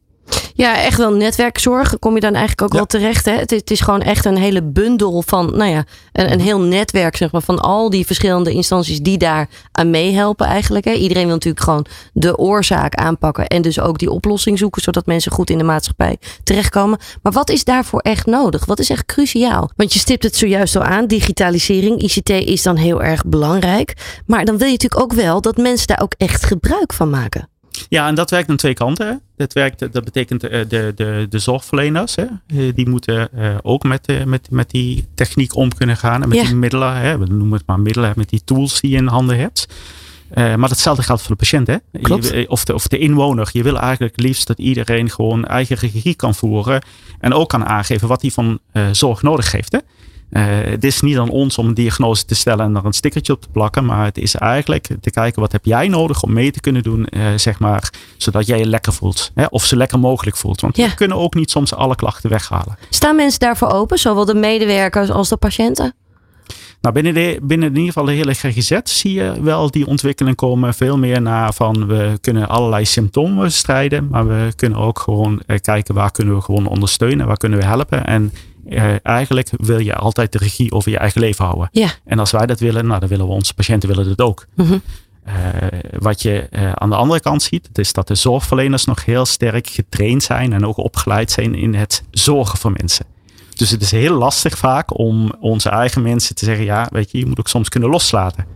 Ja, 0.56 0.82
echt 0.82 0.98
wel 0.98 1.12
netwerkzorg. 1.12 1.98
Kom 1.98 2.14
je 2.14 2.20
dan 2.20 2.30
eigenlijk 2.34 2.62
ook 2.62 2.70
Ja. 2.70 2.76
wel 2.76 2.86
terecht. 2.86 3.24
Hè? 3.24 3.32
Het, 3.32 3.52
is, 3.52 3.58
het 3.60 3.70
is 3.70 3.80
gewoon 3.80 4.02
echt 4.02 4.24
een 4.24 4.36
hele 4.36 4.62
bundel 4.62 5.22
van, 5.26 5.56
nou 5.56 5.70
ja, 5.70 5.84
een, 6.12 6.32
een 6.32 6.40
heel 6.40 6.60
netwerk 6.60 7.16
zeg 7.16 7.32
maar, 7.32 7.42
van 7.42 7.58
al 7.58 7.90
die 7.90 8.06
verschillende 8.06 8.52
instanties 8.52 9.00
die 9.00 9.18
daar 9.18 9.48
aan 9.72 9.90
meehelpen 9.90 10.46
eigenlijk. 10.46 10.84
Hè? 10.84 10.92
Iedereen 10.92 11.24
wil 11.24 11.34
natuurlijk 11.34 11.64
gewoon 11.64 11.86
de 12.12 12.36
oorzaak 12.38 12.94
aanpakken 12.94 13.46
en 13.46 13.62
dus 13.62 13.80
ook 13.80 13.98
die 13.98 14.10
oplossing 14.10 14.58
zoeken, 14.58 14.82
zodat 14.82 15.06
mensen 15.06 15.32
goed 15.32 15.50
in 15.50 15.58
de 15.58 15.64
maatschappij 15.64 16.16
terechtkomen. 16.44 16.98
Maar 17.22 17.32
wat 17.32 17.50
is 17.50 17.64
daarvoor 17.64 18.00
echt 18.00 18.26
nodig? 18.26 18.64
Wat 18.64 18.78
is 18.78 18.90
echt 18.90 19.04
cruciaal? 19.06 19.70
Want 19.76 19.92
je 19.92 19.98
stipt 19.98 20.22
het 20.22 20.36
zojuist 20.36 20.76
al 20.76 20.82
aan, 20.82 21.06
digitalisering, 21.06 22.02
ICT 22.02 22.30
is 22.30 22.62
dan 22.62 22.76
heel 22.76 23.02
erg 23.02 23.24
belangrijk. 23.24 23.92
Maar 24.26 24.44
dan 24.44 24.56
wil 24.58 24.66
je 24.66 24.72
natuurlijk 24.72 25.02
ook 25.02 25.12
wel 25.12 25.40
dat 25.40 25.56
mensen 25.56 25.86
daar 25.86 26.00
ook 26.02 26.14
echt 26.16 26.44
gebruik 26.44 26.92
van 26.92 27.10
maken. 27.10 27.48
Ja, 27.88 28.06
en 28.08 28.14
dat 28.14 28.30
werkt 28.30 28.48
aan 28.50 28.56
twee 28.56 28.74
kanten. 28.74 29.06
Hè. 29.06 29.14
Dat, 29.36 29.52
werkt, 29.52 29.92
dat 29.92 30.04
betekent 30.04 30.44
eh, 30.44 30.68
de, 30.68 30.92
de, 30.96 31.26
de 31.28 31.38
zorgverleners, 31.38 32.14
hè. 32.14 32.24
Eh, 32.46 32.74
die 32.74 32.88
moeten 32.88 33.32
eh, 33.32 33.54
ook 33.62 33.82
met, 33.84 34.24
met, 34.26 34.50
met 34.50 34.70
die 34.70 35.06
techniek 35.14 35.56
om 35.56 35.74
kunnen 35.74 35.96
gaan. 35.96 36.22
En 36.22 36.28
met 36.28 36.38
Ja. 36.38 36.44
die 36.44 36.54
middelen, 36.54 36.96
hè. 36.96 37.18
we 37.18 37.26
noemen 37.26 37.58
het 37.58 37.66
maar 37.66 37.80
middelen, 37.80 38.12
met 38.16 38.28
die 38.28 38.44
tools 38.44 38.80
die 38.80 38.90
je 38.90 38.96
in 38.96 39.06
handen 39.06 39.38
hebt. 39.38 39.66
Maar 40.34 40.68
datzelfde 40.68 41.02
geldt 41.02 41.22
voor 41.22 41.30
de 41.30 41.36
patiënt. 41.36 41.66
Hè. 41.66 41.76
Je- 41.92 42.48
of, 42.48 42.64
de, 42.64 42.74
of 42.74 42.86
de 42.88 42.98
inwoner. 42.98 43.48
Je 43.52 43.62
wil 43.62 43.78
eigenlijk 43.78 44.20
liefst 44.20 44.46
dat 44.46 44.58
iedereen 44.58 45.10
gewoon 45.10 45.44
eigen 45.44 45.76
regie 45.76 46.14
kan 46.14 46.34
voeren. 46.34 46.82
En 47.20 47.32
ook 47.32 47.48
kan 47.48 47.64
aangeven 47.66 48.08
wat 48.08 48.22
hij 48.22 48.30
van 48.30 48.58
zorg 48.92 49.22
nodig 49.22 49.52
heeft. 49.52 49.72
Hè. 49.72 49.78
Eh, 50.30 50.44
het 50.46 50.84
is 50.84 51.00
niet 51.00 51.18
aan 51.18 51.28
ons 51.28 51.58
om 51.58 51.66
een 51.66 51.74
diagnose 51.74 52.24
te 52.24 52.34
stellen 52.34 52.64
en 52.64 52.76
er 52.76 52.84
een 52.84 52.92
stickertje 52.92 53.32
op 53.32 53.40
te 53.42 53.48
plakken. 53.52 53.84
Maar 53.84 54.04
het 54.04 54.18
is 54.18 54.34
eigenlijk 54.34 54.88
te 55.00 55.10
kijken 55.10 55.40
wat 55.40 55.52
heb 55.52 55.64
jij 55.64 55.88
nodig 55.88 56.22
om 56.22 56.32
mee 56.32 56.50
te 56.50 56.60
kunnen 56.60 56.82
doen. 56.82 57.06
eh, 57.06 57.22
zeg 57.36 57.58
maar, 57.58 57.90
zodat 58.16 58.46
jij 58.46 58.58
je 58.58 58.66
lekker 58.66 58.92
voelt. 58.92 59.30
Hè? 59.34 59.44
Of 59.50 59.64
zo 59.64 59.76
lekker 59.76 59.98
mogelijk 59.98 60.36
voelt. 60.36 60.60
Want 60.60 60.76
Ja. 60.76 60.88
we 60.88 60.94
kunnen 60.94 61.16
ook 61.16 61.34
niet 61.34 61.50
soms 61.50 61.74
alle 61.74 61.94
klachten 61.94 62.30
weghalen. 62.30 62.76
Staan 62.90 63.16
mensen 63.16 63.40
daarvoor 63.40 63.68
open, 63.70 63.98
zowel 63.98 64.24
de 64.24 64.34
medewerkers 64.34 65.10
als 65.10 65.28
de 65.28 65.36
patiënten? 65.36 65.94
Nou, 66.80 66.94
binnen, 66.94 67.14
de, 67.14 67.38
binnen 67.42 67.68
in 67.68 67.74
ieder 67.74 67.92
geval 67.92 68.04
de 68.04 68.12
hele 68.12 68.34
GGZ 68.34 68.78
zie 68.84 69.12
je 69.12 69.42
wel 69.42 69.70
die 69.70 69.86
ontwikkeling 69.86 70.36
komen. 70.36 70.74
Veel 70.74 70.98
meer 70.98 71.22
naar 71.22 71.52
van 71.54 71.86
we 71.86 72.18
kunnen 72.20 72.48
allerlei 72.48 72.84
symptomen 72.84 73.44
bestrijden. 73.44 74.08
Maar 74.10 74.26
we 74.28 74.52
kunnen 74.56 74.78
ook 74.78 74.98
gewoon 74.98 75.42
eh, 75.46 75.58
kijken 75.58 75.94
waar 75.94 76.10
kunnen 76.10 76.34
we 76.34 76.40
gewoon 76.40 76.66
ondersteunen. 76.66 77.26
Waar 77.26 77.36
kunnen 77.36 77.58
we 77.58 77.64
helpen. 77.64 78.06
En 78.06 78.32
eh, 78.68 78.94
eigenlijk 79.02 79.50
wil 79.56 79.78
je 79.78 79.94
altijd 79.94 80.32
de 80.32 80.38
regie 80.38 80.72
over 80.72 80.90
je 80.90 80.98
eigen 80.98 81.20
leven 81.20 81.44
houden. 81.44 81.68
Ja. 81.72 81.88
En 82.04 82.18
als 82.18 82.30
wij 82.30 82.46
dat 82.46 82.60
willen, 82.60 82.86
nou 82.86 83.00
dan 83.00 83.08
willen 83.08 83.26
we 83.26 83.32
onze 83.32 83.54
patiënten 83.54 83.88
willen 83.88 84.08
dat 84.08 84.26
ook. 84.26 84.46
Mhm. 84.54 84.78
Eh, 85.24 85.34
wat 85.98 86.22
je 86.22 86.46
eh, 86.50 86.72
aan 86.72 86.90
de 86.90 86.96
andere 86.96 87.20
kant 87.20 87.42
ziet, 87.42 87.68
is 87.72 87.92
dat 87.92 88.08
de 88.08 88.14
zorgverleners 88.14 88.84
nog 88.84 89.04
heel 89.04 89.24
sterk 89.24 89.66
getraind 89.66 90.22
zijn 90.22 90.52
en 90.52 90.66
ook 90.66 90.76
opgeleid 90.76 91.30
zijn 91.30 91.54
in 91.54 91.74
het 91.74 92.02
zorgen 92.10 92.58
voor 92.58 92.72
mensen. 92.72 93.06
Dus 93.54 93.70
het 93.70 93.82
is 93.82 93.90
heel 93.90 94.14
lastig 94.14 94.58
vaak 94.58 94.98
om 94.98 95.32
onze 95.40 95.68
eigen 95.68 96.02
mensen 96.02 96.34
te 96.34 96.44
zeggen, 96.44 96.64
ja, 96.64 96.88
weet 96.90 97.10
je, 97.10 97.18
je 97.18 97.26
moet 97.26 97.38
ook 97.38 97.48
soms 97.48 97.68
kunnen 97.68 97.90
loslaten. 97.90 98.46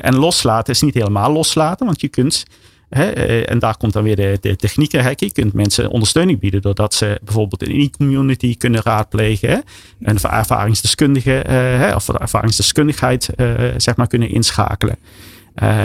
En 0.00 0.16
loslaten 0.16 0.72
is 0.72 0.80
niet 0.80 0.94
helemaal 0.94 1.32
loslaten, 1.32 1.86
want 1.86 2.00
je 2.00 2.08
kunt, 2.08 2.44
eh, 2.88 3.50
en 3.50 3.58
daar 3.58 3.76
komt 3.76 3.92
dan 3.92 4.02
weer 4.02 4.16
de, 4.16 4.38
de 4.40 4.56
technieken, 4.56 5.02
hè, 5.02 5.12
je 5.16 5.32
kunt 5.32 5.52
mensen 5.52 5.90
ondersteuning 5.90 6.40
bieden 6.40 6.62
doordat 6.62 6.94
ze 6.94 7.20
bijvoorbeeld 7.24 7.62
een 7.62 7.80
e-community 7.80 8.56
kunnen 8.56 8.80
raadplegen, 8.84 9.48
hè, 9.48 9.58
een 10.02 10.18
ervaringsdeskundige, 10.22 11.38
eh, 11.38 11.94
of 11.94 12.08
ervaringsdeskundigheid, 12.08 13.28
eh, 13.28 13.54
zeg 13.76 13.96
maar, 13.96 14.06
kunnen 14.06 14.30
inschakelen. 14.30 14.96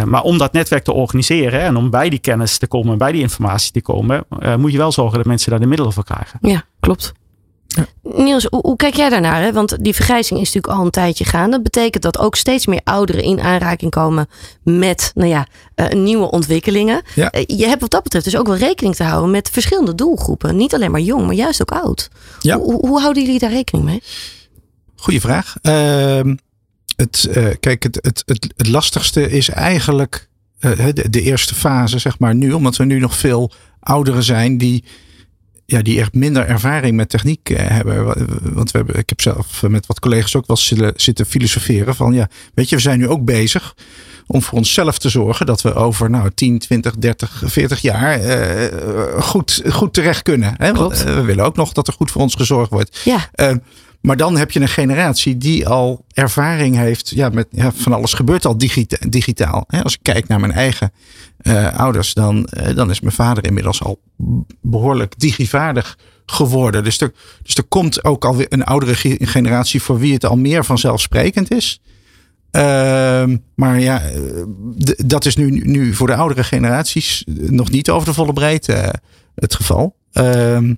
Maar 0.06 0.22
om 0.22 0.38
dat 0.38 0.54
netwerk 0.54 0.84
te 0.84 0.94
organiseren 0.94 1.62
en 1.62 1.76
om 1.76 1.89
bij 1.89 2.10
die 2.10 2.20
kennis 2.20 2.58
te 2.58 2.68
komen, 2.68 2.98
bij 2.98 3.12
die 3.12 3.22
informatie 3.22 3.72
te 3.72 3.82
komen, 3.82 4.26
moet 4.58 4.72
je 4.72 4.78
wel 4.78 4.92
zorgen 4.92 5.18
dat 5.18 5.28
mensen 5.28 5.50
daar 5.52 5.60
de 5.60 5.68
middelen 5.68 5.94
voor 5.94 6.04
krijgen. 6.04 6.39
Ja, 6.42 6.63
klopt. 6.80 7.13
Niels, 8.02 8.48
hoe, 8.50 8.62
hoe, 8.62 8.76
kijk 8.76 8.96
jij 8.96 9.10
daarnaar? 9.10 9.42
Hè? 9.42 9.54
Want 9.54 9.84
die 9.84 9.94
vergrijzing 9.94 10.40
is 10.40 10.54
natuurlijk 10.54 10.80
al 10.80 10.86
een 10.86 10.92
tijdje 10.92 11.26
gaande. 11.26 11.52
Dat 11.52 11.64
betekent 11.64 12.04
dat 12.04 12.20
ook 12.20 12.36
steeds 12.36 12.66
meer 12.66 12.82
ouderen 12.84 13.24
in 13.24 13.40
aanraking 13.40 13.92
komen 13.92 14.28
met 14.64 15.12
nou 15.16 15.30
ja, 15.30 15.48
uh, 15.76 15.90
nieuwe 15.90 16.32
ontwikkelingen. 16.32 17.02
Ja. 17.16 17.32
je 17.48 17.68
hebt 17.68 17.82
wat 17.82 17.92
dat 17.92 18.04
betreft 18.04 18.26
dus 18.26 18.38
ook 18.38 18.48
wel 18.48 18.56
rekening 18.56 18.96
te 18.96 19.04
houden 19.04 19.32
met 19.32 19.50
verschillende 19.50 19.96
doelgroepen. 19.96 20.56
Niet 20.56 20.74
alleen 20.74 20.92
maar 20.92 21.02
jong, 21.02 21.26
maar 21.26 21.36
juist 21.36 21.62
ook 21.62 21.72
oud. 21.72 22.10
Ja. 22.40 22.58
Hoe, 22.58 22.88
hoe 22.88 23.00
houden 23.00 23.24
jullie 23.24 23.40
daar 23.40 23.52
rekening 23.52 23.86
mee? 23.86 24.02
Goeie 24.96 25.22
vraag. 25.22 25.56
Ehm, 25.62 26.36
het, 26.96 27.28
uh, 27.30 27.48
kijk, 27.60 27.84
het, 27.84 27.96
het, 28.02 28.24
het, 28.26 28.54
het, 28.58 28.68
lastigste 28.68 29.30
is 29.30 29.50
eigenlijk 29.50 30.30
de, 30.60 31.10
de, 31.10 31.22
eerste 31.22 31.56
fase, 31.56 32.00
zeg 32.00 32.20
maar 32.20 32.36
nu, 32.36 32.52
omdat 32.52 32.76
we 32.76 32.86
nu 32.86 33.00
nog 33.00 33.18
veel 33.18 33.52
ouderen 33.80 34.24
zijn 34.24 34.58
die, 34.58 34.84
ja, 35.65 35.82
die 35.82 35.99
echt 35.99 36.13
minder 36.13 36.45
ervaring 36.45 36.95
met 36.95 37.10
techniek 37.10 37.49
uh, 37.49 37.58
hebben. 37.60 38.06
Want 38.54 38.71
we 38.71 38.78
hebben, 38.78 38.97
ik 38.97 39.10
heb 39.10 39.21
zelf 39.21 39.62
met 39.67 39.86
wat 39.86 39.99
collega's 39.99 40.36
ook 40.36 40.47
wel 40.47 40.58
zitten, 40.58 40.93
zitten 40.95 41.26
filosoferen 41.26 41.95
van, 41.95 42.13
ja, 42.13 42.30
weet 42.54 42.69
je, 42.69 42.76
we 42.76 42.82
zijn 42.82 42.99
nu 42.99 43.08
ook 43.08 43.26
bezig 43.26 43.76
om 44.28 44.41
voor 44.41 44.58
onszelf 44.58 44.97
te 44.97 45.10
zorgen 45.10 45.45
dat 45.45 45.62
we 45.62 45.73
over 45.73 46.10
nou, 46.10 46.32
10, 46.36 46.60
20, 46.60 46.95
30, 46.95 47.41
40 47.45 47.82
jaar 47.82 48.19
goed, 49.21 49.62
goed 49.69 49.93
terecht 49.93 50.21
kunnen. 50.21 50.54
Hè? 50.58 50.73
Want, 50.73 51.04
we 51.04 51.21
willen 51.21 51.45
ook 51.45 51.56
nog 51.56 51.71
dat 51.71 51.88
er 51.88 51.93
goed 51.93 52.12
voor 52.12 52.21
ons 52.21 52.36
gezorgd 52.36 52.69
wordt. 52.69 53.02
Ja. 53.04 53.30
Maar 54.04 54.18
dan 54.18 54.38
heb 54.38 54.52
je 54.52 54.60
een 54.60 54.68
generatie 54.68 55.38
die 55.38 55.68
al 55.68 56.06
ervaring 56.13 56.76
heeft. 56.76 57.10
Ja, 57.10 57.30
met 57.30 57.48
ja, 57.52 57.72
van 57.72 57.94
alles 57.94 58.13
gebeurt 58.13 58.46
al 58.46 58.58
digita 58.58 58.98
digitaal. 59.10 59.66
Als 59.84 59.94
ik 59.94 60.00
kijk 60.02 60.28
naar 60.28 60.39
mijn 60.39 60.52
eigen 60.52 60.92
uh, 61.42 61.78
ouders, 61.78 62.13
dan, 62.13 62.50
uh, 62.54 62.76
dan 62.76 62.89
is 62.89 63.00
mijn 63.00 63.13
vader 63.13 63.46
inmiddels 63.46 63.84
al 63.84 64.00
behoorlijk 64.62 65.20
digivaardig 65.20 65.98
geworden. 66.26 66.84
Dus 66.84 67.02
er, 67.02 67.12
dus 67.44 67.56
er 67.56 67.63
komt 67.63 68.04
ook 68.04 68.26
alweer 68.26 68.48
een 68.50 68.63
oudere 68.63 69.18
generatie 69.20 69.82
voor 69.82 70.00
wie 70.00 70.13
het 70.13 70.26
al 70.26 70.38
meer 70.38 70.66
vanzelfsprekend 70.66 71.52
is. 71.52 71.82
Uh, 72.52 72.62
maar 73.56 73.80
ja, 73.80 74.02
eh, 74.02 74.20
dat 75.06 75.26
is 75.26 75.36
nu, 75.36 75.50
nu 75.50 75.94
voor 75.94 76.08
de 76.08 76.16
oudere 76.16 76.44
generaties 76.44 77.24
nog 77.32 77.72
niet 77.72 77.89
over 77.89 78.08
de 78.08 78.13
volle 78.13 78.34
breedte 78.34 78.94
het 79.36 79.56
geval. 79.56 79.96
Ehm, 80.12 80.74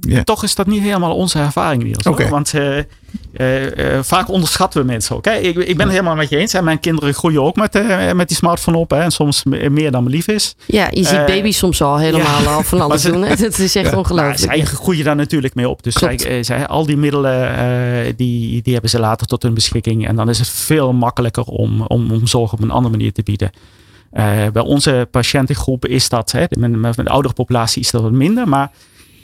Yeah. 0.00 0.22
Toch 0.22 0.42
is 0.42 0.54
dat 0.54 0.66
niet 0.66 0.82
helemaal 0.82 1.14
onze 1.14 1.38
ervaring, 1.38 1.82
Niels. 1.82 2.02
Okay. 2.02 2.28
Want 2.28 2.52
uh, 2.52 2.76
uh, 2.76 3.76
uh, 3.76 4.02
vaak 4.02 4.28
onderschatten 4.28 4.80
we 4.80 4.86
mensen 4.86 5.16
ook. 5.16 5.24
Hè? 5.24 5.34
Ik, 5.34 5.56
ik 5.56 5.76
ben 5.76 5.86
het 5.86 5.90
helemaal 5.90 6.14
met 6.14 6.28
je 6.28 6.36
eens. 6.36 6.52
Hè? 6.52 6.62
Mijn 6.62 6.80
kinderen 6.80 7.14
groeien 7.14 7.42
ook 7.42 7.56
met, 7.56 7.82
met 8.14 8.28
die 8.28 8.36
smartphone 8.36 8.76
op. 8.76 8.90
Hè? 8.90 9.00
En 9.00 9.10
soms 9.10 9.44
meer 9.44 9.90
dan 9.90 10.04
me 10.04 10.10
lief 10.10 10.28
is. 10.28 10.56
Ja, 10.66 10.86
je 10.90 11.04
ziet 11.04 11.26
baby's 11.26 11.58
soms 11.58 11.82
al 11.82 11.98
helemaal 11.98 12.42
ja. 12.42 12.54
al 12.54 12.62
van 12.62 12.80
alles 12.80 13.02
doen. 13.12 13.22
Hè? 13.22 13.36
Dat 13.36 13.58
is 13.58 13.76
echt 13.76 13.90
ja, 13.90 13.96
ongelooflijk. 13.96 14.38
Zij 14.38 14.64
groeien 14.64 15.04
daar 15.04 15.16
natuurlijk 15.16 15.54
mee 15.54 15.68
op. 15.68 15.82
Dus 15.82 15.94
zij, 15.94 16.42
zij, 16.42 16.66
al 16.66 16.86
die 16.86 16.96
middelen 16.96 18.16
die, 18.16 18.62
die 18.62 18.72
hebben 18.72 18.90
ze 18.90 18.98
later 18.98 19.26
tot 19.26 19.42
hun 19.42 19.54
beschikking. 19.54 20.06
En 20.06 20.16
dan 20.16 20.28
is 20.28 20.38
het 20.38 20.48
veel 20.48 20.92
makkelijker 20.92 21.44
om, 21.44 21.82
om, 21.82 22.10
om 22.10 22.26
zorg 22.26 22.52
op 22.52 22.62
een 22.62 22.70
andere 22.70 22.96
manier 22.96 23.12
te 23.12 23.22
bieden. 23.22 23.50
bij 24.52 24.62
onze 24.62 25.08
patiëntengroep 25.10 25.86
is 25.86 26.08
dat, 26.08 26.32
hè, 26.32 26.44
met, 26.48 26.70
met 26.76 26.96
de 26.96 27.04
oudere 27.04 27.34
populatie 27.34 27.82
is 27.82 27.90
dat 27.90 28.02
wat 28.02 28.12
minder. 28.12 28.48
Maar 28.48 28.70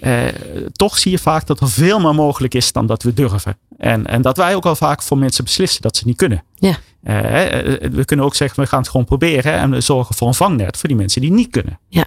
eh, 0.05 0.23
toch 0.73 0.99
zie 0.99 1.11
je 1.11 1.19
vaak 1.19 1.47
dat 1.47 1.61
er 1.61 1.69
veel 1.69 2.01
meer 2.01 2.15
mogelijk 2.15 2.55
is 2.55 2.73
dan 2.73 2.87
dat 2.87 3.03
we 3.03 3.15
durven. 3.15 3.59
En, 3.79 4.07
en 4.07 4.23
dat 4.23 4.37
wij 4.37 4.55
ook 4.55 4.67
al 4.67 4.77
vaak 4.77 5.03
voor 5.03 5.19
mensen 5.19 5.45
beslissen 5.45 5.83
dat 5.83 5.97
ze 5.97 6.07
niet 6.07 6.17
kunnen. 6.17 6.45
Ja. 6.55 6.77
Eh, 7.03 7.59
eh, 7.59 7.93
we 7.93 8.05
kunnen 8.05 8.27
ook 8.27 8.35
zeggen, 8.35 8.63
we 8.63 8.69
gaan 8.69 8.79
het 8.79 8.89
gewoon 8.89 9.07
proberen 9.07 9.53
en 9.53 9.71
we 9.71 9.81
zorgen 9.81 10.15
voor 10.15 10.29
een 10.29 10.35
vangnet 10.35 10.77
voor 10.77 10.89
die 10.89 10.99
mensen 10.99 11.21
die 11.21 11.33
niet 11.33 11.51
kunnen. 11.51 11.79
Ja. 11.89 12.07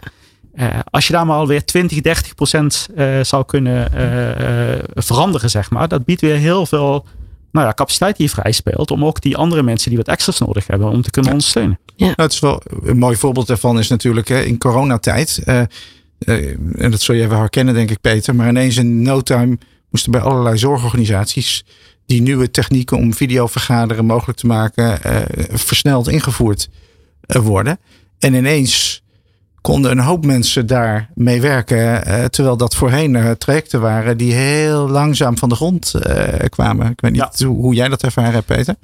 Uh, 0.55 0.67
als 0.89 1.07
je 1.07 1.13
daar 1.13 1.25
maar 1.25 1.37
alweer 1.37 1.65
20, 1.65 2.01
30 2.01 2.35
procent 2.35 2.87
uh, 2.95 3.23
zou 3.23 3.45
kunnen 3.45 3.91
uh, 3.93 4.83
veranderen, 4.93 5.49
zeg 5.49 5.69
maar, 5.69 5.87
dat 5.87 6.05
biedt 6.05 6.21
weer 6.21 6.35
heel 6.35 6.65
veel 6.65 7.05
nou 7.51 7.67
ja, 7.67 7.73
capaciteit 7.73 8.17
die 8.17 8.25
je 8.25 8.31
vrij 8.31 8.51
speelt 8.51 8.91
om 8.91 9.05
ook 9.05 9.21
die 9.21 9.37
andere 9.37 9.63
mensen 9.63 9.89
die 9.89 9.97
wat 9.97 10.07
extra's 10.07 10.39
nodig 10.39 10.67
hebben, 10.67 10.89
om 10.89 11.01
te 11.01 11.09
kunnen 11.09 11.31
ja. 11.31 11.37
ondersteunen. 11.37 11.79
Ja. 11.95 12.05
Nou, 12.05 12.21
het 12.21 12.31
is 12.31 12.39
wel 12.39 12.61
een 12.83 12.97
mooi 12.97 13.15
voorbeeld 13.15 13.47
daarvan 13.47 13.79
is 13.79 13.87
natuurlijk 13.87 14.27
hè, 14.27 14.41
in 14.41 14.57
coronatijd. 14.57 15.41
Uh, 15.45 15.61
en 16.19 16.91
dat 16.91 17.01
zul 17.01 17.15
je 17.15 17.23
even 17.23 17.37
herkennen, 17.37 17.73
denk 17.73 17.91
ik, 17.91 18.01
Peter. 18.01 18.35
Maar 18.35 18.49
ineens 18.49 18.77
in 18.77 19.01
no 19.01 19.21
time 19.21 19.57
moesten 19.89 20.11
bij 20.11 20.21
allerlei 20.21 20.57
zorgorganisaties 20.57 21.65
die 22.05 22.21
nieuwe 22.21 22.51
technieken 22.51 22.97
om 22.97 23.13
videovergaderen 23.13 24.05
mogelijk 24.05 24.39
te 24.39 24.45
maken, 24.45 24.99
uh, 25.05 25.21
versneld 25.51 26.07
ingevoerd 26.07 26.69
uh, 27.27 27.41
worden. 27.41 27.79
En 28.19 28.33
ineens 28.33 29.03
konden 29.67 29.91
een 29.91 29.99
hoop 29.99 30.25
mensen 30.25 30.67
daar 30.67 31.09
mee 31.13 31.41
werken. 31.41 32.03
terwijl 32.31 32.57
dat 32.57 32.75
voorheen 32.75 33.35
trajecten 33.37 33.81
waren 33.81 34.17
die 34.17 34.33
heel 34.33 34.89
langzaam 34.89 35.37
van 35.37 35.49
de 35.49 35.55
grond 35.55 35.93
kwamen. 36.49 36.91
Ik 36.91 37.01
weet 37.01 37.11
niet 37.11 37.39
ja. 37.39 37.45
hoe, 37.45 37.55
hoe, 37.55 37.73
jij 37.73 37.87
dat 37.87 38.03
ervaren 38.03 38.31
hebt, 38.31 38.45
Peter. 38.45 38.75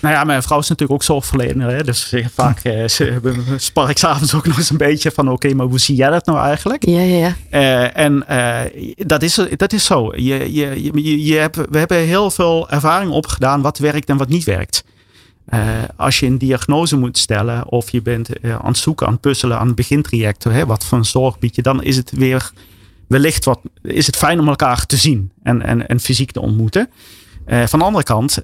Nou 0.00 0.14
ja, 0.14 0.24
mijn 0.24 0.42
vrouw 0.42 0.58
is 0.58 0.68
natuurlijk 0.68 1.00
ook 1.00 1.06
zorgverlener. 1.06 1.70
Hè? 1.70 1.84
Dus 1.84 2.14
vaak 2.34 2.62
spar 3.56 3.90
ik 3.90 3.98
s'avonds 3.98 4.34
ook 4.34 4.46
nog 4.46 4.56
eens 4.56 4.70
een 4.70 4.76
beetje 4.76 5.10
van... 5.10 5.30
oké, 5.30 5.54
maar 5.54 5.66
hoe 5.66 5.80
zie 5.80 5.96
jij 5.96 6.10
dat 6.10 6.26
nou 6.26 6.38
eigenlijk? 6.38 6.86
Ja, 6.86 7.00
ja, 7.00 7.16
ja. 7.16 7.34
Uh, 7.50 7.96
en 7.96 8.24
uh, 8.30 8.94
dat, 8.96 9.22
is, 9.22 9.40
dat 9.56 9.72
is 9.72 9.84
zo. 9.84 10.12
Je, 10.16 10.52
je, 10.52 10.92
je, 11.02 11.24
je 11.24 11.34
hebt, 11.34 11.56
we 11.70 11.78
hebben 11.78 11.98
heel 11.98 12.30
veel 12.30 12.70
ervaring 12.70 13.10
opgedaan 13.10 13.62
wat 13.62 13.78
werkt 13.78 14.08
en 14.08 14.16
wat 14.16 14.28
niet 14.28 14.44
werkt. 14.44 14.84
Als 15.96 16.20
je 16.20 16.26
een 16.26 16.38
diagnose 16.38 16.96
moet 16.96 17.18
stellen 17.18 17.68
of 17.68 17.90
je 17.90 18.02
bent 18.02 18.42
aan 18.42 18.66
het 18.66 18.78
zoeken, 18.78 19.06
aan 19.06 19.12
het 19.12 19.20
puzzelen, 19.20 19.58
aan 19.58 19.66
het 19.66 19.76
begintraject... 19.76 20.44
Hè, 20.44 20.66
wat 20.66 20.84
voor 20.84 20.98
een 20.98 21.04
zorg 21.04 21.38
bied 21.38 21.54
je, 21.54 21.62
dan 21.62 21.82
is 21.82 21.96
het 21.96 22.10
weer 22.10 22.50
wellicht 23.06 23.44
wat... 23.44 23.60
is 23.82 24.06
het 24.06 24.16
fijn 24.16 24.40
om 24.40 24.48
elkaar 24.48 24.86
te 24.86 24.96
zien 24.96 25.32
en, 25.42 25.62
en, 25.62 25.88
en 25.88 26.00
fysiek 26.00 26.30
te 26.30 26.40
ontmoeten... 26.40 26.90
Uh, 27.48 27.66
van 27.66 27.78
de 27.78 27.84
andere 27.84 28.04
kant, 28.04 28.38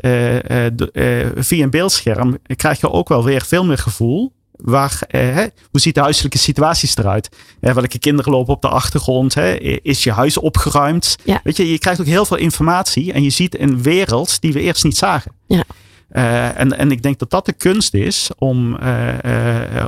via 1.47 1.65
een 1.65 1.71
beeldscherm 1.71 2.39
krijg 2.57 2.81
je 2.81 2.91
ook 2.91 3.09
wel 3.09 3.25
weer 3.25 3.43
veel 3.43 3.65
meer 3.65 3.79
gevoel. 3.79 4.33
Waar, 4.53 5.03
hè, 5.09 5.47
hoe 5.71 5.81
ziet 5.81 5.95
de 5.95 6.01
huiselijke 6.01 6.39
situaties 6.39 6.97
eruit? 6.97 7.29
welke 7.61 7.99
kinderen 7.99 8.33
lopen 8.33 8.55
op 8.55 8.63
de 8.63 8.69
achtergrond? 8.69 9.35
Hè? 9.35 9.53
Is 9.83 10.05
je 10.05 10.13
huis 10.13 10.39
opgeruimd? 10.39 11.17
Ja. 11.25 11.41
Weet 11.45 11.57
je, 11.57 11.71
je 11.71 11.79
krijgt 11.79 12.01
ook 12.01 12.07
heel 12.07 12.25
veel 12.25 12.37
informatie 12.37 13.13
en 13.13 13.23
je 13.23 13.31
ziet 13.31 13.61
een 13.61 13.83
wereld 13.83 14.41
die 14.41 14.53
we 14.53 14.61
eerst 14.61 14.85
niet 14.85 14.97
zagen. 14.97 15.33
Ja. 15.47 15.65
En, 16.15 16.79
en 16.79 16.91
ik 16.91 17.03
denk 17.03 17.19
dat 17.19 17.31
dat 17.31 17.47
de 17.47 17.53
kunst 17.53 17.95
is 17.95 18.31
om, 18.39 18.79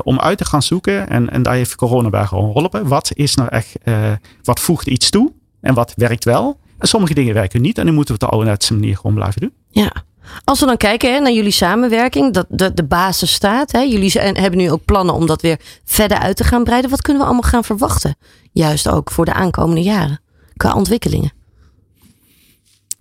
om 0.03 0.21
uit 0.21 0.39
te 0.39 0.45
gaan 0.45 0.63
zoeken. 0.63 1.09
En, 1.09 1.31
en 1.31 1.43
daar 1.43 1.55
heeft 1.55 1.75
corona 1.75 2.11
bij 2.11 2.27
geholpen. 2.27 2.89
Wat 2.89 3.11
is 3.15 3.35
nou 3.35 3.49
echt, 3.49 3.77
wat 4.43 4.61
voegt 4.61 4.87
iets 4.87 5.11
toe? 5.11 5.33
En 5.61 5.75
wat 5.75 5.93
werkt 5.97 6.25
wel? 6.25 6.59
En 6.79 6.89
sommige 6.89 7.15
dingen 7.15 7.35
werken 7.35 7.63
niet 7.63 7.79
en 7.79 7.85
dan 7.85 7.95
moeten 7.95 8.15
we 8.15 8.21
het 8.21 8.31
de 8.31 8.37
ouderwetse 8.37 8.75
manier 8.75 8.97
gewoon 8.97 9.15
blijven 9.15 9.41
doen. 9.41 9.53
Ja. 9.71 9.93
Als 10.45 10.61
we 10.61 10.67
dan 10.67 10.77
kijken 10.77 11.23
naar 11.23 11.33
jullie 11.33 11.51
samenwerking, 11.51 12.33
dat 12.33 12.47
de, 12.49 12.75
de 12.75 12.85
basis 12.85 13.33
staat. 13.33 13.73
Hè, 13.73 13.81
jullie 13.81 14.11
hebben 14.19 14.57
nu 14.57 14.71
ook 14.71 14.85
plannen 14.85 15.15
om 15.15 15.27
dat 15.27 15.43
weer 15.43 15.61
verder 15.85 16.19
uit 16.19 16.37
te 16.37 16.45
gaan 16.45 16.65
breiden. 16.65 16.91
Wat 16.91 17.03
kunnen 17.03 17.23
we 17.23 17.29
allemaal 17.29 17.51
gaan 17.51 17.65
verwachten? 17.65 18.17
Juist 18.53 18.89
ook 18.89 19.11
voor 19.11 19.25
de 19.25 19.33
aankomende 19.33 19.83
jaren 19.83 20.21
qua 20.57 20.75
ontwikkelingen. 20.75 21.33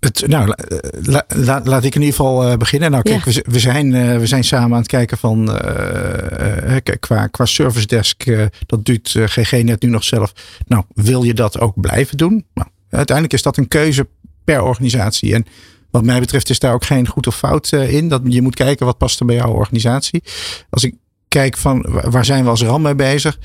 Het, 0.06 0.26
nou, 0.26 0.54
la, 1.02 1.24
la, 1.28 1.60
laat 1.64 1.84
ik 1.84 1.94
in 1.94 2.00
ieder 2.00 2.16
geval 2.16 2.50
uh, 2.50 2.56
beginnen. 2.56 2.90
Nou, 2.90 3.02
kijk, 3.02 3.24
ja. 3.24 3.32
we, 3.32 3.44
we, 3.50 3.58
zijn, 3.58 3.94
uh, 3.94 4.18
we 4.18 4.26
zijn 4.26 4.44
samen 4.44 4.72
aan 4.72 4.78
het 4.78 4.86
kijken 4.86 5.18
van 5.18 5.50
uh, 5.50 6.76
qua, 7.00 7.26
qua 7.26 7.44
service 7.44 7.86
desk. 7.86 8.24
dat 8.66 8.84
doet 8.84 9.14
GG 9.18 9.62
net 9.62 9.82
nu 9.82 9.88
nog 9.88 10.04
zelf. 10.04 10.32
Nou, 10.66 10.84
wil 10.94 11.22
je 11.22 11.34
dat 11.34 11.60
ook 11.60 11.80
blijven 11.80 12.16
doen? 12.16 12.44
Nou, 12.54 12.68
uiteindelijk 12.90 13.36
is 13.36 13.42
dat 13.42 13.56
een 13.56 13.68
keuze 13.68 14.08
per 14.44 14.62
organisatie. 14.62 15.34
En 15.34 15.46
wat 15.90 16.04
mij 16.04 16.20
betreft 16.20 16.50
is 16.50 16.58
daar 16.58 16.72
ook 16.74 16.84
geen 16.84 17.08
goed 17.08 17.26
of 17.26 17.36
fout 17.36 17.72
eh, 17.72 17.92
in. 17.92 18.08
Dat 18.08 18.22
je 18.24 18.42
moet 18.42 18.54
kijken 18.54 18.86
wat 18.86 18.98
past 18.98 19.20
er 19.20 19.26
bij 19.26 19.36
jouw 19.36 19.52
organisatie. 19.52 20.22
Als 20.70 20.84
ik 20.84 20.94
kijk 21.28 21.56
van 21.56 21.86
waar 22.10 22.24
zijn 22.24 22.44
we 22.44 22.50
als 22.50 22.62
RAM 22.62 22.82
mee 22.82 22.94
bezig? 22.94 23.38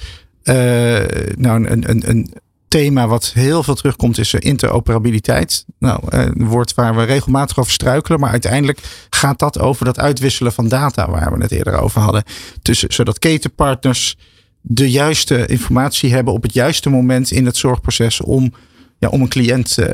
Nou, 1.36 1.68
een, 1.68 1.90
een, 1.90 2.10
een 2.10 2.34
thema 2.72 3.08
wat 3.08 3.32
heel 3.34 3.64
veel 3.64 3.76
terugkomt 3.76 4.18
is 4.18 4.34
eh, 4.34 4.42
interoperabiliteit. 4.50 5.66
Nou, 5.80 6.00
een 6.08 6.48
woord 6.48 6.74
waar 6.74 6.96
we 6.96 7.04
regelmatig 7.04 7.60
over 7.60 7.72
struikelen. 7.72 8.20
Maar 8.20 8.30
uiteindelijk 8.30 8.80
gaat 9.10 9.40
dat 9.40 9.60
over 9.60 9.86
dat 9.86 10.00
uitwisselen 10.00 10.54
van 10.54 10.68
data 10.68 11.10
waar 11.10 11.34
we 11.34 11.42
het 11.42 11.52
eerder 11.52 11.80
over 11.80 12.02
hadden. 12.02 12.24
Tussen, 12.62 12.94
zodat 12.94 13.20
ketenpartners 13.20 14.18
de 14.62 14.92
juiste 14.92 15.46
informatie 15.46 16.14
hebben 16.14 16.34
op 16.34 16.44
het 16.44 16.54
juiste 16.54 16.90
moment 16.90 17.32
in 17.32 17.46
het 17.46 17.58
zorgproces 17.58 18.22
om 18.22 18.54
ja, 19.02 19.10
om 19.10 19.22
een 19.22 19.28
cliënt 19.28 19.78
uh, 19.80 19.86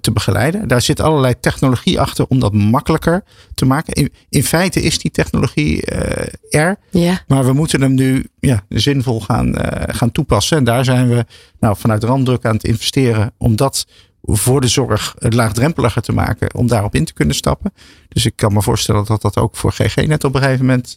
te 0.00 0.10
begeleiden. 0.12 0.68
Daar 0.68 0.82
zit 0.82 1.00
allerlei 1.00 1.34
technologie 1.40 2.00
achter 2.00 2.26
om 2.28 2.38
dat 2.38 2.52
makkelijker 2.52 3.24
te 3.54 3.64
maken. 3.64 3.92
In, 3.92 4.12
in 4.28 4.44
feite 4.44 4.82
is 4.82 4.98
die 4.98 5.10
technologie 5.10 5.90
uh, 5.92 6.60
er, 6.60 6.78
ja. 6.90 7.22
maar 7.26 7.44
we 7.44 7.52
moeten 7.52 7.80
hem 7.80 7.94
nu 7.94 8.28
ja, 8.40 8.64
zinvol 8.68 9.20
gaan, 9.20 9.48
uh, 9.48 9.62
gaan 9.86 10.12
toepassen. 10.12 10.56
En 10.56 10.64
daar 10.64 10.84
zijn 10.84 11.08
we 11.08 11.24
nou, 11.60 11.76
vanuit 11.76 12.04
Randdruk 12.04 12.44
aan 12.44 12.54
het 12.54 12.64
investeren 12.64 13.32
om 13.38 13.56
dat 13.56 13.86
voor 14.22 14.60
de 14.60 14.68
zorg 14.68 15.14
het 15.18 15.34
laagdrempeliger 15.34 16.02
te 16.02 16.12
maken 16.12 16.54
om 16.54 16.66
daarop 16.66 16.94
in 16.94 17.04
te 17.04 17.12
kunnen 17.12 17.34
stappen. 17.34 17.72
Dus 18.08 18.26
ik 18.26 18.36
kan 18.36 18.52
me 18.52 18.62
voorstellen 18.62 19.04
dat 19.04 19.22
dat 19.22 19.36
ook 19.36 19.56
voor 19.56 19.72
GG 19.72 19.96
net 19.96 20.24
op 20.24 20.34
een 20.34 20.42
gegeven 20.42 20.66
moment 20.66 20.94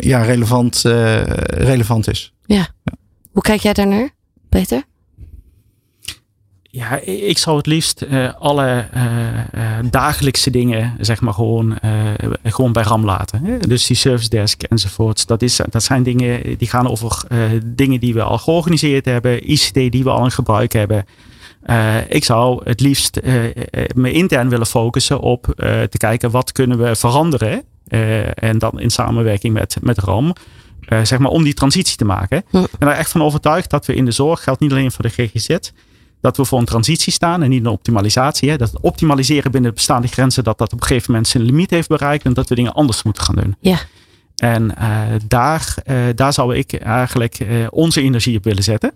ja, 0.00 0.22
relevant, 0.22 0.82
relevant 1.46 2.08
is. 2.08 2.32
Ja. 2.44 2.68
Hoe 3.32 3.42
kijk 3.42 3.60
jij 3.60 3.72
daarnaar, 3.72 4.10
Peter? 4.48 4.90
Ja, 6.74 7.00
ik 7.00 7.38
zou 7.38 7.56
het 7.56 7.66
liefst 7.66 8.02
uh, 8.02 8.32
alle 8.38 8.86
uh, 8.94 9.04
uh, 9.54 9.78
dagelijkse 9.90 10.50
dingen, 10.50 10.96
zeg 11.00 11.20
maar, 11.20 11.34
gewoon, 11.34 11.78
gewoon 12.42 12.72
bij 12.72 12.82
RAM 12.82 13.04
laten. 13.04 13.44
Hè? 13.44 13.58
Dus 13.58 13.86
die 13.86 13.96
service 13.96 14.28
desk 14.28 14.62
enzovoorts. 14.62 15.26
Dat, 15.26 15.42
is, 15.42 15.60
dat 15.70 15.82
zijn 15.82 16.02
dingen 16.02 16.58
die 16.58 16.68
gaan 16.68 16.88
over 16.88 17.22
dingen 17.64 18.00
die 18.00 18.14
we 18.14 18.22
al 18.22 18.38
georganiseerd 18.38 19.04
hebben, 19.04 19.50
ICT 19.50 19.74
die 19.74 20.04
we 20.04 20.10
al 20.10 20.24
in 20.24 20.30
gebruik 20.30 20.72
hebben. 20.72 21.04
ik 22.08 22.24
zou 22.24 22.60
het 22.64 22.80
liefst 22.80 23.20
me 23.94 24.12
intern 24.12 24.48
willen 24.48 24.66
focussen 24.66 25.20
op 25.20 25.44
te 25.90 25.96
kijken 25.96 26.30
wat 26.30 26.52
kunnen 26.52 26.78
we 26.78 26.96
veranderen. 26.96 27.62
en 28.34 28.58
dan 28.58 28.80
in 28.80 28.90
samenwerking 28.90 29.54
met, 29.54 29.76
met 29.80 29.98
RAM. 29.98 30.32
zeg 31.02 31.18
maar 31.18 31.30
om 31.30 31.42
die 31.42 31.54
transitie 31.54 31.96
te 31.96 32.04
maken. 32.04 32.38
Ik 32.38 32.78
ben 32.78 32.88
er 32.88 32.94
echt 32.94 33.10
van 33.10 33.22
overtuigd 33.22 33.70
dat 33.70 33.86
we 33.86 33.94
in 33.94 34.04
de 34.04 34.10
zorg, 34.10 34.42
geldt 34.42 34.60
niet 34.60 34.72
alleen 34.72 34.92
voor 34.92 35.04
de 35.04 35.10
GGZ, 35.10 35.56
dat 36.22 36.36
we 36.36 36.44
voor 36.44 36.58
een 36.58 36.64
transitie 36.64 37.12
staan 37.12 37.42
en 37.42 37.50
niet 37.50 37.64
een 37.64 37.70
optimalisatie. 37.70 38.50
Hè? 38.50 38.56
Dat 38.56 38.70
het 38.70 38.80
optimaliseren 38.80 39.50
binnen 39.50 39.70
de 39.70 39.76
bestaande 39.76 40.08
grenzen, 40.08 40.44
dat 40.44 40.58
dat 40.58 40.72
op 40.72 40.80
een 40.80 40.86
gegeven 40.86 41.10
moment 41.12 41.28
zijn 41.28 41.42
limiet 41.42 41.70
heeft 41.70 41.88
bereikt 41.88 42.24
en 42.24 42.32
dat 42.32 42.48
we 42.48 42.54
dingen 42.54 42.72
anders 42.72 43.02
moeten 43.02 43.22
gaan 43.22 43.34
doen. 43.34 43.56
Ja. 43.60 43.78
En 44.36 44.74
uh, 44.78 45.00
daar, 45.28 45.74
uh, 45.86 45.96
daar 46.14 46.32
zou 46.32 46.56
ik 46.56 46.72
eigenlijk 46.72 47.40
uh, 47.40 47.66
onze 47.70 48.02
energie 48.02 48.36
op 48.36 48.44
willen 48.44 48.62
zetten. 48.62 48.92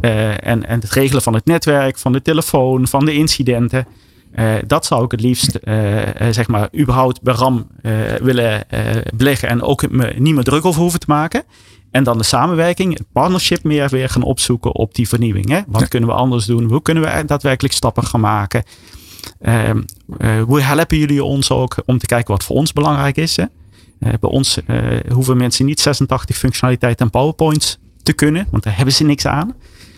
en, 0.00 0.66
en 0.66 0.80
het 0.80 0.90
regelen 0.90 1.22
van 1.22 1.34
het 1.34 1.44
netwerk, 1.44 1.98
van 1.98 2.12
de 2.12 2.22
telefoon, 2.22 2.88
van 2.88 3.04
de 3.04 3.14
incidenten. 3.14 3.86
dat 4.66 4.86
zou 4.86 5.04
ik 5.04 5.10
het 5.10 5.20
liefst, 5.20 5.58
zeg 6.30 6.48
maar, 6.48 6.68
überhaupt 6.78 7.22
bij 7.22 7.34
RAM 7.34 7.66
willen 8.22 8.66
beleggen 9.14 9.48
en 9.48 9.62
ook 9.62 9.90
me 9.90 10.14
niet 10.18 10.34
meer 10.34 10.44
druk 10.44 10.64
over 10.64 10.80
hoeven 10.80 11.00
te 11.00 11.06
maken. 11.08 11.42
En 11.92 12.04
dan 12.04 12.18
de 12.18 12.24
samenwerking, 12.24 12.98
het 12.98 13.06
partnership 13.12 13.64
meer 13.64 13.88
weer 13.88 14.08
gaan 14.08 14.22
opzoeken 14.22 14.74
op 14.74 14.94
die 14.94 15.08
vernieuwing. 15.08 15.48
Hè? 15.48 15.60
Wat 15.66 15.88
kunnen 15.88 16.08
we 16.08 16.14
anders 16.14 16.46
doen? 16.46 16.64
Hoe 16.64 16.82
kunnen 16.82 17.02
we 17.02 17.24
daadwerkelijk 17.24 17.74
stappen 17.74 18.04
gaan 18.04 18.20
maken? 18.20 18.62
Uh, 19.40 19.68
uh, 19.68 20.42
hoe 20.42 20.60
helpen 20.60 20.98
jullie 20.98 21.24
ons 21.24 21.50
ook 21.50 21.82
om 21.86 21.98
te 21.98 22.06
kijken 22.06 22.32
wat 22.32 22.44
voor 22.44 22.56
ons 22.56 22.72
belangrijk 22.72 23.16
is? 23.16 23.36
Hè? 23.36 23.42
Uh, 23.42 24.12
bij 24.20 24.30
ons 24.30 24.58
hoeven 25.12 25.36
mensen 25.36 25.66
niet 25.66 25.80
86 25.80 26.36
functionaliteiten 26.36 27.04
en 27.04 27.10
PowerPoints 27.10 27.78
te 28.02 28.12
kunnen, 28.12 28.46
want 28.50 28.62
daar 28.62 28.76
hebben 28.76 28.94
ze 28.94 29.04
niks 29.04 29.26
aan. 29.26 29.54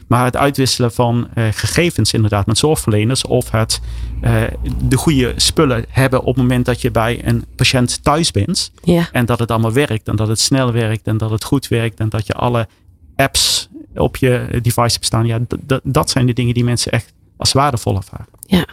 Maar 0.06 0.24
het 0.24 0.36
uitwisselen 0.36 0.92
van 0.92 1.28
uh, 1.34 1.44
gegevens 1.50 2.12
inderdaad 2.12 2.46
met 2.46 2.58
zorgverleners. 2.58 3.24
Of 3.24 3.50
het 3.50 3.80
uh, 4.22 4.42
de 4.82 4.96
goede 4.96 5.32
spullen 5.36 5.84
hebben 5.88 6.20
op 6.20 6.26
het 6.26 6.36
moment 6.36 6.64
dat 6.64 6.80
je 6.80 6.90
bij 6.90 7.26
een 7.26 7.44
patiënt 7.56 8.02
thuis 8.02 8.30
bent. 8.30 8.72
Ja. 8.82 9.08
En 9.12 9.26
dat 9.26 9.38
het 9.38 9.50
allemaal 9.50 9.72
werkt. 9.72 10.08
En 10.08 10.16
dat 10.16 10.28
het 10.28 10.40
snel 10.40 10.72
werkt. 10.72 11.06
En 11.06 11.16
dat 11.16 11.30
het 11.30 11.44
goed 11.44 11.68
werkt. 11.68 12.00
En 12.00 12.08
dat 12.08 12.26
je 12.26 12.32
alle 12.32 12.68
apps 13.16 13.68
op 13.94 14.16
je 14.16 14.48
device 14.62 14.92
hebt 14.92 15.04
staan. 15.04 15.26
Ja, 15.26 15.40
dat 15.82 16.10
zijn 16.10 16.26
de 16.26 16.32
dingen 16.32 16.54
die 16.54 16.64
mensen 16.64 16.92
echt 16.92 17.12
als 17.36 17.52
waardevol 17.52 17.96
ervaren. 17.96 18.26
Ja. 18.40 18.66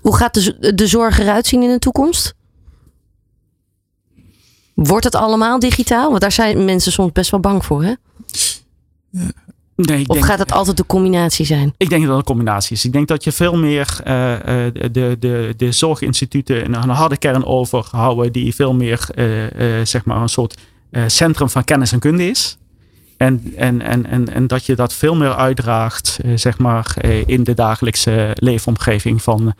Hoe 0.00 0.16
gaat 0.16 0.34
de, 0.34 0.74
de 0.74 0.86
zorg 0.86 1.18
eruit 1.18 1.46
zien 1.46 1.62
in 1.62 1.70
de 1.70 1.78
toekomst? 1.78 2.34
Wordt 4.74 5.04
het 5.04 5.14
allemaal 5.14 5.58
digitaal? 5.58 6.08
Want 6.08 6.20
daar 6.20 6.32
zijn 6.32 6.64
mensen 6.64 6.92
soms 6.92 7.12
best 7.12 7.30
wel 7.30 7.40
bang 7.40 7.64
voor, 7.64 7.82
hè? 7.82 7.94
Ja. 9.10 9.30
Nee, 9.76 10.08
of 10.08 10.20
gaat 10.20 10.38
het 10.38 10.52
altijd 10.52 10.76
de 10.76 10.86
combinatie 10.86 11.46
zijn? 11.46 11.74
Ik 11.76 11.88
denk 11.88 12.00
dat 12.02 12.10
het 12.10 12.18
een 12.18 12.34
combinatie 12.34 12.76
is. 12.76 12.84
Ik 12.84 12.92
denk 12.92 13.08
dat 13.08 13.24
je 13.24 13.32
veel 13.32 13.56
meer 13.56 13.88
uh, 13.98 14.04
de, 14.92 15.16
de, 15.18 15.54
de 15.56 15.72
zorginstituten 15.72 16.74
een 16.74 16.88
harde 16.88 17.16
kern 17.16 17.44
overhouden 17.44 18.32
die 18.32 18.54
veel 18.54 18.74
meer 18.74 19.08
uh, 19.14 19.84
zeg 19.84 20.04
maar 20.04 20.20
een 20.20 20.28
soort 20.28 20.58
centrum 21.06 21.48
van 21.48 21.64
kennis 21.64 21.92
en 21.92 21.98
kunde 21.98 22.28
is. 22.28 22.58
En, 23.16 23.52
en, 23.56 23.82
en, 23.82 24.06
en, 24.06 24.32
en 24.32 24.46
dat 24.46 24.66
je 24.66 24.74
dat 24.74 24.92
veel 24.92 25.14
meer 25.14 25.34
uitdraagt 25.34 26.18
zeg 26.34 26.58
maar, 26.58 26.94
in 27.26 27.44
de 27.44 27.54
dagelijkse 27.54 28.30
leefomgeving 28.34 29.22
van 29.22 29.54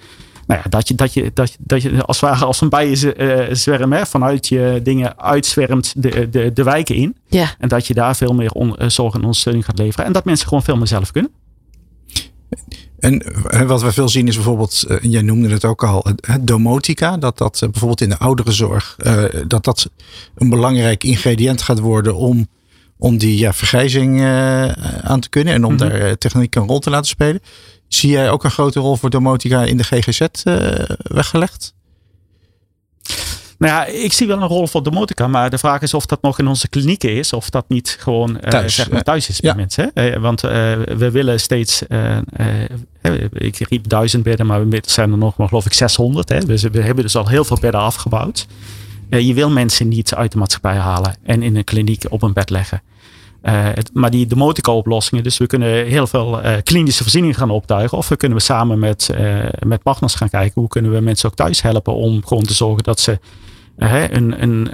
nou 0.46 0.60
ja, 0.64 0.70
dat, 0.70 0.88
je, 0.88 0.94
dat, 0.94 1.14
je, 1.14 1.30
dat, 1.34 1.52
je, 1.52 1.58
dat 1.60 1.82
je 1.82 2.04
als 2.04 2.20
het 2.20 2.30
ware 2.30 2.44
als 2.44 2.60
een 2.60 2.68
bijenzwerm 2.68 3.92
uh, 3.92 3.98
hè, 3.98 4.06
vanuit 4.06 4.48
je 4.48 4.80
dingen 4.82 5.18
uitzwermt 5.18 5.92
de, 5.96 6.28
de, 6.28 6.52
de 6.52 6.62
wijken 6.62 6.94
in. 6.94 7.16
Ja. 7.26 7.54
En 7.58 7.68
dat 7.68 7.86
je 7.86 7.94
daar 7.94 8.16
veel 8.16 8.34
meer 8.34 8.50
on, 8.50 8.74
uh, 8.78 8.88
zorg 8.88 9.14
en 9.14 9.20
ondersteuning 9.20 9.64
gaat 9.64 9.78
leveren. 9.78 10.06
En 10.06 10.12
dat 10.12 10.24
mensen 10.24 10.48
gewoon 10.48 10.62
veel 10.62 10.76
meer 10.76 10.86
zelf 10.86 11.10
kunnen. 11.10 11.30
En 12.98 13.22
wat 13.66 13.82
we 13.82 13.92
veel 13.92 14.08
zien 14.08 14.28
is 14.28 14.34
bijvoorbeeld, 14.34 14.84
uh, 14.88 14.96
jij 15.00 15.22
noemde 15.22 15.48
het 15.48 15.64
ook 15.64 15.84
al, 15.84 16.06
domotica. 16.40 17.16
Dat 17.16 17.38
dat 17.38 17.60
uh, 17.64 17.70
bijvoorbeeld 17.70 18.00
in 18.00 18.08
de 18.08 18.18
ouderenzorg, 18.18 18.96
uh, 18.98 19.24
dat 19.46 19.64
dat 19.64 19.90
een 20.34 20.48
belangrijk 20.48 21.04
ingrediënt 21.04 21.62
gaat 21.62 21.78
worden 21.78 22.16
om, 22.16 22.48
om 22.98 23.18
die 23.18 23.38
ja, 23.38 23.52
vergrijzing 23.52 24.24
aan 25.02 25.20
te 25.20 25.28
kunnen. 25.28 25.54
En 25.54 25.64
om 25.64 25.72
mm 25.72 25.78
-hmm. 25.78 25.88
daar 25.88 26.18
techniek 26.18 26.54
een 26.54 26.66
rol 26.66 26.78
te 26.78 26.90
laten 26.90 27.08
spelen. 27.08 27.40
Zie 27.94 28.10
jij 28.10 28.30
ook 28.30 28.44
een 28.44 28.50
grote 28.50 28.80
rol 28.80 28.96
voor 28.96 29.10
domotica 29.10 29.62
in 29.62 29.76
de 29.76 29.84
GGZ 29.84 30.20
uh, 30.20 30.72
weggelegd? 31.02 31.74
Nou 33.58 33.72
ja, 33.72 33.84
ik 33.84 34.12
zie 34.12 34.26
wel 34.26 34.42
een 34.42 34.48
rol 34.48 34.66
voor 34.66 34.82
domotica, 34.82 35.26
maar 35.26 35.50
de 35.50 35.58
vraag 35.58 35.82
is 35.82 35.94
of 35.94 36.06
dat 36.06 36.22
nog 36.22 36.38
in 36.38 36.46
onze 36.46 36.68
klinieken 36.68 37.16
is, 37.16 37.32
of 37.32 37.50
dat 37.50 37.64
niet 37.68 37.96
gewoon 38.00 38.30
uh, 38.30 38.36
thuis, 38.36 38.74
zeg 38.74 38.90
maar, 38.90 39.02
thuis 39.02 39.28
is 39.28 39.40
bij 39.40 39.50
ja. 39.50 39.56
mensen. 39.56 39.90
Hè? 39.94 40.20
want 40.20 40.44
uh, 40.44 40.50
we 40.96 41.10
willen 41.10 41.40
steeds, 41.40 41.82
ik 43.32 43.58
riep 43.58 43.88
duizend 43.88 44.22
bedden, 44.22 44.46
maar 44.46 44.68
we 44.68 44.82
zijn 44.86 45.10
er 45.10 45.18
nog 45.18 45.36
maar 45.36 45.48
geloof 45.48 45.66
ik 45.66 45.72
600. 45.72 46.28
Hè? 46.28 46.38
Dus 46.38 46.62
we 46.62 46.82
hebben 46.82 47.04
dus 47.04 47.16
al 47.16 47.28
heel 47.28 47.44
veel 47.44 47.58
bedden 47.60 47.80
afgebouwd. 47.80 48.46
je 49.08 49.34
wil 49.34 49.50
mensen 49.50 49.88
niet 49.88 50.14
uit 50.14 50.32
de 50.32 50.38
maatschappij 50.38 50.76
halen 50.76 51.16
en 51.22 51.42
in 51.42 51.56
een 51.56 51.64
kliniek 51.64 52.04
op 52.08 52.22
een 52.22 52.32
bed 52.32 52.50
leggen. 52.50 52.82
Het, 53.50 53.90
maar 53.92 54.10
die 54.10 54.26
demotica-oplossingen, 54.26 55.24
dus 55.24 55.38
we 55.38 55.46
kunnen 55.46 55.86
heel 55.86 56.06
veel 56.06 56.44
uh, 56.44 56.52
klinische 56.62 57.02
voorzieningen 57.02 57.36
gaan 57.36 57.50
optuigen. 57.50 57.98
Of 57.98 58.08
we 58.08 58.16
kunnen 58.16 58.38
we 58.38 58.44
samen 58.44 58.78
met, 58.78 59.10
uh, 59.20 59.38
met 59.66 59.82
partners 59.82 60.14
gaan 60.14 60.28
kijken 60.28 60.60
hoe 60.60 60.68
kunnen 60.68 60.92
we 60.92 61.00
mensen 61.00 61.28
ook 61.28 61.36
thuis 61.36 61.62
helpen 61.62 61.94
om 61.94 62.26
gewoon 62.26 62.42
te 62.42 62.54
zorgen 62.54 62.84
dat 62.84 63.00
ze 63.00 63.18
een, 63.76 64.42
een, 64.42 64.68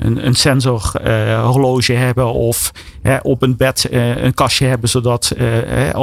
een, 0.00 0.26
een 0.26 0.34
sensor 0.34 0.92
horloge 1.42 1.92
hebben 1.92 2.32
of 2.32 2.72
op 3.22 3.42
een 3.42 3.56
bed 3.56 3.86
een 3.90 4.34
kastje 4.34 4.66
hebben, 4.66 4.88
zodat 4.88 5.32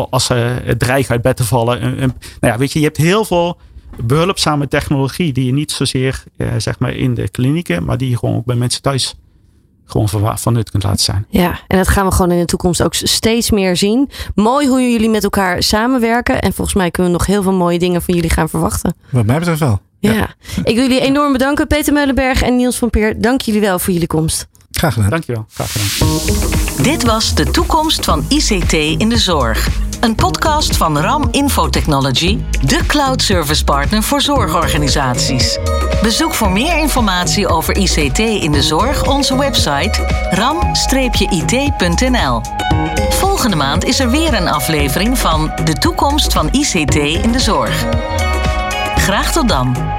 als 0.09 0.25
ze 0.25 0.55
dreigen 0.77 1.11
uit 1.11 1.21
bed 1.21 1.35
te 1.35 1.43
vallen. 1.43 1.97
Nou 1.97 2.13
ja, 2.39 2.57
weet 2.57 2.73
je, 2.73 2.79
je 2.79 2.85
hebt 2.85 2.97
heel 2.97 3.25
veel 3.25 3.57
behulpzame 4.03 4.67
technologie 4.67 5.33
die 5.33 5.45
je 5.45 5.53
niet 5.53 5.71
zozeer 5.71 6.23
zeg 6.57 6.79
maar 6.79 6.93
in 6.93 7.13
de 7.13 7.29
klinieken, 7.29 7.85
maar 7.85 7.97
die 7.97 8.09
je 8.09 8.17
gewoon 8.17 8.35
ook 8.35 8.45
bij 8.45 8.55
mensen 8.55 8.81
thuis 8.81 9.15
gewoon 9.91 10.09
van, 10.09 10.37
van 10.37 10.53
nut 10.53 10.69
kunt 10.69 10.83
laten 10.83 11.03
zijn. 11.03 11.25
Ja, 11.29 11.59
en 11.67 11.77
dat 11.77 11.87
gaan 11.87 12.05
we 12.05 12.11
gewoon 12.11 12.31
in 12.31 12.39
de 12.39 12.45
toekomst 12.45 12.83
ook 12.83 12.93
steeds 12.93 13.51
meer 13.51 13.77
zien. 13.77 14.09
Mooi 14.35 14.67
hoe 14.67 14.91
jullie 14.91 15.09
met 15.09 15.23
elkaar 15.23 15.63
samenwerken. 15.63 16.41
En 16.41 16.53
volgens 16.53 16.75
mij 16.75 16.91
kunnen 16.91 17.11
we 17.11 17.17
nog 17.17 17.27
heel 17.27 17.43
veel 17.43 17.53
mooie 17.53 17.79
dingen 17.79 18.01
van 18.01 18.13
jullie 18.13 18.29
gaan 18.29 18.49
verwachten. 18.49 18.95
Wat 19.09 19.25
mij 19.25 19.39
betreft 19.39 19.59
wel. 19.59 19.79
Ja. 19.99 20.13
ja. 20.13 20.33
Ik 20.63 20.75
wil 20.75 20.83
jullie 20.83 21.01
enorm 21.01 21.31
bedanken. 21.31 21.67
Peter 21.67 21.93
Meulenberg 21.93 22.41
en 22.41 22.55
Niels 22.55 22.77
van 22.77 22.89
Peer. 22.89 23.21
Dank 23.21 23.41
jullie 23.41 23.61
wel 23.61 23.79
voor 23.79 23.93
jullie 23.93 24.07
komst. 24.07 24.47
Graag 24.79 24.93
gedaan. 24.93 25.09
Dankjewel. 25.09 25.45
Graag 25.53 25.71
gedaan. 25.71 26.83
Dit 26.83 27.03
was 27.03 27.35
de 27.35 27.51
toekomst 27.51 28.05
van 28.05 28.25
ICT 28.29 28.73
in 28.73 29.09
de 29.09 29.17
zorg. 29.17 29.67
Een 29.99 30.15
podcast 30.15 30.77
van 30.77 30.97
RAM 30.97 31.27
Infotechnology, 31.31 32.39
de 32.65 32.85
cloud 32.87 33.21
service 33.21 33.63
partner 33.63 34.03
voor 34.03 34.21
zorgorganisaties. 34.21 35.57
Bezoek 36.01 36.33
voor 36.33 36.51
meer 36.51 36.77
informatie 36.77 37.47
over 37.47 37.77
ICT 37.77 38.19
in 38.19 38.51
de 38.51 38.61
zorg 38.61 39.07
onze 39.07 39.37
website 39.37 40.27
ram-it.nl. 40.31 41.61
Volgende 43.09 43.55
maand 43.55 43.83
is 43.83 43.99
er 43.99 44.09
weer 44.09 44.33
een 44.33 44.47
aflevering 44.47 45.17
van 45.17 45.51
De 45.63 45.73
toekomst 45.73 46.33
van 46.33 46.49
ICT 46.51 46.95
in 46.95 47.31
de 47.31 47.39
zorg. 47.39 47.85
Graag 48.95 49.31
tot 49.31 49.49
dan. 49.49 49.98